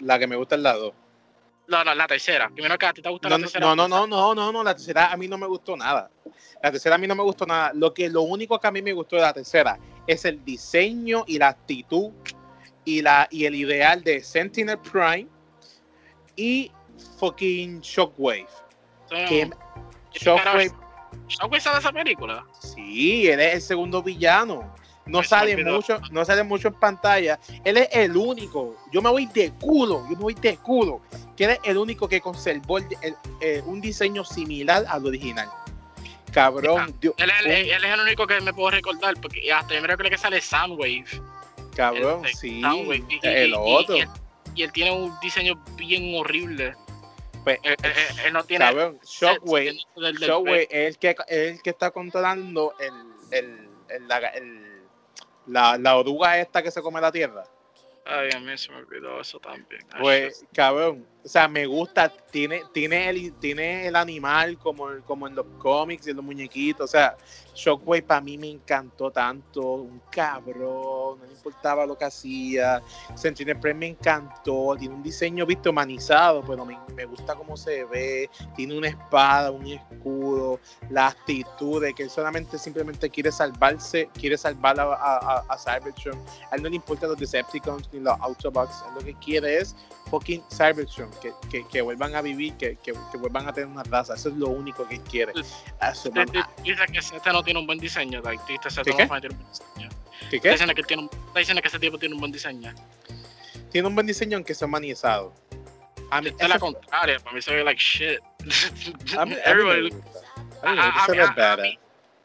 [0.00, 0.92] la que me gusta es la 2.
[1.68, 2.48] No, no, la tercera.
[2.48, 3.66] Primero que a ti te gusta No, la tercera.
[3.66, 6.10] no, no, no, no, no, no, la tercera a mí no me gustó nada.
[6.62, 7.72] La tercera a mí no me gustó nada.
[7.74, 11.24] Lo que lo único que a mí me gustó de la tercera es el diseño
[11.26, 12.10] y la actitud
[12.84, 15.26] y la y el ideal de Sentinel Prime
[16.36, 16.70] y
[17.18, 18.46] fucking Shockwave.
[19.08, 19.50] So, Que
[20.12, 20.70] ¿qué Shockwave,
[21.28, 22.46] ¿Shockwave sale esa película?
[22.60, 24.72] sí, él es el segundo villano.
[25.06, 27.38] No sale mucho, no sale mucho en pantalla.
[27.64, 28.76] Él es el único.
[28.92, 31.00] Yo me voy de culo, yo me voy de culo.
[31.36, 35.48] Que él es el único que conservó el- el- eh, un diseño similar al original.
[36.32, 39.50] Cabrón, Dios, Él es, el, un- él es el único que me puedo recordar, porque
[39.52, 41.04] hasta yo recuerdo que sale Soundwave.
[41.74, 42.60] cabrón, el- sí.
[42.60, 43.96] Soundwave, y- el y- otro.
[43.96, 44.08] Y, él,
[44.54, 46.74] y él tiene un diseño bien horrible.
[47.44, 47.92] Pues, Él, él-
[48.26, 48.64] él- no tiene.
[48.64, 49.78] cabrón, Shockwave,
[50.18, 52.92] Shockwave es el que, es el que está controlando el,
[53.30, 54.08] el, el-
[55.46, 57.44] la, la, oruga esta que se come la tierra.
[58.04, 59.84] Ay, a mí se me olvidó eso también.
[59.98, 65.34] Pues, cabrón, o sea, me gusta, tiene, tiene, el, tiene el animal como, como en
[65.34, 67.16] los cómics y en los muñequitos, o sea,
[67.52, 72.80] Shockwave para mí me encantó tanto, un cabrón, no le importaba lo que hacía,
[73.16, 77.84] Sentinel Prime me encantó, tiene un diseño visto humanizado, pero me, me gusta cómo se
[77.86, 80.60] ve, tiene una espada, un escudo,
[80.90, 86.22] la actitud de que él solamente simplemente quiere salvarse, quiere salvar a, a, a- Cybertron,
[86.52, 89.74] a él no le importan los Decepticons ni los Autobots, lo que quiere es
[90.10, 94.14] fucking Cybertron, que, que, que vuelvan a vivir, que, que, vuelvan a tener una raza,
[94.14, 95.32] eso es lo único que quiere.
[96.62, 98.20] Dice que este no tiene un buen diseño.
[98.22, 99.20] Like, Seth ¿Qué, no qué?
[99.20, 99.88] tiene un buen diseño.
[100.30, 100.50] ¿Qué, Está qué?
[100.50, 101.08] diciendo que, tiene un-
[101.62, 102.74] que ese tipo tiene un buen diseño.
[103.70, 105.34] Tiene un buen diseño aunque sea humanizado.
[106.10, 107.18] A mí, es la contraria.
[107.18, 108.20] Para mí se ve like shit.
[109.44, 109.90] Everybody-
[110.72, 111.78] mí-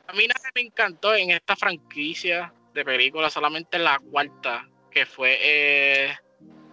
[0.08, 5.38] A mí nada me encantó en esta franquicia de películas, solamente la cuarta, que fue
[5.41, 6.16] eh,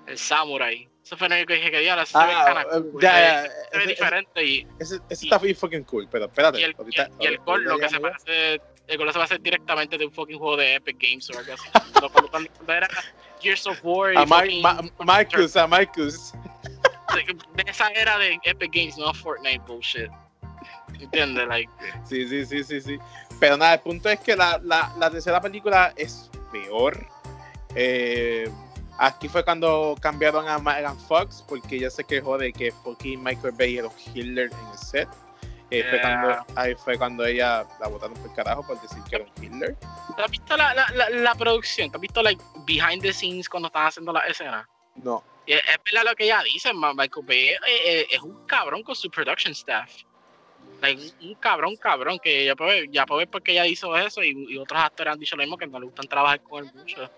[0.06, 0.89] el Samurai.
[1.09, 3.16] Eso fue el que dije que diablo, eso se ve Ah, eh, cool, ya, se
[3.16, 6.60] ve- ya, se ve diferente y, Ese, ese está bien fucking cool, pero espérate.
[6.60, 9.18] y el, y ahorita- el, y el gol lo que se parece, el gol se
[9.18, 11.66] va a hacer directamente de un fucking juego de Epic Games o algo así.
[11.94, 12.89] Cuando- cuando- cuando- era
[13.40, 16.32] Gears of War y A Ma- fucking- Ma- Marcus, a Marcus.
[17.55, 20.10] de esa era de Epic Games, no Fortnite bullshit.
[21.01, 21.48] ¿Entiendes?
[21.48, 21.70] Like,
[22.05, 22.98] Sí, sí, sí, sí, sí.
[23.40, 27.06] Pero nada, el punto es que la, la, la tercera película es peor.
[27.74, 28.51] Eh,
[28.98, 33.54] aquí fue cuando cambiaron a Megan Fox porque ella se quejó de que fucking Michael
[33.56, 35.08] Bay era un killer en el set.
[35.70, 39.16] Y ahí, fue cuando, ahí fue cuando ella la botaron por carajo por decir que
[39.16, 39.76] era un Hitler.
[40.16, 41.90] ¿Tú has visto la, la, la, la producción?
[41.90, 44.66] ¿Tú has visto like, behind the scenes cuando están haciendo las escenas?
[44.96, 45.22] No.
[45.46, 48.82] Es, es verdad lo que ella dice, ma- Michael Bay es, es- es un cabrón
[48.82, 49.90] con su production staff.
[50.80, 54.22] Like, un cabrón, cabrón, que ya puede, ya puede ver por qué ella hizo eso
[54.22, 56.72] y, y otros actores han dicho lo mismo, que no le gustan trabajar con él
[56.74, 57.10] mucho.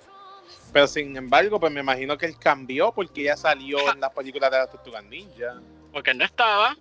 [0.73, 4.51] Pero sin embargo, pues me imagino que él cambió porque ella salió en las películas
[4.51, 5.61] de las Tortugas Ninja.
[5.93, 6.77] Porque él no estaba,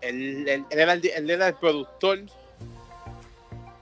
[0.00, 2.20] Él, él- él era, el, él era el productor.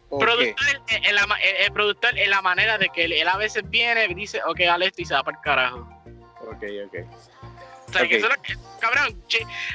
[0.08, 3.26] Productor, en- en la ma- el, el productor en la manera de que él, él
[3.28, 5.88] a veces viene y dice, ok, dale esto y se va para el carajo.
[6.42, 6.94] Ok, ok.
[7.88, 8.22] O sea, que Ok.
[8.22, 8.34] solo,
[8.80, 9.22] cabrón,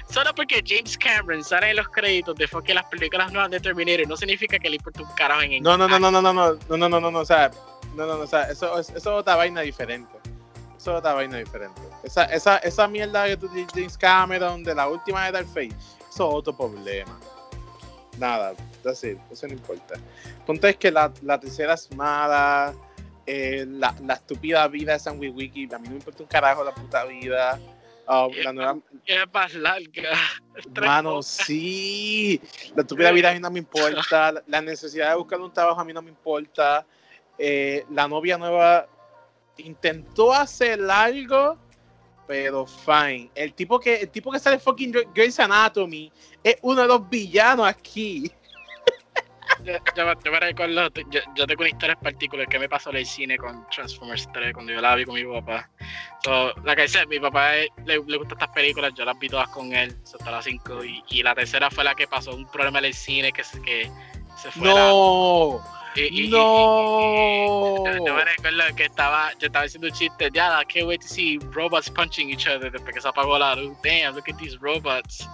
[0.10, 4.08] solo porque James Cameron sale en los créditos de fucking las películas nuevas de Terminator
[4.08, 6.54] no significa que le importa un carajo en No, no, no, no, no, no, no,
[6.54, 7.52] no, no, no, no, no, o sea,
[7.98, 10.14] no, no, no, o sea, eso, es- eso es otra vaina diferente.
[10.78, 11.82] Eso es otra vaina diferente.
[12.04, 16.30] Esa, esa, esa mierda tu- de James Cameron de la última de Dark Fate, eso
[16.30, 17.20] es otro problema.
[18.18, 19.96] Nada, it, eso no importa.
[19.96, 22.74] El punto es que la, la tercera es mala,
[23.26, 26.64] eh, la, la estúpida vida de San Wiki, a mí no me importa un carajo
[26.64, 27.60] la puta vida.
[28.08, 30.12] Ah, la nueva, Es más larga.
[30.82, 32.40] Mano, sí.
[32.74, 34.32] La estúpida vida a mí no me importa.
[34.32, 36.86] La- La necesidad de buscar un trabajo a mí no me importa.
[37.38, 38.88] Eh, la novia nueva
[39.58, 41.58] intentó hacer algo,
[42.28, 43.30] pero fine.
[43.36, 46.12] El tipo que, el tipo que sale fucking Gre- Grey's Anatomy
[46.44, 48.32] es uno de los villanos aquí.
[49.64, 52.92] Yo, yo, yo me recuerdo, yo, yo tengo una historia en particular que me pasó
[52.92, 55.70] en el cine con Transformers 3 cuando yo la vi con mi papá.
[56.24, 59.50] So, la que dice, mi papá le, le gustan estas películas, yo las vi todas
[59.50, 60.84] con él, so, hasta las 5.
[60.84, 63.60] Y, y la tercera fue la que pasó un problema en el cine que se,
[63.62, 63.90] que
[64.42, 64.70] se fue.
[64.70, 65.62] No,
[65.96, 67.84] y, no.
[68.06, 71.40] Yo, recuerdo que estaba, yo estaba haciendo un chiste, ya, I can't wait to see
[71.52, 73.76] robots punching each other después que se apagó la luz.
[73.84, 75.28] Damn, look at these robots.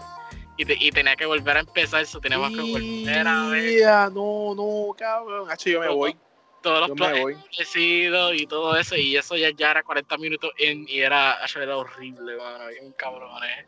[0.58, 4.54] Y, te- y tenía que volver a empezar eso, teníamos que volver a ver No,
[4.56, 5.50] no, cabrón.
[5.50, 6.16] Hacho, yo me voy.
[6.62, 7.38] todos los planes
[7.76, 8.96] y todo eso.
[8.96, 12.66] Y eso ya, ya era 40 minutos in y era, era horrible, mano.
[12.82, 13.66] Un cabrón, eh.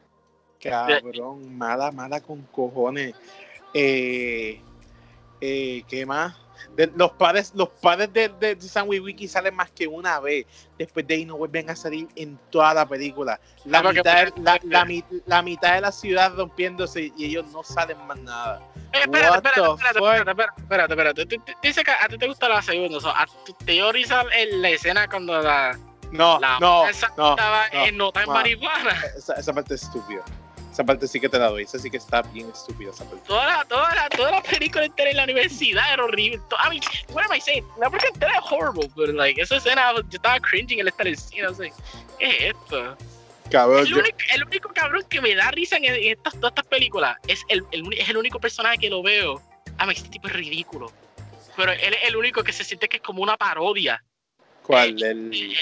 [0.62, 3.16] Cabrón, mala, mala con cojones.
[3.74, 4.62] Eh,
[5.42, 6.36] eh, ¿Qué más?
[6.76, 10.46] De- los padres, los padres de, de, de San Wiki salen más que una vez.
[10.78, 13.40] Después de ahí no vuelven a salir en toda la película.
[13.66, 17.46] La, Ah, mitad, de- la, la mi- la mitad de la ciudad rompiéndose y ellos
[17.52, 18.62] no salen más nada.
[18.94, 21.26] Eh, espérate, espérate, espérate, espérate, espérate, espérate.
[21.26, 23.00] Tú- tú- tú dices que a ti te gusta la segunda.
[23.00, 25.78] so, a ti te dio risa en la escena cuando la,
[26.12, 28.96] No, la no, estaba no, en nota en marihuana.
[29.18, 30.24] Esa, esa parte es estúpida.
[30.76, 31.64] Esa parte sí que te la doy.
[31.64, 32.92] Esa sí que está bien estúpida.
[32.92, 33.26] Esa parte.
[33.26, 36.42] Toda la, toda la, toda la película entera en la universidad era horrible.
[36.52, 36.82] I mean,
[37.14, 37.64] what am I saying?
[37.80, 41.14] La película entera es horrible, pero like, esa escena, yo estaba cringing el estar en
[41.14, 41.72] el cine, sé.
[42.20, 42.98] ¿Qué es esto?
[43.50, 47.16] Cabrón, El único, el único cabrón que me da risa en, estas, todas estas películas
[47.26, 49.42] es el, el es el único personaje que lo veo.
[49.78, 50.92] Ah, este tipo es ridículo.
[51.56, 54.04] Pero él es el único que se siente que es como una parodia.
[54.62, 55.02] ¿Cuál?
[55.02, 55.56] El, Eh,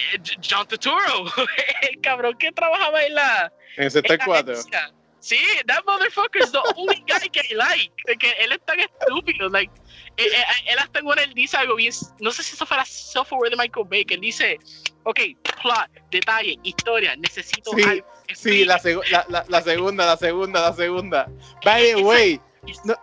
[0.43, 1.25] John Turturro,
[1.91, 3.53] el cabrón que trabajaba en la.
[3.77, 4.53] en el sector en la 4.
[4.53, 4.91] agencia.
[5.23, 5.37] Sí,
[5.67, 7.93] that motherfucker is the only guy que I like.
[8.05, 9.47] De Que él es tan estúpido.
[9.47, 9.71] Like,
[10.17, 10.43] eh, eh,
[10.73, 11.93] él hasta en él dice algo bien.
[12.19, 14.03] No sé si eso fue la software de Michael Bay.
[14.03, 14.59] Que él dice:
[15.03, 15.21] Ok,
[15.61, 17.15] plot, detalle, historia.
[17.15, 18.07] Necesito Sí, algo.
[18.35, 21.29] Sí, la, segu- la, la, la segunda, la segunda, la segunda.
[21.63, 22.41] By the way,
[22.83, 22.93] no,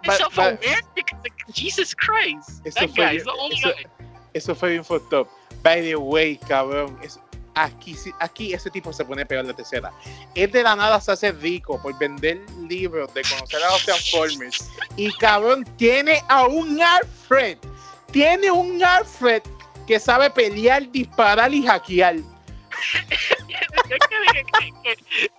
[1.55, 2.61] Jesus Christ.
[2.67, 3.87] Eso that guy bien- is the only eso- guy.
[4.35, 5.27] eso fue bien fucked up.
[5.63, 6.99] By the way, cabrón,
[7.65, 9.93] aquí, aquí ese tipo se pone peor la tercera.
[10.35, 14.71] Es de la nada se hace rico por vender libros de conocer a los Transformers.
[14.97, 17.59] Y cabrón, tiene a un Alfred.
[18.11, 19.43] Tiene un Alfred
[19.87, 22.17] que sabe pelear, disparar y hackear.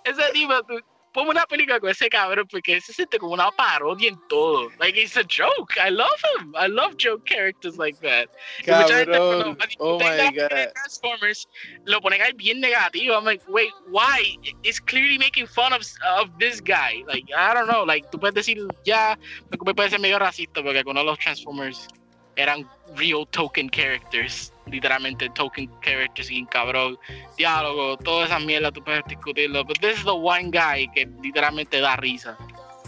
[0.04, 0.80] Ese tipo, tú,
[1.14, 4.70] ponme una película con ese cabrón porque se siente como una parodia en todo.
[4.80, 5.74] Like, it's a joke.
[5.78, 6.54] I love him.
[6.56, 8.30] I love joke characters like that.
[8.64, 10.74] Gente Cabrón, oh my la película de god.
[10.74, 11.48] Transformers
[11.86, 13.16] lo ponen ahí bien negativo.
[13.16, 14.38] I'm like, wait, why?
[14.64, 15.82] It's clearly making fun of,
[16.18, 17.04] of this guy.
[17.08, 17.84] Like, I don't know.
[17.84, 19.18] Like, tú puedes decir, ya,
[19.50, 21.88] me puede ser medio racista porque de los Transformers
[22.36, 24.54] eran real token characters.
[24.72, 26.98] Literalmente token characters y cabrón.
[27.38, 29.64] Diálogo, todas esas mierdas tú puedes discutirlo.
[29.66, 32.38] But this is the one guy que literalmente da risa.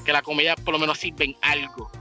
[0.05, 1.91] Que la comedia por lo menos sirve en algo.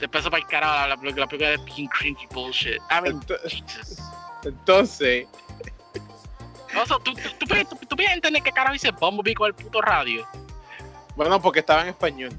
[0.00, 2.76] Después para el carajo la, la, la película de being cringy bullshit.
[2.90, 3.98] I mean, Ento- Jesus.
[4.44, 5.26] Entonces,
[6.74, 9.54] Also, ¿tú, tú, tú, puedes- tú, tú puedes entender qué carajo dice Bumblebee con el
[9.54, 10.26] puto radio.
[11.16, 12.32] bueno, porque estaba en español.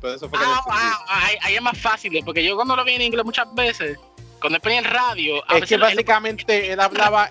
[0.00, 2.76] Por eso fue que Ah, ah, ah, ahí, ahí es más fácil, porque yo cuando
[2.76, 3.98] lo vi en inglés muchas veces,
[4.44, 5.42] cuando él ponía el radio.
[5.48, 7.30] A es que básicamente él, hablaba,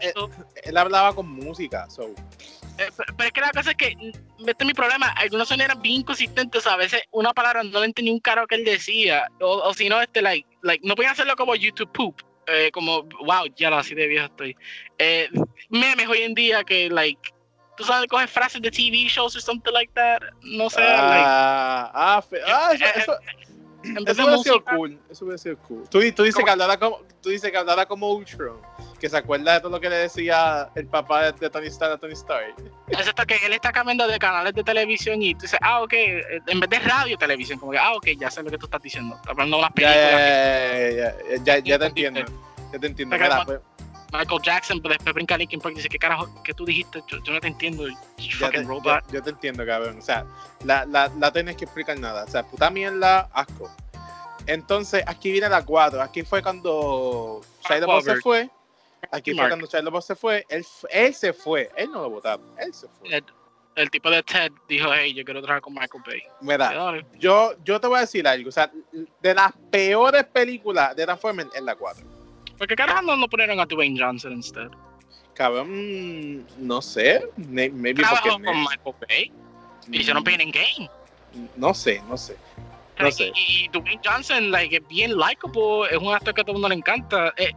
[0.64, 1.88] él, hablaba con música.
[1.88, 2.06] So.
[2.80, 3.95] Eh, pero es que la cosa es que,
[4.40, 7.85] este es mi problema, algunos son eran bien inconsistentes, a veces una palabra no le
[7.85, 11.11] entendí un caro que él decía, o, o si no, este, like, like, no podían
[11.11, 14.57] hacerlo como YouTube poop, eh, como, wow, ya lo así de viejo estoy.
[14.98, 15.30] Eh,
[15.69, 17.30] memes hoy en día que, like,
[17.77, 20.81] tú sabes, coges frases de TV shows o something like that, no sé.
[20.81, 23.18] Ah, ah, ah eso, eso,
[23.84, 24.99] eso hubiera sido cool.
[25.10, 25.84] Eso hubiera sido cool.
[25.89, 28.57] Tú, tú dices, que hablara como, tú dices que hablara como Ultron.
[28.99, 31.97] Que se acuerda de todo lo que le decía el papá de Tony Stark a
[31.97, 32.55] Tony Stark.
[32.88, 35.93] Exacto, que él está cambiando de canales de televisión y tú dices, ah, ok,
[36.47, 38.81] en vez de radio, televisión, como que, ah, ok, ya sé lo que tú estás
[38.81, 39.15] diciendo.
[39.15, 40.11] Está hablando de las películas.
[40.11, 42.22] Ya, ya, ya, ya, te entiendo.
[42.72, 43.18] Ya te entiendo.
[43.18, 43.60] Mira, pues,
[44.14, 47.02] Michael Jackson, pero después brinca Linkin Park y dice, ¿qué carajo que tú dijiste?
[47.07, 47.85] Yo, no te entiendo,
[48.40, 49.03] fucking robot.
[49.11, 49.98] yo te entiendo, cabrón.
[49.98, 50.26] O sea,
[50.64, 52.23] la, la, la tienes que explicar nada.
[52.23, 53.72] O sea, puta mierda, asco.
[54.45, 56.02] Entonces, aquí viene la 4.
[56.02, 58.49] Aquí fue cuando Shia LaBeouf se fue.
[59.11, 60.45] Aquí fue cuando Shia LaBeouf se fue.
[60.49, 61.72] Él, él, se fue.
[61.76, 62.45] Él no lo votaron.
[62.60, 63.23] Él se fue.
[63.76, 66.22] El, tipo de Ted dijo, hey, yo quiero trabajar con Michael Bay.
[66.41, 68.49] Mira, yo, yo te voy a decir algo.
[68.49, 68.72] O sea,
[69.22, 72.12] de las peores películas de Transformers es la 4.
[72.64, 74.69] ¿Por qué carajo no, pusieron a Dwayne Johnson instead?
[75.34, 77.22] Cabrón, no sé.
[77.35, 79.31] Maybe porque con Michael Bay.
[79.91, 80.90] Hicieron Pain and Game.
[81.57, 82.38] No sé, no sé.
[82.99, 83.34] No sé.
[83.35, 86.69] Y, Dwayne Johnson, like, es bien likable, es un actor que a todo el mundo
[86.69, 87.34] le encanta.
[87.35, 87.52] Eh,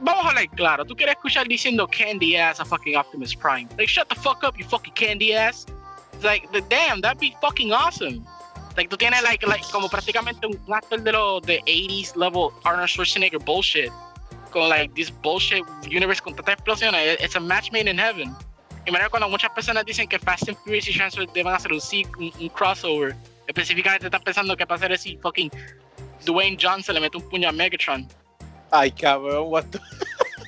[0.00, 3.68] vamos a hablar claro, tú quieres escuchar diciendo candy ass a fucking Optimus Prime.
[3.78, 5.64] Like, shut the fuck up, you fucking candy ass.
[6.22, 8.22] like, the, damn, that'd be fucking awesome.
[8.76, 12.90] Like, tú tienes, like, like como prácticamente un actor de los de 80s level Arnold
[12.90, 13.90] Schwarzenegger bullshit.
[14.52, 17.20] Con, like, this bullshit universe con tantas explosiones.
[17.20, 18.36] It's a match made in heaven.
[18.86, 21.80] Y mira cuando muchas personas dicen que Fast and Furious y Transformers deben hacer un,
[22.18, 23.16] un, un crossover
[23.46, 25.50] Específicamente estás pensando que para hacer si fucking
[26.24, 28.08] Dwayne Johnson le mete un puño a Megatron.
[28.70, 29.80] Ay, cabrón, what the...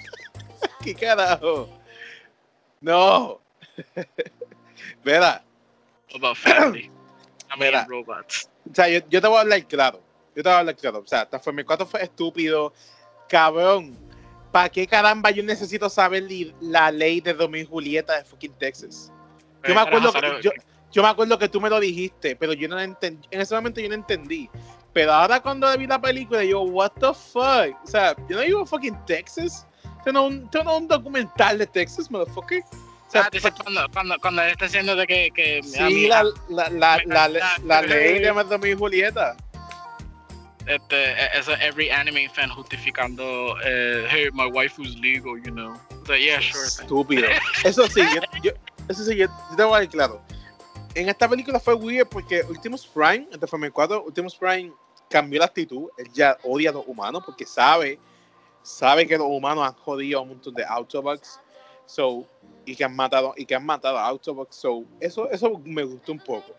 [0.84, 1.68] ¿Qué carajo?
[2.80, 3.40] No.
[5.04, 5.42] Verá.
[6.14, 6.90] About family.
[7.50, 8.48] I robots.
[8.70, 10.00] O sea, yo, yo, te voy a hablar claro.
[10.34, 10.98] Yo te voy a hablar claro.
[11.00, 12.72] O sea, Transformers 4 fue estúpido.
[13.34, 13.98] Cabrón.
[14.52, 16.22] ¿Para qué caramba yo necesito saber
[16.60, 19.12] la ley de Domingo Julieta de fucking Texas?
[19.66, 20.52] Yo me acuerdo que, yo,
[20.92, 23.26] yo me acuerdo que tú me lo dijiste, pero yo no entendí.
[23.32, 24.48] En ese momento yo no entendí.
[24.92, 27.76] Pero ahora cuando vi la película, yo, what the fuck?
[27.82, 29.66] O sea, yo no vivo fucking Texas.
[30.04, 32.62] Tengo un, tengo un documental de Texas, motherfucker.
[32.62, 35.30] O sea, ah, cuando, cuando, cuando él está diciendo de que.
[35.34, 37.28] que sí, la, la, la, la,
[37.64, 39.36] la, ley de y Julieta.
[40.66, 45.74] Este, e, eso every anime fan justificando, eh, hey, my wife was legal, you know.
[46.06, 46.66] So, yeah, sure.
[46.66, 47.28] Estúpido.
[47.64, 48.52] Eso sí, yo, yo,
[48.88, 50.20] eso sí, yo, yo te voy a decir claro
[50.94, 54.72] en esta película fue weird porque Ultimus Prime, en Transformers 4, Ultimus Prime
[55.10, 55.88] cambió la actitud.
[55.98, 57.98] Él ya odia a los humanos porque sabe,
[58.62, 61.40] sabe que los humanos han jodido a un montón de Autobots.
[61.86, 62.26] So,
[62.64, 64.56] y que han matado y que han matado a Autobots.
[64.56, 66.54] So, eso, eso me gustó un poco.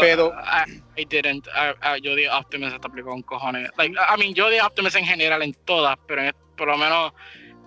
[0.00, 1.46] Pero I, I didn't.
[2.02, 3.70] yo di Optimus esta película con cojones.
[3.76, 6.22] Like, I mean, yo di Optimus en general en todas, pero
[6.56, 7.12] por lo menos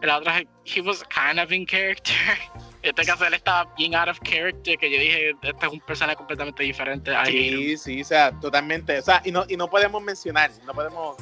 [0.02, 2.16] en la otra he was kind of in character.
[2.82, 6.18] este caso él estaba bien out of character, que yo dije, este es un personaje
[6.18, 7.12] completamente diferente.
[7.26, 9.00] Sí, sí, o sea, totalmente.
[9.00, 11.18] O sea, y no, y no podemos mencionar, no podemos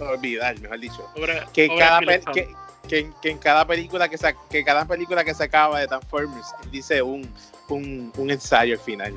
[0.00, 1.12] olvidar, mejor dicho,
[1.52, 2.48] que, cada que,
[2.88, 6.54] que, que, en cada película que, se, que cada película que se acaba de Transformers,
[6.64, 7.32] él dice un,
[7.68, 9.14] un, un ensayo al final.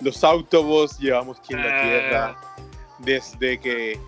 [0.00, 2.56] Los Autobots llevamos aquí en la Tierra ah.
[2.98, 3.98] desde que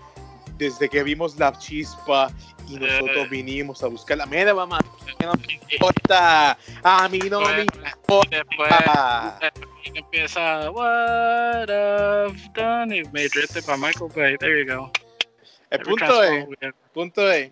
[0.57, 2.31] desde que vimos la chispa
[2.69, 3.29] y nosotros eh.
[3.31, 4.27] vinimos a buscarla.
[4.27, 4.79] Mira, mamá,
[5.23, 6.57] no me importa.
[6.83, 9.39] A mí no me importa.
[9.41, 12.95] Después empieza, What I've done.
[12.95, 14.37] Y me drifted para Michael Bay.
[14.39, 14.93] There you go.
[15.71, 17.51] El punto es, el punto es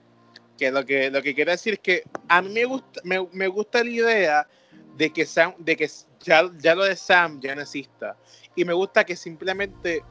[0.58, 3.46] que lo que lo que quiero decir es que a mí me gusta me, me
[3.46, 4.48] gusta la idea
[4.96, 5.88] de que Sam, de que
[6.22, 8.16] ya, ya lo de Sam ya no exista
[8.54, 10.02] y me gusta que simplemente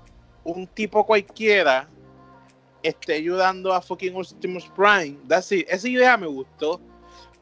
[0.44, 1.90] un tipo cualquiera
[2.82, 5.18] esté ayudando a fucking Optimus Prime.
[5.28, 5.68] That's it.
[5.70, 6.80] Esa idea me gustó.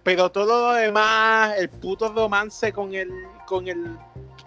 [0.04, 3.10] Pero todo lo demás, el puto romance con el,
[3.48, 3.98] con el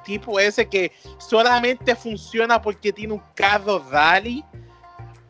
[0.05, 4.45] tipo ese que solamente funciona porque tiene un carro rally.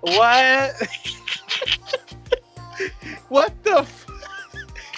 [0.02, 0.73] What?
[3.31, 3.86] What the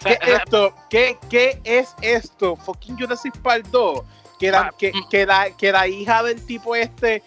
[0.03, 0.75] ¿Qué es esto?
[0.89, 2.57] ¿Qué, ¿Qué, es esto?
[2.57, 4.03] Fucking Jurassic Park 2.
[4.39, 7.23] Que la, que, que, la, que la hija del tipo este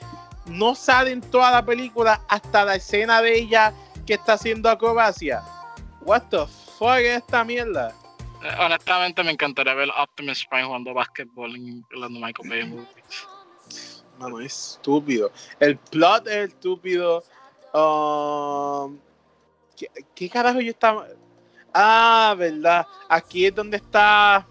[0.47, 3.73] no sale en toda la película hasta la escena de ella
[4.05, 5.43] que está haciendo acrobacia.
[6.01, 6.45] What the
[6.77, 7.93] fuck es esta mierda?
[8.43, 13.27] Eh, honestamente me encantaría ver Optimus Prime jugando básquetbol en los Michael Bay movies.
[14.17, 15.31] Mano, es estúpido.
[15.59, 17.23] El plot es estúpido.
[17.73, 18.99] Um,
[19.77, 21.07] ¿Qué, qué carajo yo estaba?
[21.73, 22.85] Ah, verdad.
[23.09, 24.47] Aquí es donde está.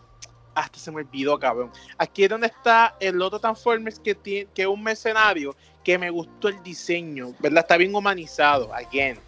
[0.55, 1.71] Hasta se me olvidó, cabrón.
[1.97, 6.11] Aquí es donde está el otro Transformers que tiene, que es un mercenario que me
[6.11, 7.61] gustó el diseño, ¿verdad?
[7.61, 9.19] Está bien humanizado, again.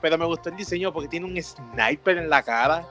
[0.00, 2.86] Pero me gustó el diseño porque tiene un sniper en la cara.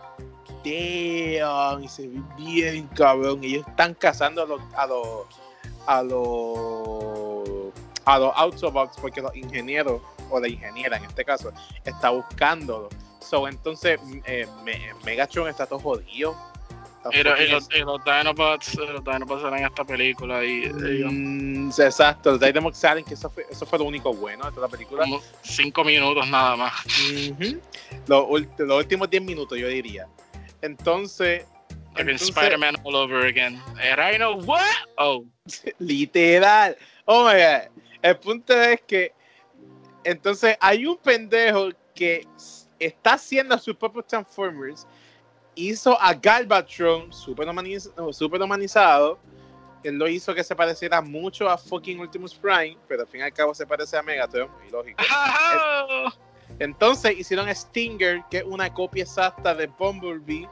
[0.63, 3.43] Damn, y se ve bien, cabrón.
[3.43, 5.27] Ellos están cazando a los a los
[5.85, 7.73] a los
[8.05, 11.51] a los Autobots porque los ingenieros o la ingeniera en este caso
[11.83, 12.89] está buscándolo.
[13.23, 16.35] So, entonces eh, me, Megatron está todo jodido.
[17.11, 21.11] Y, los- y fucking los, y Dinobots, los Dinobots salen en esta película y ellos
[21.11, 24.67] Mm, exacto, los Dynamo salen, que eso fue, eso fue lo único bueno de toda
[24.67, 25.03] la película.
[25.03, 26.73] como cinco minutos nada más.
[28.07, 30.07] Los, ult- los últimos 10 minutos, yo diría.
[30.61, 31.45] Entonces,
[31.97, 33.61] entonces, Spider-Man all over again.
[33.81, 34.61] And I know what?
[34.97, 35.25] Oh,
[35.79, 36.75] literal.
[37.05, 37.69] Oh my god.
[38.01, 39.11] El punto es que
[40.05, 42.25] entonces hay un pendejo que
[42.85, 44.87] está haciendo sus propios Transformers.
[45.55, 49.19] Hizo a Galvatron super, humaniz- super humanizado.
[49.83, 53.23] Él lo hizo que se pareciera mucho a fucking Optimus Prime, pero al fin y
[53.23, 55.03] al cabo se parece a Megatron, y lógico.
[56.59, 60.47] Entonces hicieron a Stinger, que es una copia exacta de Bumblebee,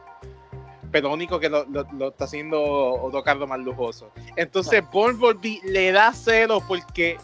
[0.92, 4.12] pero único que lo, lo- lo está haciendo otro carro más lujoso.
[4.36, 7.18] Entonces Bumblebee le da cero porque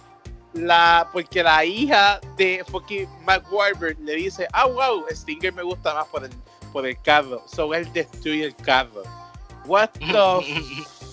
[0.58, 5.94] la, porque la hija de fucking Mark Wahlberg le dice, ah, wow, Stinger me gusta
[5.94, 6.32] más por el,
[6.74, 7.44] por el carro.
[7.48, 9.04] So él destruye el carro.
[9.66, 10.42] What the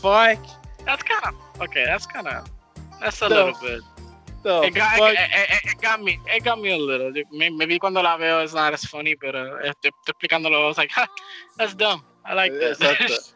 [0.01, 0.39] fuck?
[0.85, 1.85] that's kind of okay.
[1.87, 2.45] That's kind of
[3.01, 3.81] that's a The little bit.
[4.47, 6.21] It got, it, it- it got me.
[6.27, 7.11] It got me a little.
[7.33, 10.65] May- Maybe cuando la veo it's not as funny, pero estoy, estoy explicándolo.
[10.65, 11.07] I was like, ha,
[11.57, 12.05] that's dumb.
[12.27, 12.79] I like this.
[12.79, 13.33] Exacto.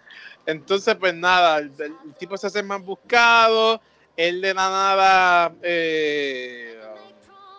[0.46, 3.80] Entonces, pues nada, el, el tipo se hace más buscado,
[4.18, 6.76] él de la nada eh,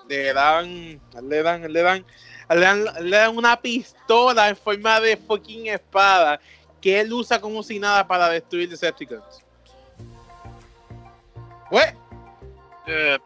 [0.09, 2.05] le dan, le dan, le dan,
[2.49, 6.39] le dan, le dan una pistola en forma de fucking espada
[6.81, 9.41] que él usa como si nada para destruir Decepticons.
[11.71, 11.93] What?
[12.87, 13.17] Eh,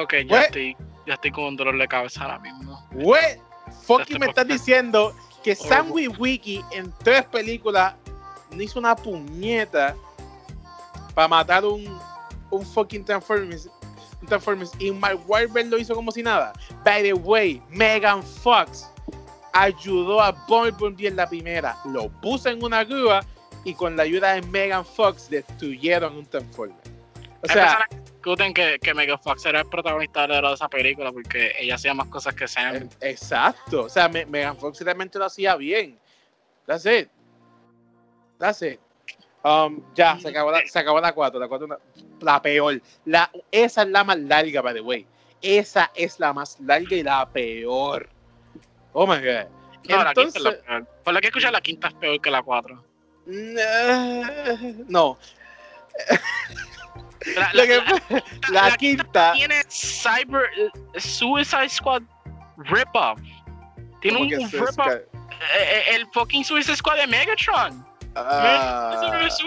[0.00, 0.44] ok, ya What?
[0.44, 0.76] estoy,
[1.06, 2.88] ya estoy con un dolor de cabeza ahora mismo.
[2.92, 3.38] What?
[3.84, 5.12] Fucking me estás diciendo
[5.42, 6.18] que Sam Horrible.
[6.18, 7.94] Wiki en tres películas
[8.52, 9.96] no hizo una puñeta
[11.14, 11.84] para matar un,
[12.56, 13.68] un fucking Transformers,
[14.28, 16.52] Transformers y Mark Wahlberg lo hizo como si nada.
[16.84, 18.90] By the way, Megan Fox
[19.52, 23.24] ayudó a Bumblebee en la primera, lo puso en una grúa
[23.64, 26.76] y con la ayuda de Megan Fox destruyeron un Transformer.
[26.76, 30.68] O Hay sea, personas que discuten que, que Megan Fox era el protagonista de esa
[30.68, 32.76] película porque ella hacía más cosas que Sam.
[32.76, 33.82] Eh, Exacto.
[33.84, 35.98] O sea, Me- Megan Fox realmente lo hacía bien.
[36.66, 37.08] That's it.
[38.38, 38.80] That's it.
[39.44, 41.38] Um, ya, se acabó la, se acabó la 4.
[41.38, 41.68] La, cuatro,
[42.20, 42.80] la peor.
[43.04, 45.06] La, esa es la más larga, by the way.
[45.42, 48.08] Esa es la más larga y la peor.
[48.94, 49.46] Oh my god.
[49.86, 50.86] No, la quinta es la peor.
[51.04, 52.82] Por lo que escuché, la quinta es peor que la cuatro.
[53.26, 55.18] no.
[57.36, 59.32] La, Lo la- que la- fue- la quinta.
[59.34, 60.48] tiene Cyber
[60.96, 62.02] Suicide Squad
[62.58, 63.18] rip-off.
[64.00, 64.70] Tiene ¿cómo un rip-off.
[64.78, 65.04] esca- eh,
[65.58, 67.86] eh, el fucking Suicide Squad de Megatron.
[68.16, 69.40] Ah, Es.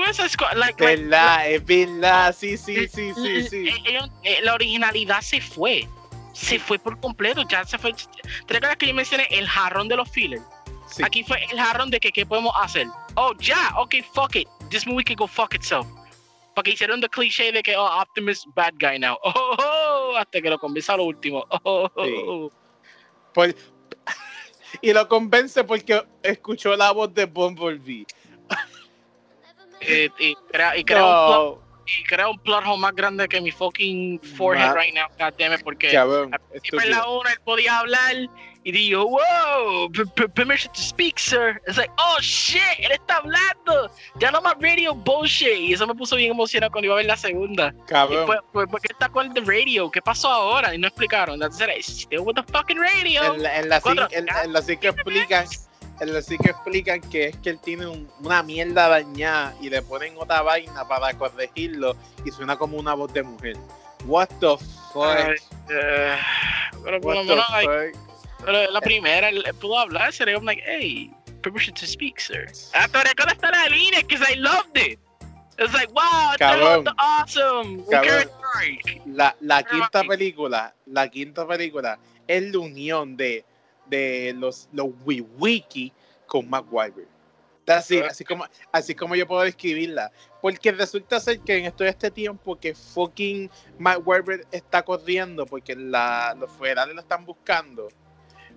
[0.55, 2.35] Like, like, verdad, es verdad.
[2.37, 3.67] Sí, sí, sí, sí, sí.
[3.69, 5.87] Eh, ellos- eh, la originalidad se fue.
[6.33, 7.43] Se fue por completo.
[7.47, 7.93] Ya se fue.
[7.93, 10.43] ¿Te recuerdas que yo mencioné el jarrón de los fillers?
[10.89, 11.03] sí.
[11.03, 12.87] Aquí fue el jarrón de que qué podemos hacer.
[13.15, 14.47] Oh, ya, ok, fuck it.
[14.69, 15.87] This movie can go fuck itself.
[16.55, 19.17] Porque hicieron el cliché de que oh, Optimus bad guy now.
[19.23, 21.45] Oh, oh, oh, hasta que lo convenza a lo último.
[21.49, 22.55] Oh, oh, oh, Sí.
[23.33, 23.55] Por-
[24.81, 28.05] y lo convence porque escuchó la voz de Bumblebee.
[29.81, 33.27] Eh, y crea, y crea un plot, No, y crea un plot hole más grande
[33.27, 35.07] que mi fucking forehead right now.
[35.19, 36.31] God damn it, porque cabrón,
[36.71, 38.15] por la una él podía hablar
[38.63, 39.89] y dijo, wow,
[40.35, 41.61] permission to speak, sir.
[41.67, 43.89] Es like, oh shit, él está hablando.
[44.19, 45.55] Ya no más radio bullshit.
[45.57, 47.73] Y eso me puso bien emocionado cuando iba a ver la segunda.
[47.87, 48.25] Cabrón.
[48.25, 49.89] pues, pues, ¿por qué está con el de radio?
[49.89, 50.75] ¿Qué pasó ahora?
[50.75, 51.35] Y no explicaron.
[51.35, 53.35] Entonces era, still with the fucking radio.
[53.35, 54.07] En la, en la Cuatro.
[54.11, 55.45] en- en la cinco explican,
[56.05, 60.13] la cinco explican que es que él tiene un- una mierda dañada y le ponen
[60.17, 63.57] otra vaina para corregirlo y suena como una voz de mujer.
[64.05, 64.57] What the
[64.93, 65.05] fuck?
[65.05, 65.35] Ay,
[65.69, 66.15] eh,
[66.83, 68.45] pero por lo What the menos, like, fuck?
[68.45, 70.13] pero la primera, él pudo hablar.
[70.13, 71.11] Sería como, like, hey,
[71.41, 72.45] permission to speak, sir.
[72.73, 74.99] Hasta recuerdo hasta la línea, because I loved it.
[75.59, 76.83] It's like, wow, Cabrón.
[76.83, 77.77] that's awesome.
[77.87, 78.29] We Cabrón.
[79.07, 81.97] La, la Pero quinta película, la quinta película
[82.27, 83.43] es la unión de,
[83.89, 84.87] de los, los
[85.39, 85.91] Wiki
[86.25, 87.07] con Wahlberg.
[87.67, 88.07] Así, Ah.
[88.11, 90.09] así, como, así como yo puedo describirla.
[90.41, 93.49] Porque resulta ser que en todo este tiempo que fucking
[94.05, 97.89] Wahlberg está corriendo porque la, los federales lo están buscando,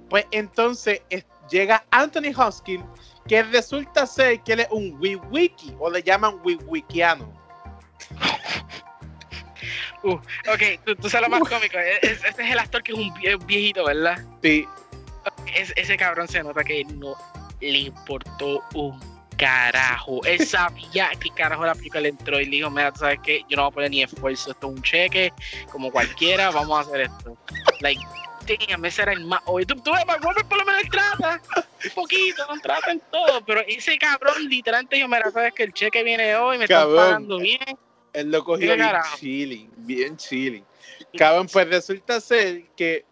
[0.09, 2.85] Pues entonces es- llega Anthony Hopkins,
[3.29, 4.97] que resulta ser que él es un
[5.31, 7.33] wiki o le llaman wikiano.
[10.03, 11.79] Ok, tú, tú sabes lo más cómico.
[11.79, 14.19] e- es- Ese es el actor que es un vie- viejito, ¿verdad?
[14.43, 14.67] Sí,
[15.55, 17.15] Es- ese cabrón se nota que no
[17.61, 19.01] le importó un
[19.37, 20.21] carajo.
[20.25, 23.43] Él sabía que carajo la película le entró y le dijo, mira, tú sabes que
[23.49, 25.33] yo no voy a poner ni esfuerzo, esto es un cheque,
[25.73, 27.37] como cualquiera, vamos a hacer esto.
[27.81, 28.01] Like,
[28.69, 29.67] damn, ese era el más obvio.
[29.67, 31.41] Tú, tú ves, por lo menos trata,
[31.85, 35.73] un poquito, no trata en todo, pero ese cabrón literalmente dijo, mira, sabes que el
[35.73, 36.97] cheque viene hoy, me están Cabrón.
[36.97, 37.61] pagando bien.
[38.13, 39.17] él lo cogió ¿Qué bien carajo?
[39.19, 40.65] chilling, bien chilling.
[41.17, 43.05] Cabrón, pues resulta ser que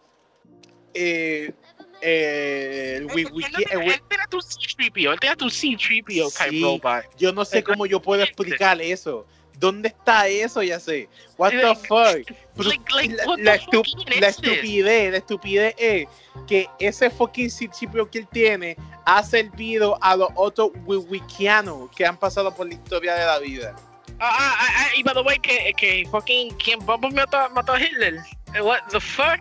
[0.93, 1.55] eh,
[2.01, 7.05] eh, el no wiki- él tenía tu C-3PO, él tenía tu C-3PO type robot.
[7.19, 9.27] yo no sé cómo yo puedo explicar eso.
[9.59, 10.63] ¿Dónde está eso?
[10.63, 11.09] Ya sé.
[11.37, 12.33] What the fuck?
[12.57, 13.83] Pero Like, like, la, what the estu-
[14.23, 16.07] estupidez, la estupidez es
[16.47, 22.07] que ese fucking principio que él tiene ha servido a los otros wi- wikianos que
[22.07, 23.75] han pasado por la historia de la vida.
[24.21, 27.73] Ah, ah, ah, ah, y by the way, que, que fucking, ¿quién Bumblebee mató, mató
[27.73, 28.15] a Hitler?
[28.55, 29.41] Eh, What the fuck?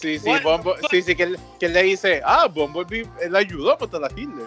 [0.00, 0.90] Sí, sí, Bumble- fuck?
[0.90, 4.46] sí, sí, que que le dice, ah, Bumblebee, él ayudó a matar a Hitler.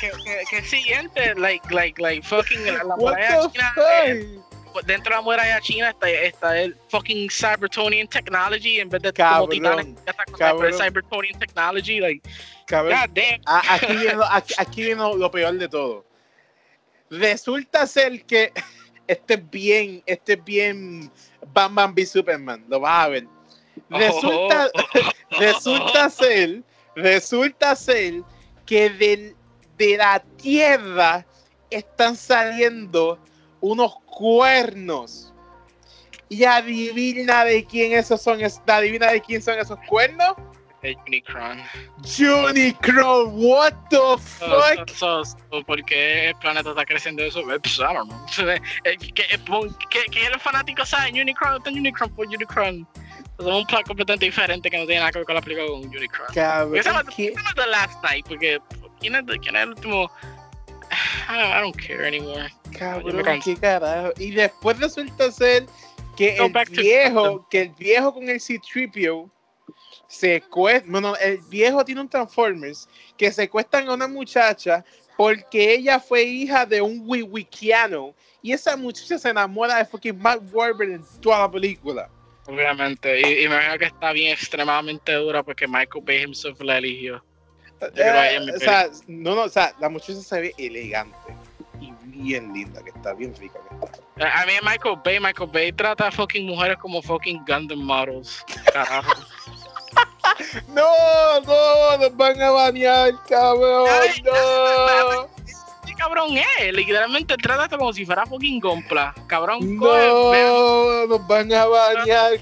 [0.00, 3.74] Que, que, que el siguiente, like, like, like, fucking, la, la muralla china,
[4.04, 4.38] eh,
[4.86, 9.38] dentro de la muralla china está, está el fucking Cybertonian Technology, en vez de Cabrón,
[9.40, 9.86] como titanes,
[10.38, 10.72] cabrón.
[10.72, 12.28] Cyber- Cybertonian Technology, like,
[12.66, 13.40] Cabrón, god damn.
[13.46, 16.04] a- aquí viene, aquí, aquí viene lo- peor de todo.
[17.10, 18.52] Resulta ser que
[19.06, 21.10] este es bien, este es bien
[21.52, 23.26] Bam Bam B Superman, lo vas a ver.
[23.90, 24.68] Resulta,
[25.38, 26.62] resulta ser,
[26.94, 28.22] resulta ser
[28.64, 29.36] que del-
[29.78, 31.24] de la tierra
[31.70, 33.18] están saliendo
[33.60, 35.32] unos cuernos.
[36.28, 40.34] Y adivina de quién esos son, adivina de quién son esos cuernos.
[41.06, 41.60] Unicron.
[42.48, 44.88] Unicron, what the fuck?
[44.90, 47.40] so, so, so, ¿Por qué el planeta está creciendo eso?
[47.52, 48.26] Eh, Pues, I don't know.
[48.84, 51.18] Eh, ¿Qué, eh, pon- qué- qué los fanáticos saben?
[51.18, 52.86] Unicron, está Unicron por Unicron.
[53.38, 55.80] Es un plan completamente diferente que no tiene nada que ver con la película con
[55.80, 56.26] Unicron.
[56.32, 58.58] Cabrón, Esa es The Last Night, porque
[58.98, 60.10] ¿quién es, quién es el último?
[61.28, 62.50] I don't, I don't care anymore.
[62.78, 64.12] Cabrón, qué carajo.
[64.18, 65.66] Y después resulta ser
[66.16, 69.30] que Go el to viejo, que el viejo con el C-3PO
[70.06, 74.84] secuestra, bueno, el viejo tiene un Transformers que secuestran a una muchacha
[75.16, 80.42] porque ella fue hija de un wikiano y esa muchacha se enamora de fucking Mark
[80.52, 82.08] Wahlberg en toda la película.
[82.46, 83.20] Obviamente.
[83.20, 87.22] Y, y me imagino que está bien extremadamente dura porque Michael Bay himself la eligió.
[87.80, 91.16] Eh, o sea, no, no, o sea, la muchacha se ve elegante
[91.78, 94.42] y bien linda, que está bien rica que está.
[94.42, 98.44] A mí Michael Bay, Michael Bay trata a fucking mujeres como fucking Gundam models.
[98.72, 99.12] Carajo.
[100.68, 103.88] No, no, nos van a banear, cabrón,
[104.24, 105.35] no.
[105.96, 106.72] ¿Qué cabrón es?
[106.74, 109.14] Literalmente trata como si fuera fucking Gompla.
[109.26, 112.34] Cabrón, coge, No, nos van a banear.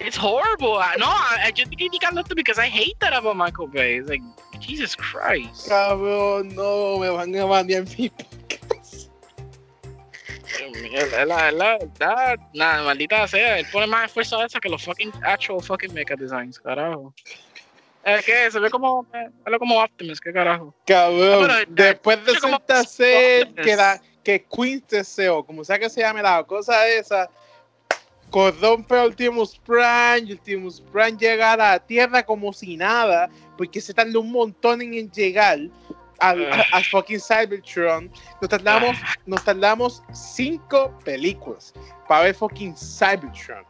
[0.00, 0.78] it's horrible.
[0.80, 3.96] Ah, No, I- yo estoy criticando esto because I hate that about Michael Bay.
[3.98, 4.22] It's like,
[4.60, 5.68] Jesus Christ.
[5.68, 9.10] Cabrón, no, me van a banear mi podcast.
[11.26, 15.12] La, la, la nada, maldita sea, él pone más esfuerzo a eso que los fucking
[15.24, 17.12] actual fucking mecha designs, carajo.
[18.04, 20.74] Es que se ve como, eh, como Optimus, qué carajo.
[20.86, 23.66] Cabrón, Pero, eh, después como- resulta ser Optimus.
[23.66, 27.30] que, la, que Quintesseo, como sea que se llame la cosa esa,
[28.30, 33.80] corrompe a Ultimus Prime y Ultimus Prime llega a la Tierra como si nada, porque
[33.80, 35.58] se tardó un montón en llegar
[36.28, 38.10] al, a, a fucking Cybertron.
[38.40, 38.96] Nos tardamos,
[39.26, 41.72] nos tardamos cinco películas
[42.08, 43.64] para ver fucking Cybertron.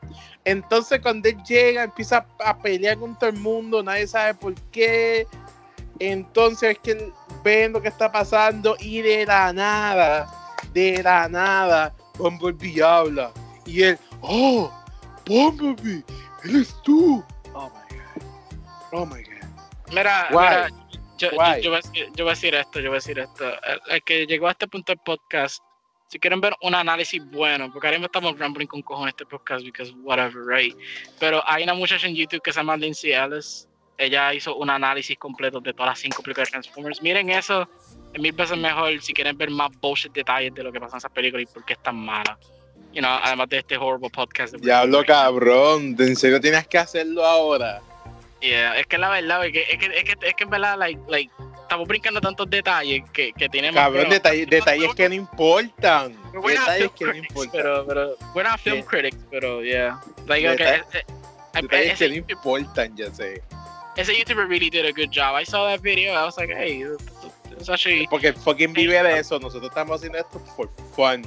[0.44, 4.54] Entonces cuando él llega, empieza a, a pelear con todo el mundo, nadie sabe por
[4.70, 5.26] qué.
[5.98, 7.12] Entonces es que él
[7.42, 10.26] ve lo que está pasando y de la nada,
[10.72, 13.30] de la nada, Bumblebee habla.
[13.66, 14.70] Y él, oh,
[15.26, 16.04] Bumblebee,
[16.44, 17.24] eres tú.
[17.54, 18.22] Oh my god.
[18.92, 19.30] Oh my god.
[19.92, 20.68] Mira, mira,
[21.18, 21.62] yo, yo, Why?
[21.62, 23.48] yo voy a decir, yo voy a decir esto, yo voy a decir esto.
[23.48, 25.62] El, el que llegó a este punto del podcast,
[26.08, 29.64] si quieren ver un análisis bueno, porque ahora mismo estamos rambling con cojones este podcast,
[29.64, 30.76] because whatever, right?
[31.18, 33.68] Pero hay una muchacha en YouTube que se llama Lindsay Ellis.
[33.96, 37.00] Ella hizo un análisis completo de todas las cinco películas de Transformers.
[37.00, 37.68] Miren eso,
[38.12, 40.98] es mil veces mejor si quieren ver más bullshit detalles de lo que pasa en
[40.98, 42.38] esa película y por qué es tan mala.
[42.92, 44.54] You know, además de este horrible podcast.
[44.54, 47.82] Diablo cabrón, ¿en serio tienes que hacerlo ahora?
[48.44, 50.76] Yeah, es que la verdad, es que, es que, es que, es que en verdad,
[50.78, 51.30] like, like,
[51.62, 53.80] estamos brincando tantos detalles que, que tenemos.
[53.80, 56.14] Cabrón, pero- detalles, detalles que no importan.
[56.46, 57.50] Detalles que no importan.
[57.52, 58.84] pero, pero, we're not film Yeah.
[58.86, 59.98] critics, pero, yeah.
[60.26, 61.04] Like, okay, Detalle- eh,
[61.54, 63.40] eh, Detalles ese que no importan, ya sé.
[63.96, 65.34] ese YouTuber really did a good job.
[65.40, 66.12] I saw that video.
[66.12, 66.84] I was like, hey,
[67.58, 68.06] it's actually.
[68.08, 69.38] Porque fucking vive de eso.
[69.38, 71.24] Nosotros estamos haciendo esto for fun.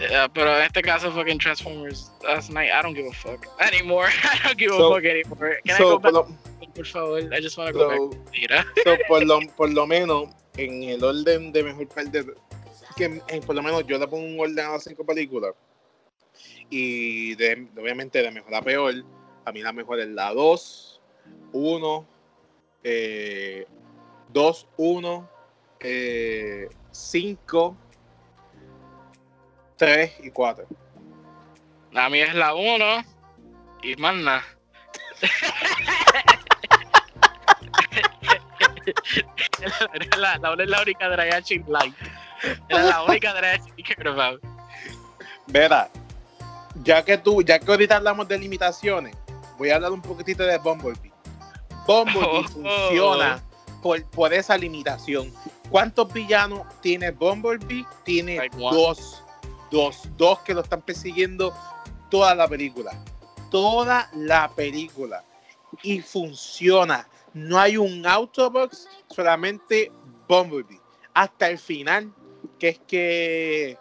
[0.00, 4.06] Yeah, pero en este caso, fucking Transformers last night, I don't give a fuck anymore.
[4.24, 5.58] I don't give So- a fuck anymore.
[5.66, 6.12] Can So, I go por, back?
[6.12, 8.64] lo, Por favor, I just want to go back Mira.
[8.84, 12.26] so, por, lo, por lo menos, en el orden de mejor perder,
[12.96, 15.54] que en- por lo menos yo le pongo un orden a las cinco películas.
[16.70, 18.94] Y de, obviamente de mejor a peor,
[19.44, 21.00] a mí la mejor es la 2,
[21.52, 22.06] 1,
[24.32, 25.30] 2, 1,
[26.92, 27.76] 5,
[29.78, 30.66] 3 y 4.
[31.92, 33.04] La mía es la 1
[33.82, 34.44] y más nada.
[40.18, 41.94] La, la, es la única Drayachi Light.
[42.68, 44.42] Era la única Drayachi que about.
[45.46, 45.90] Vera,
[46.82, 49.16] ya que tú, ya que ahorita hablamos de limitaciones,
[49.58, 51.12] voy a hablar un poquitito de Bumblebee.
[51.86, 52.42] Bumblebee Oh.
[52.48, 53.42] funciona
[53.82, 55.32] por, por esa limitación.
[55.70, 57.84] ¿Cuántos villanos tiene Bumblebee?
[58.04, 58.98] Tiene Like one.
[59.70, 61.54] Dos, dos, que lo están persiguiendo
[62.10, 62.92] toda la película.
[63.50, 65.24] Toda la película.
[65.82, 67.08] Y funciona.
[67.34, 69.92] No hay un Autobox, solamente
[70.28, 70.80] Bumblebee.
[71.14, 72.12] Hasta el final,
[72.58, 73.78] que es que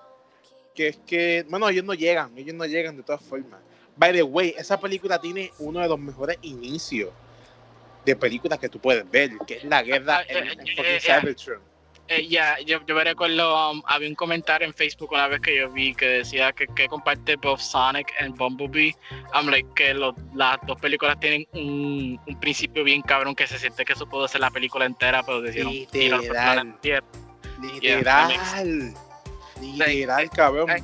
[0.78, 3.60] que es que, bueno, ellos no llegan, ellos no llegan de todas formas.
[3.98, 7.10] By the way, esa película tiene uno de los mejores inicios
[8.06, 10.76] de películas que tú puedes ver, que es la guerra Ah, en, eh, en eh,
[10.76, 11.62] fucking eh, Cybertron.
[12.10, 15.58] Eh, ya, yo, yo me recuerdo, um, había un comentario en Facebook una vez que
[15.58, 18.96] yo vi que decía que, que comparte both Sonic and Bumblebee.
[19.34, 23.60] I'm like, que lo- las dos películas tienen un, un principio bien cabrón que se
[23.60, 26.36] siente que eso pudo ser la película entera, pero decidieron por
[26.66, 27.08] la tierra.
[27.62, 28.94] Literal.
[29.62, 30.70] Literal, cabrón.
[30.70, 30.84] Eh,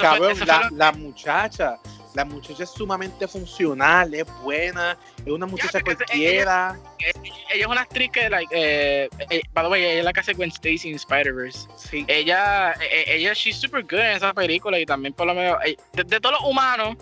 [0.00, 1.76] Cabrón, la, la muchacha,
[2.14, 6.80] la muchacha es sumamente funcional, es buena, es una muchacha porque ella- cualquiera.
[7.52, 10.20] ella es una actriz que, like, eh, eh, by the way, ella es la que
[10.20, 11.68] hace Gwen Stacy en Spider-Verse.
[11.76, 12.04] Sí.
[12.08, 15.76] Ella, eh, ella, she's super good en esa película y también por lo menos, eh,
[15.94, 16.96] de, de todos los humanos,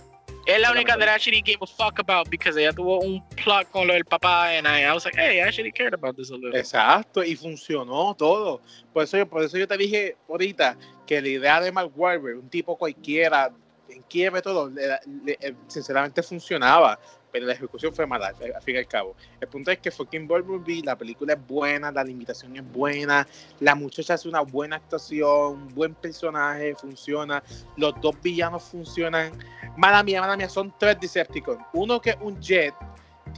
[0.47, 3.71] es la única that I actually gave a fuck about because ella tuvo un plot
[3.71, 6.31] con lo del papá and I, I was like, hey, I actually cared about this
[6.31, 6.59] a little.
[6.59, 8.61] Exacto, y funcionó todo.
[8.93, 10.77] Por eso, yo, por eso yo te dije ahorita
[11.07, 13.53] que la idea de Mark Wahlberg, un tipo cualquiera,
[13.91, 16.99] en quiebra todo, le- le- eh, sinceramente funcionaba,
[17.33, 19.15] pero la ejecución fue mala, al fin y al cabo.
[19.41, 23.27] El punto es que fucking Bumblebee, la película es buena, la limitación es buena,
[23.61, 27.43] la muchacha hace una buena actuación, buen personaje, funciona,
[27.77, 29.31] los dos villanos funcionan.
[29.77, 32.75] Mala mía, mala mía, son tres Decepticons, uno que es un jet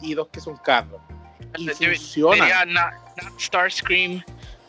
[0.01, 1.01] y dos que son carros.
[1.59, 1.67] Y.
[2.41, 2.93] Diría, not,
[3.23, 4.23] not Starscream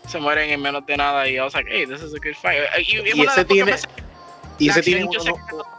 [0.09, 2.35] se mueren en menos de nada y I was like, hey, this is a good
[2.41, 2.59] fight.
[2.77, 3.87] Y, Y una ese tiene- veces-
[4.59, 5.19] Y ese tiene uno,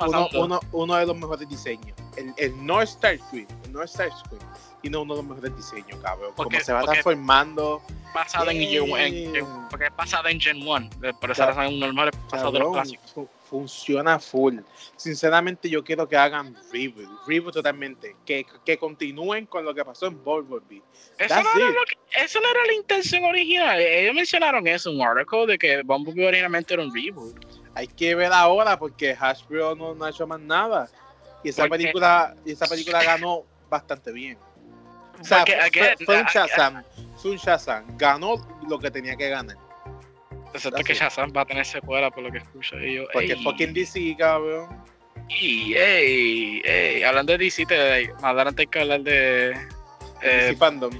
[0.00, 1.96] uno, uno, uno de los mejores diseños.
[2.16, 4.42] El, el North Star Screen, el North Star Screen
[4.80, 6.32] tiene uno de los mejores diseños, cabrón.
[6.36, 7.82] Porque- Como se va transformando,
[8.14, 11.86] basada en, en- en- porque es basada en Gen 1, de- por esa razón uno
[11.86, 13.10] normal es basado de los clásicos.
[13.12, 14.58] fu- funciona full.
[14.96, 18.14] Sinceramente, yo quiero que hagan reboot, reboot totalmente.
[18.26, 20.82] Que, que continúen con lo que pasó en Bumblebee.
[21.18, 21.74] Eso no, era it.
[21.74, 23.80] lo que- eso no era la intención original.
[23.80, 27.34] Ellos mencionaron eso en un artículo de que Bumblebee originalmente era un reboot.
[27.74, 30.88] Hay que ver ahora porque Hasbro no, no ha hecho más nada.
[31.42, 34.38] Y esa Porque- película, y esa película ganó bastante bien.
[35.20, 36.82] O sea, Porque, fue, again, fue un Shazam.
[37.16, 37.84] Fue un Shazam.
[37.96, 38.36] Ganó
[38.68, 39.56] lo que tenía que ganar.
[40.52, 40.94] Excepto That's que.
[40.94, 42.78] Shazam va a tener secuela por lo que escucho.
[42.80, 44.68] Y yo, Porque ey, fucking DC, cabrón.
[45.28, 47.02] ey, ey, ey.
[47.02, 49.48] Hablando de DC, te, más adelante hay que hablar de.
[50.22, 50.92] DC Eh, Fandom.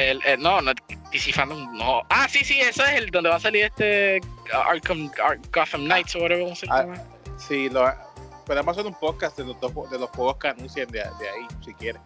[0.00, 0.72] El, el- no, no,
[1.12, 2.02] DC Fandom, no.
[2.08, 4.20] Ah, sí, sí, eso es el donde va a salir este
[4.52, 6.86] Arkham, Ar- Gotham Knights o whatever Ah.
[7.38, 7.92] Sí, lo,
[8.46, 11.46] podemos hacer un podcast de los, dos, de los juegos que anuncian de, de ahí,
[11.64, 12.00] si quieres.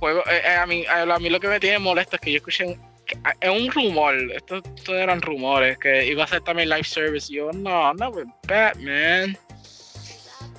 [0.00, 2.30] Juego, eh, eh, a, mí, a, a mí lo que me tiene molesto es que
[2.32, 2.74] yo escuché un,
[3.06, 6.84] que- ah, es un rumor, estos estos eran rumores, que iba a ser también live
[6.84, 7.32] service.
[7.32, 9.36] Y yo, no, no, with Batman.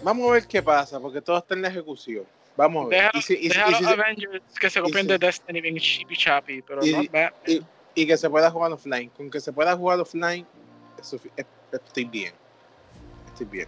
[0.04, 2.24] Vamos a ver qué pasa, porque todo está en la ejecución.
[2.58, 3.00] Vamos a ver.
[3.02, 5.18] Deja, Y, si- y si- deja y los si- Avengers que se copien si- de
[5.18, 7.34] Destiny bien chippy chappy, pero y- no Batman.
[7.48, 7.62] y-
[7.96, 9.10] y que se pueda jugar offline.
[9.10, 10.46] Con que se pueda jugar offline,
[10.98, 12.34] estoy bien.
[13.28, 13.68] Estoy bien.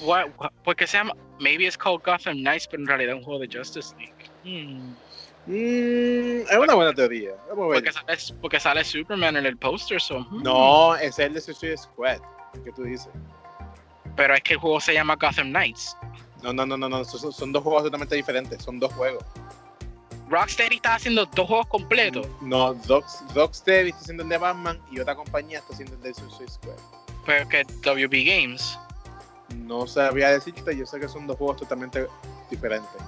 [0.00, 3.24] What- what- porque se llama, maybe it's called Gotham Knights, pero en realidad es un
[3.24, 4.14] juego de Justice League.
[4.44, 4.94] Hmm.
[5.46, 7.32] Mm, es una buena teoría.
[7.48, 7.82] Vamos a ver.
[7.82, 10.42] Porque sale, porque sale Superman en el póster, so, hmm.
[10.42, 12.18] No, ese es el de Suicide Squad.
[12.64, 13.08] ¿Qué tú dices?
[14.16, 15.96] Pero es que el juego se llama Gotham Knights.
[16.42, 17.04] No, no, no, no, no.
[17.04, 18.62] Son, son dos juegos totalmente diferentes.
[18.62, 19.24] Son dos juegos.
[20.28, 22.26] Rocksteady está haciendo dos juegos completos.
[22.40, 26.14] No, Docs, Rocksteady está haciendo el de Batman y otra compañía está haciendo el de
[26.14, 26.76] Suicide Squad.
[27.26, 28.78] Pero que WB Games.
[29.56, 32.06] No sabría decirte, yo sé que son dos juegos totalmente
[32.48, 33.02] diferentes.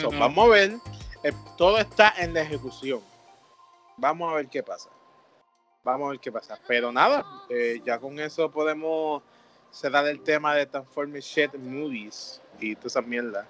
[0.00, 0.76] So, Mm, vamos a ver.
[1.24, 3.00] Eh, todo está en la ejecución.
[3.96, 4.88] Vamos a ver qué pasa.
[5.82, 6.58] Vamos a ver qué pasa.
[6.66, 9.22] Pero nada, eh, ya con eso podemos
[9.74, 13.46] cerrar el tema de Transformers Shit Movies y toda esa mierda.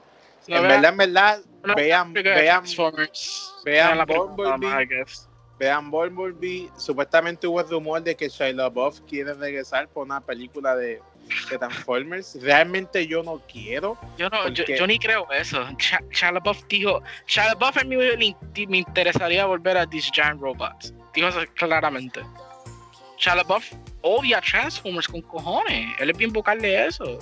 [0.49, 2.65] No, en vean- verdad, en verdad, no, vean, vean,
[3.65, 5.05] vean la Bumblebee.
[5.59, 6.69] vean Bumblebee.
[6.77, 11.01] Supuestamente hubo rumor de que Shia LaBeouf quiere regresar por una película de,
[11.51, 12.37] de Transformers.
[12.43, 13.97] Realmente yo no quiero.
[14.19, 15.63] Yo, no, yo, Porque- yo ni creo eso.
[15.79, 18.37] Ch Shia LaBeouf dijo, Shia LaBeouf a mí me,
[18.67, 20.93] me interesaría volver a These Giant Robots.
[21.15, 22.21] Dijo eso claramente.
[23.19, 23.73] Shia LaBeouf
[24.07, 25.97] odia Transformers con cojones.
[25.99, 27.19] Él es bien vocal de eso.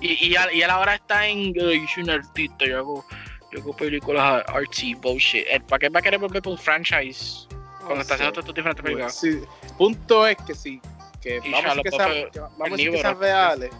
[0.00, 3.04] Y, y, él- y él ahora está en, "Ay, yo soy un artista, yo hago,
[3.52, 5.44] yo hago películas artsy, bullshit.
[5.48, 7.46] Él, ¿Para qué va a querer volver por un franchise
[7.84, 8.42] cuando está haciendo sé.
[8.42, 9.14] todas estas diferentes películas?
[9.18, 9.40] Sí,
[9.78, 10.80] punto es que sí,
[11.20, 13.70] que Y vamos a que sean, que- vamos que sean reales.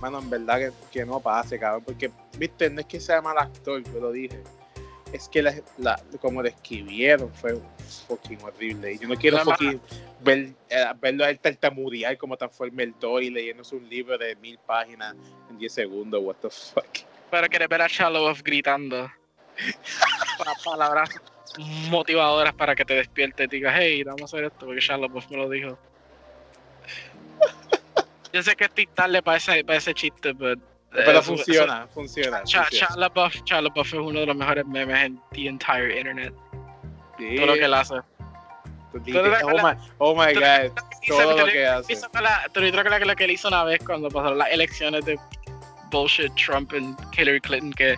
[0.00, 1.82] Mano, en verdad que, que no pase, cabrón.
[1.84, 4.42] Porque, viste, no es que sea mal actor, yo lo dije.
[5.12, 7.58] Es que la, la- como lo escribieron fue
[8.06, 8.92] fucking horrible.
[8.92, 9.80] Y yo no quiero fucking
[10.20, 14.58] ver, eh, verlo a él tartamudear como Transformer 2 y leyéndose un libro de mil
[14.58, 15.14] páginas
[15.50, 16.20] en 10 segundos.
[16.22, 16.86] What the fuck.
[17.30, 19.10] Pero querer ver a Shia LaBeouf gritando
[20.38, 21.10] pa- palabras
[21.90, 25.28] motivadoras para que te despiertes y digas, hey, vamos a hacer esto porque Shia LaBeouf
[25.30, 25.78] me lo dijo.
[28.32, 30.60] Yo sé que estoy tarde para ese, para ese chiste, pero...
[30.92, 32.38] Pero eso- funciona, funciona.
[32.44, 32.96] eso- funciona.
[32.96, 36.34] LaBeouf, Shia LaBeouf es uno de los mejores memes en the entire internet.
[37.18, 37.94] Sí, Todo lo que él hace.
[38.92, 39.00] tú
[39.44, 40.72] oh, my, oh my god,
[41.06, 41.94] todo lo que hace.
[42.52, 45.16] creo que lo que él hizo una vez cuando pasaron las elecciones de
[45.92, 47.94] bullshit Trump y Hillary Clinton, que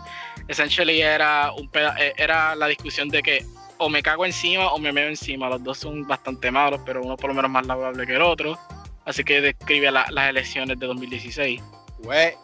[0.48, 3.44] essentially era un eh, era la discusión de que
[3.78, 5.48] o me cago encima o me meo encima.
[5.48, 8.58] Los dos son bastante malos, pero uno por lo menos más laudable que el otro.
[9.04, 11.60] Así que describe la- las elecciones de 2016.
[11.98, 12.34] Güey,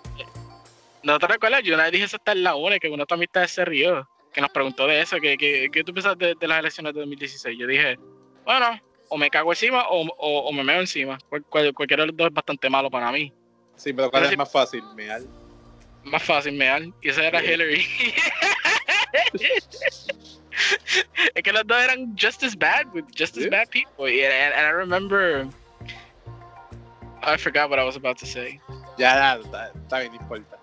[1.03, 1.63] ¿No te recuerdas?
[1.63, 3.65] Yo una vez dije eso hasta en la UNE, que una de mis amistades se
[3.65, 6.95] rió, que nos preguntó de eso, que, que, que tú piensas de, de las elecciones
[6.95, 7.59] de 2016.
[7.59, 7.99] Yo dije,
[8.45, 11.19] bueno, o me cago encima o, o, o me meo encima.
[11.29, 13.33] Cual- cual- cualquiera de los dos es bastante malo para mí.
[13.77, 14.83] sí, pero ¿cuál Pero es sí- más fácil?
[14.95, 15.27] Meal.
[16.05, 16.83] Más fácil, mear.
[17.03, 17.47] Y esa era Sí.
[17.47, 17.87] Hillary.
[21.35, 24.09] es que los dos eran just as bad with just as bad people.
[24.11, 25.47] Y- And, and I remember.
[27.23, 28.61] I forgot what I was about to say.
[28.97, 30.58] Ya, está, está bien, no importa.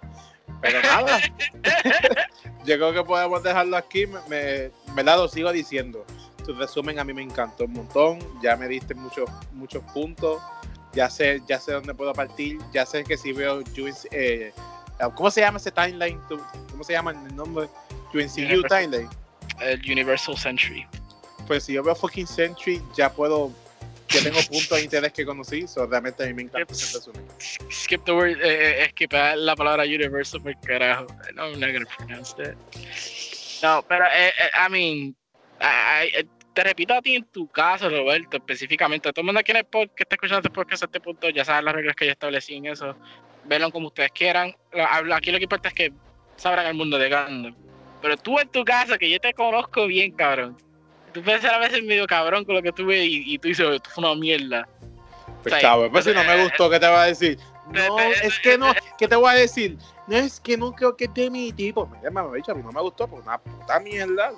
[0.61, 1.19] Pero nada,
[2.65, 4.07] yo creo que podemos dejarlo aquí.
[4.07, 6.05] Me, me, me la lo sigo diciendo.
[6.45, 8.19] Tu resumen a mí me encantó un montón.
[8.41, 10.41] Ya me diste muchos muchos puntos.
[10.93, 12.57] Ya sé, ya sé dónde puedo partir.
[12.73, 14.53] Ya sé que si veo UNC, eh,
[15.15, 16.19] ¿cómo se llama ese timeline?
[16.29, 16.39] ¿Tú-
[16.71, 17.67] ¿Cómo se llama el nombre?
[18.13, 18.69] UNCU Universal.
[18.69, 19.09] timeline.
[19.59, 20.85] El Universal Century.
[21.47, 23.51] Pues si yo veo fucking Century, ya puedo,
[24.09, 25.67] ya tengo puntos de interés que conocí.
[25.67, 27.25] So, realmente a mí me encanta ese resumen.
[27.71, 28.37] Skip the word.
[28.41, 31.07] Eh, eh, skipar la palabra Universal por carajo.
[31.33, 32.55] No, I'm not gonna pronounce that.
[33.63, 35.15] No, pero, eh, eh, I mean.
[35.61, 39.11] I- I- te repito a ti en tu caso, Roberto, específicamente.
[39.11, 41.27] Todo el mundo aquí en el pod- que está escuchando este podcast a este punto
[41.29, 42.95] ya sabe las reglas que yo establecí en eso.
[43.43, 44.55] Verlo como ustedes quieran.
[45.13, 45.93] Aquí lo que importa es que
[46.37, 47.55] sabrán el mundo de Gundam.
[48.01, 50.57] Pero tú en tu casa, que yo te conozco bien, cabrón.
[51.15, 53.47] Tú puedes ser a veces medio cabrón con lo que tú ves y, y tú
[53.47, 54.67] dices, esto fue una mierda.
[55.41, 57.39] Pues cabrón, pues si no me Eh, gustó, ¿qué te va a decir?
[57.73, 59.77] eh, No, eh, es que no, ¿qué te voy a decir?
[60.07, 61.87] No es que no creo que es de mi tipo.
[61.87, 64.31] Mira, me dicho, a mí no me gustó por una puta mierda,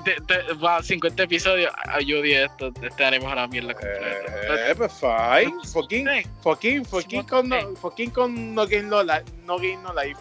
[0.00, 1.70] te- te- wow, 50 episodios.
[1.86, 2.72] ah, Yo odié esto.
[2.82, 4.70] Este anime es una mierda completa.
[4.70, 5.54] Eh, pues fine.
[5.72, 6.06] Fucking,
[6.42, 10.16] fucking, fucking con, no, fucking con no Game No Life.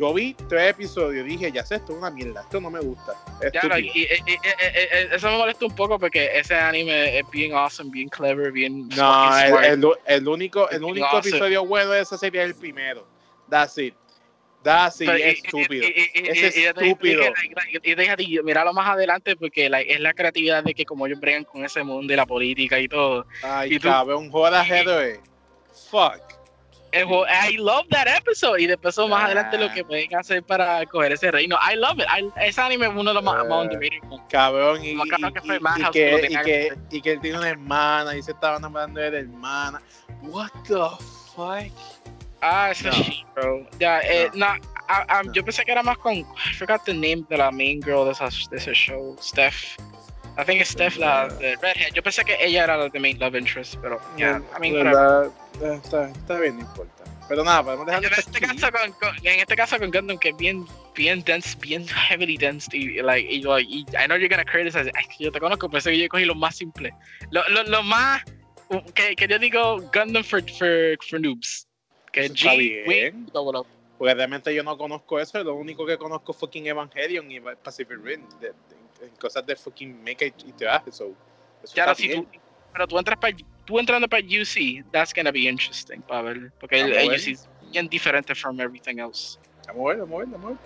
[0.00, 2.80] Yo vi tres episodios y dije, ya sé, esto es una mierda, esto no me
[2.80, 3.12] gusta.
[3.52, 4.38] Ya, no, y- y- y-
[5.12, 8.88] eso me molesta un poco porque ese anime es bien awesome, bien clever, bien.
[8.88, 9.64] No, el, smart.
[9.66, 11.28] el, el único, el único awesome.
[11.28, 13.06] episodio bueno de esa serie es el primero.
[13.50, 13.94] That's it.
[14.62, 15.86] That's it, Pero, es estúpido.
[16.14, 17.22] Es estúpido.
[17.82, 21.20] Y, déjate, y míralo más adelante porque like, es la creatividad de que como ellos
[21.20, 23.26] bregan con ese mundo y la política y todo.
[23.42, 24.64] Ay, y cabrón, joda.
[25.90, 26.39] Fuck.
[26.92, 28.60] Juego- I love that episode.
[28.60, 29.26] Y después son más Ah.
[29.26, 31.56] adelante lo que pueden hacer para coger ese reino.
[31.70, 32.06] I love it.
[32.06, 33.98] I- ese anime es uno de los más, Eh, underrated.
[34.28, 38.16] Cabrón, y, cabrón que y- que y, que, que y que él tiene una hermana
[38.16, 39.82] y se estaba enamorando de la hermana.
[40.22, 40.74] What the
[41.34, 41.72] fuck?
[42.42, 42.92] Ah, ese No.
[42.92, 43.66] shit, bro.
[43.78, 44.46] Ya, eh, no.
[44.88, 46.14] ah, ah, Yo pensé que era más con.
[46.14, 46.24] I
[46.58, 49.16] forgot the name de la main girl de, esas- de ese show.
[49.20, 49.76] Steph.
[50.38, 51.92] I think it's Steph, la de Redhead.
[51.92, 54.00] Yo pensé que ella era la de main love interest, pero.
[54.16, 54.86] Yeah, I mean.
[54.86, 55.30] Eh,
[55.60, 57.04] está, está bien, no importa.
[57.28, 58.58] Pero nada, podemos dejarlo En este, aquí.
[58.58, 60.66] caso con, con- en este caso con Gundam, que es bien,
[60.96, 64.90] bien dense, bien heavily dense, y, like, y, yo, y I know you're gonna criticize,
[64.94, 66.92] ay, yo te conozco, pensé que yo cogí lo más simple.
[67.30, 68.22] Lo, lo, lo más,
[68.94, 71.66] que, que yo digo Gundam for, for, for noobs.
[72.10, 72.88] Que Eso G, bien.
[73.14, 73.66] Wing, Double Up.
[73.96, 77.98] Porque realmente yo no conozco eso, lo único que conozco es fucking Evangelion y Pacific
[78.02, 78.54] Rim, de, de,
[79.06, 81.12] de cosas de fucking mecha y traje, so,
[81.62, 82.26] eso Claro, si tú,
[82.72, 86.80] pero tú entras para tú entrando para UC, that's gonna be interesting para ver, porque
[86.80, 87.08] el.
[87.10, 89.38] UC es bien diferente from everything else.
[89.68, 90.58] Vamos a ver, vamos a ver, vamos a ver.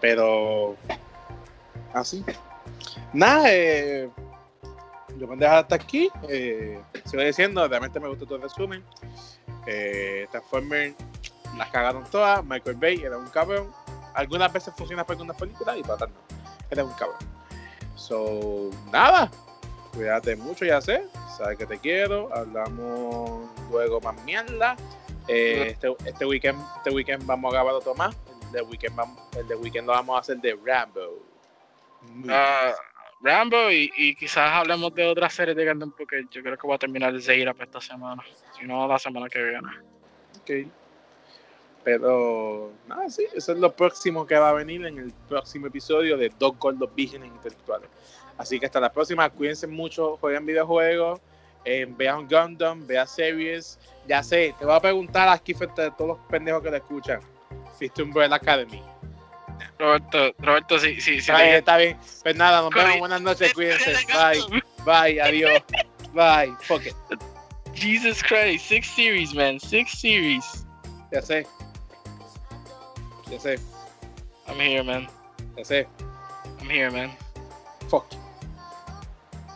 [0.00, 0.76] Pero.
[1.92, 2.24] Así.
[3.12, 4.08] Nada, eh.
[5.18, 6.08] Yo me dejar hasta aquí.
[6.28, 8.84] Eh, sigo diciendo, realmente me gustó todo el resumen.
[9.66, 10.94] Eh, Transformers
[11.56, 12.44] las cagaron todas.
[12.44, 13.72] Michael Bay era un cabrón.
[14.14, 16.16] Algunas veces funciona para algunas películas y para otras no.
[16.70, 17.18] Era un cabrón.
[17.96, 19.30] So, nada.
[19.92, 21.04] Cuídate mucho, ya sé.
[21.36, 22.34] Sabes que te quiero.
[22.34, 24.76] Hablamos luego más mierda.
[25.28, 28.16] Eh, este, este weekend este weekend vamos a grabar otro más.
[28.46, 31.22] El de weekend, vamos, el de weekend lo vamos a hacer de Rambo.
[32.28, 32.72] Ah,
[33.20, 36.76] Rambo y, y quizás hablemos de otras series de Gundam porque yo creo que voy
[36.76, 38.22] a terminar el Zeira para esta semana.
[38.58, 39.68] Si no, la semana que viene.
[40.40, 40.70] Ok.
[41.84, 46.16] Pero, nada, sí, eso es lo próximo que va a venir en el próximo episodio
[46.16, 47.88] de Dos Gordos Vírgenes Intelectuales.
[48.38, 51.20] Así que hasta la próxima, cuídense mucho, jueguen videojuegos,
[51.64, 53.78] eh, vean Gundam, vean series.
[54.06, 57.20] Ya sé, te voy a preguntar aquí frente a todos los pendejos que le escuchan.
[57.78, 58.82] ¿Viste Umbrella Academy?
[59.78, 61.18] Roberto, Roberto, sí, sí, sí.
[61.18, 61.96] está bien, está bien.
[62.22, 62.98] Pues nada, nos vemos.
[63.00, 63.84] Buenas noches, cuídense.
[63.84, 65.62] te- Bye, bye, adiós.
[66.12, 66.94] Bye, fuck it.
[67.74, 70.64] Jesus Christ, six series, man, six series.
[71.12, 71.46] Ya sé.
[73.30, 73.58] Ya sé,
[74.48, 75.06] I'm here, man.
[75.56, 75.86] ya sé.
[76.60, 77.10] I'm here, man.
[77.88, 78.06] Fuck.